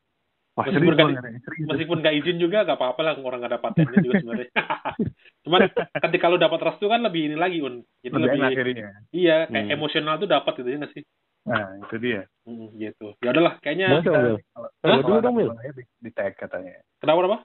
Wah, 0.55 0.63
Meskipun 0.67 0.95
serius. 1.43 1.67
Meskipun 1.71 1.97
gak 2.03 2.15
izin 2.19 2.35
juga 2.35 2.67
gak 2.67 2.75
apa-apa 2.75 2.99
lah 2.99 3.13
orang 3.15 3.39
gak 3.47 3.51
ada 3.51 3.59
patennya 3.63 3.99
juga 4.03 4.19
sebenarnya. 4.19 4.49
Cuman 5.47 5.59
ketika 6.03 6.25
lu 6.27 6.35
dapat 6.35 6.59
restu 6.59 6.85
kan 6.91 6.99
lebih 6.99 7.31
ini 7.31 7.35
lagi 7.39 7.63
un. 7.63 7.79
Jadi 8.03 8.11
Lebih 8.11 8.27
lebih, 8.27 8.43
akhirnya. 8.43 8.87
iya 9.15 9.47
kayak 9.47 9.65
Hmm. 9.71 9.75
emosional 9.79 10.19
tuh 10.19 10.27
dapat 10.27 10.51
gitu 10.59 10.67
ya 10.67 10.77
nggak 10.83 10.91
sih? 10.95 11.03
Nah, 11.43 11.79
itu 11.79 11.95
dia. 11.97 12.21
Hmm, 12.43 12.67
gitu. 12.73 13.13
Ya 13.19 13.29
udahlah 13.29 13.55
kayaknya 13.59 13.87
Masa, 13.95 14.11
Mil? 14.11 14.37
Kalau 14.49 14.67
Lo 14.81 14.91
dulu 14.97 15.05
kalau 15.05 15.21
dong, 15.21 15.35
Mil. 15.35 15.49
di, 15.71 15.83
di 15.99 16.11
tag 16.11 16.33
katanya. 16.33 16.81
kenapa 16.97 17.19
apa? 17.21 17.39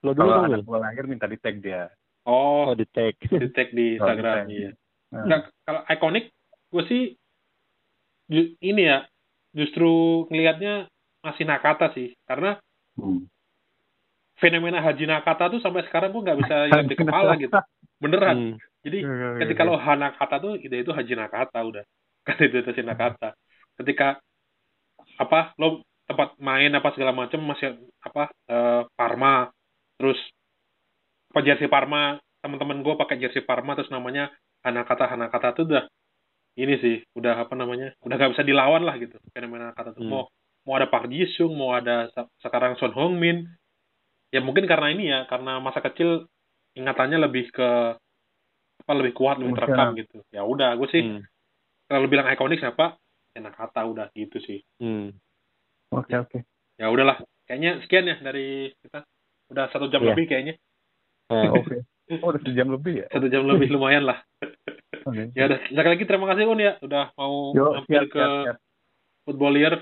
Lo 0.00 0.10
dulu 0.10 0.22
Kalau 0.24 0.34
dong, 0.40 0.50
Mil. 0.50 0.62
gua 0.62 0.78
lahir 0.80 1.04
minta 1.04 1.24
di 1.24 1.36
tag 1.36 1.56
dia. 1.58 1.88
Oh, 2.22 2.66
Oh, 2.66 2.74
di 2.74 2.84
tag. 2.86 3.14
di 3.42 3.48
tag 3.50 3.68
di 3.70 3.96
Oh, 3.96 4.06
di 4.06 4.12
Instagram 4.16 4.36
tag. 4.36 4.46
iya. 4.48 4.70
Nah, 5.10 5.24
Nggak, 5.24 5.40
kalau 5.62 5.80
ikonik 5.84 6.24
gue 6.70 6.84
sih 6.86 7.02
ju- 8.26 8.54
ini 8.60 8.82
ya 8.84 9.02
justru 9.50 9.90
ngelihatnya 10.26 10.86
masih 11.20 11.42
Nakata 11.42 11.90
sih 11.90 12.14
karena 12.24 12.62
hmm. 12.94 13.26
fenomena 14.36 14.80
Haji 14.80 15.04
Nakata 15.04 15.50
tuh 15.50 15.58
sampai 15.58 15.82
sekarang 15.84 16.10
gue 16.10 16.22
nggak 16.22 16.38
bisa 16.38 16.54
ingat 16.70 16.86
di 16.86 16.96
kepala 16.96 17.34
gitu 17.36 17.52
beneran 17.98 18.36
Hmm. 18.36 18.54
jadi 18.80 18.98
Iya, 19.02 19.28
ketika 19.36 19.66
lo 19.66 19.76
Hanakata 19.76 20.38
tuh 20.38 20.54
ide 20.56 20.80
itu 20.80 20.94
Haji 20.94 21.12
Nakata 21.12 21.58
udah 21.60 21.82
kan 22.26 22.36
itu 22.40 22.60
Nakata 22.84 23.34
ketika 23.80 24.20
apa 25.16 25.56
lo 25.56 25.84
tempat 26.04 26.36
main 26.42 26.74
apa 26.74 26.90
segala 26.92 27.14
macam 27.14 27.40
masih 27.46 27.76
apa 28.02 28.28
eh, 28.50 28.82
Parma. 28.98 29.48
Terus 30.00 30.18
apa 31.30 31.40
jersey 31.46 31.70
Parma 31.70 32.18
teman-teman 32.40 32.82
gue 32.82 32.94
pakai 32.96 33.20
jersey 33.20 33.44
Parma 33.44 33.78
terus 33.78 33.92
namanya 33.92 34.32
Hanakata. 34.66 35.06
Hanakata 35.06 35.54
tuh 35.56 35.64
udah 35.70 35.84
ini 36.58 36.74
sih 36.82 36.96
udah 37.14 37.46
apa 37.46 37.54
namanya 37.54 37.94
udah 38.02 38.14
gak 38.18 38.32
bisa 38.34 38.44
dilawan 38.44 38.82
lah 38.82 38.98
gitu 38.98 39.16
fenomena 39.30 39.70
kata 39.72 39.94
tuh. 39.94 40.02
Hmm. 40.02 40.10
mau 40.10 40.22
mau 40.66 40.74
ada 40.76 40.90
Park 40.90 41.08
Ji 41.08 41.30
Sung 41.38 41.54
mau 41.54 41.72
ada 41.72 42.10
sekarang 42.42 42.74
Son 42.76 42.92
Heung 42.92 43.16
Min 43.16 43.46
ya 44.34 44.42
mungkin 44.42 44.66
karena 44.66 44.88
ini 44.90 45.04
ya 45.08 45.20
karena 45.30 45.62
masa 45.62 45.78
kecil 45.80 46.26
ingatannya 46.74 47.22
lebih 47.22 47.54
ke 47.54 47.68
apa 48.80 48.92
lebih 48.96 49.14
kuat 49.14 49.38
lebih 49.38 49.54
terekam 49.54 49.88
gitu. 49.94 50.18
Ya 50.34 50.42
udah 50.42 50.74
gue 50.74 50.88
sih 50.90 51.02
Hmm. 51.06 51.22
Kalau 51.90 52.06
bilang 52.06 52.24
ikonik 52.26 52.58
siapa 52.58 52.94
ya 53.30 53.40
Nakata 53.40 53.82
udah 53.84 54.06
gitu 54.12 54.38
sih 54.38 54.62
Hmm. 54.78 55.10
Oke, 55.90 56.14
oke. 56.14 56.38
ya 56.76 56.86
udahlah 56.86 57.18
kayaknya 57.44 57.82
sekian 57.82 58.06
ya 58.06 58.16
dari 58.16 58.70
kita 58.78 59.02
udah 59.48 59.66
satu 59.68 59.86
jam 59.86 60.00
Iya. 60.00 60.08
lebih 60.08 60.24
kayaknya 60.26 60.54
Eh, 61.28 61.46
Oke. 61.52 61.76
Oh, 62.16 62.30
udah 62.30 62.42
sejam 62.42 62.66
lebih 62.68 62.94
ya? 62.96 63.06
satu 63.08 63.26
jam 63.26 63.42
lebih 63.44 63.68
lumayan 63.68 64.02
lah 64.04 64.18
Oke. 65.04 65.30
ya 65.32 65.46
udah 65.46 65.58
sekali 65.64 65.88
lagi 65.90 66.04
terima 66.04 66.26
kasih 66.26 66.44
Un 66.44 66.58
ya 66.60 66.72
udah 66.80 67.10
mau 67.12 67.50
Yo, 67.52 67.66
siap, 67.84 68.06
ke 68.06 68.16
siap, 68.16 68.30
siap. 68.46 68.56
Footballier 69.22 69.74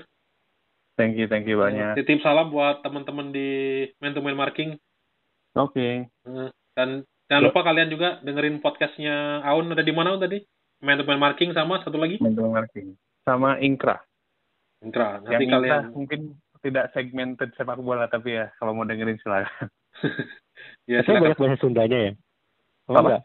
Thank 0.93 1.15
you, 1.15 1.25
thank 1.25 1.45
you 1.45 1.55
banyak. 1.55 1.95
titip 1.95 2.19
salam 2.19 2.49
buat 2.49 2.81
teman-teman 2.81 3.29
di 3.29 3.47
Man 3.97 4.11
to 4.11 4.19
Man 4.19 4.35
Marking 4.35 4.75
Oke. 5.51 6.05
Eh, 6.05 6.49
dan 6.73 6.89
jangan 7.25 7.43
lupa 7.43 7.63
kalian 7.63 7.89
juga 7.89 8.17
dengerin 8.19 8.59
podcastnya 8.59 9.41
Aun 9.41 9.65
ada 9.67 9.81
di 9.81 9.89
mana 9.89 10.13
Un 10.13 10.21
tadi 10.21 10.41
Man 10.79 10.95
to 10.95 11.03
Man 11.03 11.19
Marking 11.19 11.51
sama 11.51 11.83
satu 11.83 11.99
lagi 11.99 12.15
Mental 12.19 12.47
marketing. 12.47 12.95
Sama 13.27 13.59
Inkra. 13.59 13.99
Inkra 14.79 15.19
Yang 15.19 15.27
nanti 15.27 15.43
Inkra 15.43 15.57
kalian 15.59 15.83
mungkin 15.91 16.19
tidak 16.59 16.85
segmented 16.91 17.49
sepak 17.55 17.79
bola 17.79 18.07
tapi 18.07 18.35
ya 18.35 18.51
kalau 18.59 18.71
mau 18.71 18.87
dengerin 18.87 19.19
silakan. 19.19 19.67
ya 20.91 21.03
silakan 21.03 21.23
banyak 21.27 21.39
bahasa 21.39 21.57
Sundanya 21.59 21.97
ya? 21.99 22.11
Oh, 22.87 22.95
Apa? 22.95 22.99
enggak? 23.03 23.23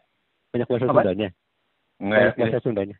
Banyak 0.51 0.67
bahasa 0.67 0.83
Apa? 0.85 0.93
Sundanya? 0.93 1.29
Enggak 1.95 2.19
Banyak 2.19 2.35
ya, 2.35 2.41
bahasa 2.43 2.59
Sundanya? 2.61 2.97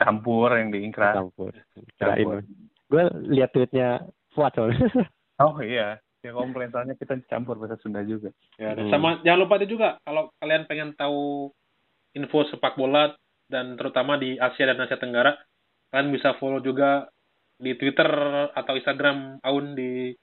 campur 0.00 0.48
yang 0.56 0.72
di 0.72 0.80
Inkra. 0.80 1.12
Campur. 1.12 1.52
Campur. 2.00 2.40
Gue 2.88 3.04
lihat 3.28 3.52
tweetnya 3.52 4.00
Fuad 4.32 4.52
soalnya. 4.56 4.80
Oh 5.40 5.56
iya, 5.64 5.96
ya 6.20 6.36
komplain 6.36 6.68
soalnya 6.68 6.92
kita 7.00 7.16
campur 7.24 7.56
bahasa 7.56 7.80
Sunda 7.80 8.04
juga. 8.04 8.28
Ya, 8.60 8.76
dan 8.76 8.88
Hmm. 8.88 8.92
sama 8.92 9.08
jangan 9.24 9.40
lupa 9.40 9.56
itu 9.56 9.72
juga 9.72 9.96
kalau 10.04 10.28
kalian 10.36 10.68
pengen 10.68 10.92
tahu 10.92 11.48
info 12.12 12.44
sepak 12.44 12.76
bola 12.76 13.16
dan 13.50 13.74
terutama 13.74 14.14
di 14.14 14.38
Asia 14.38 14.70
dan 14.70 14.78
Asia 14.78 14.96
Tenggara, 14.96 15.34
kalian 15.90 16.14
bisa 16.14 16.38
follow 16.38 16.62
juga 16.62 17.10
di 17.58 17.74
Twitter 17.74 18.06
atau 18.48 18.72
Instagram 18.72 19.42
Aun 19.42 19.74
di 19.74 20.14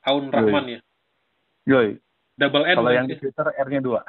@aunrahman 0.00 0.64
ya. 0.70 0.80
Yoi, 1.66 1.98
Double 2.32 2.64
N. 2.64 2.76
kalau 2.78 2.90
yang 2.90 3.06
di? 3.06 3.18
Twitter 3.18 3.46
R-nya 3.52 3.82
dua. 3.82 4.00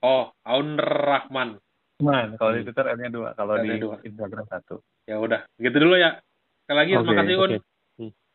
Oh, 0.00 0.32
Aun 0.42 0.78
Rahman. 0.78 1.60
Man, 2.00 2.34
kalau 2.34 2.50
di 2.50 2.62
Hmm. 2.62 2.66
Twitter 2.66 2.86
R-nya 2.88 3.10
dua, 3.10 3.28
kalau 3.34 3.54
di 3.58 3.76
dua. 3.76 4.00
Instagram 4.00 4.46
satu. 4.48 4.80
Ya 5.04 5.20
udah, 5.20 5.44
gitu 5.56 5.76
dulu 5.76 5.94
ya. 5.94 6.18
Sekali 6.64 6.78
lagi 6.80 6.92
terima 6.96 7.04
Oke, 7.04 7.18
kasih 7.20 7.36
Un. 7.36 7.44
oke. 7.44 7.58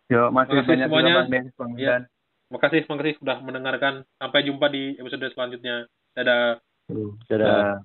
Yo, 0.10 0.22
masih 0.30 0.54
Makasih 0.56 0.66
banyak 0.66 0.88
semuanya. 0.88 1.06
juga 1.08 1.20
Bang 1.20 1.30
Dennis, 1.30 1.54
Bang 1.54 1.70
Iya. 1.70 1.76
Midan. 1.76 2.02
Makasih, 2.50 2.82
makasih 2.88 3.14
sudah 3.18 3.38
mendengarkan. 3.42 3.94
Sampai 4.18 4.40
jumpa 4.42 4.66
di 4.68 4.84
episode 4.96 5.26
selanjutnya. 5.30 5.76
Dadah. 6.14 6.58
Dadah. 7.26 7.46
Dah. 7.46 7.76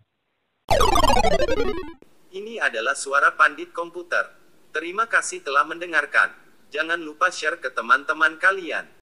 Ini 2.35 2.59
adalah 2.59 2.99
suara 2.99 3.37
pandit 3.37 3.71
komputer. 3.71 4.27
Terima 4.75 5.07
kasih 5.07 5.45
telah 5.47 5.63
mendengarkan. 5.63 6.35
Jangan 6.75 6.99
lupa 6.99 7.31
share 7.31 7.63
ke 7.63 7.71
teman-teman 7.71 8.43
kalian. 8.43 8.91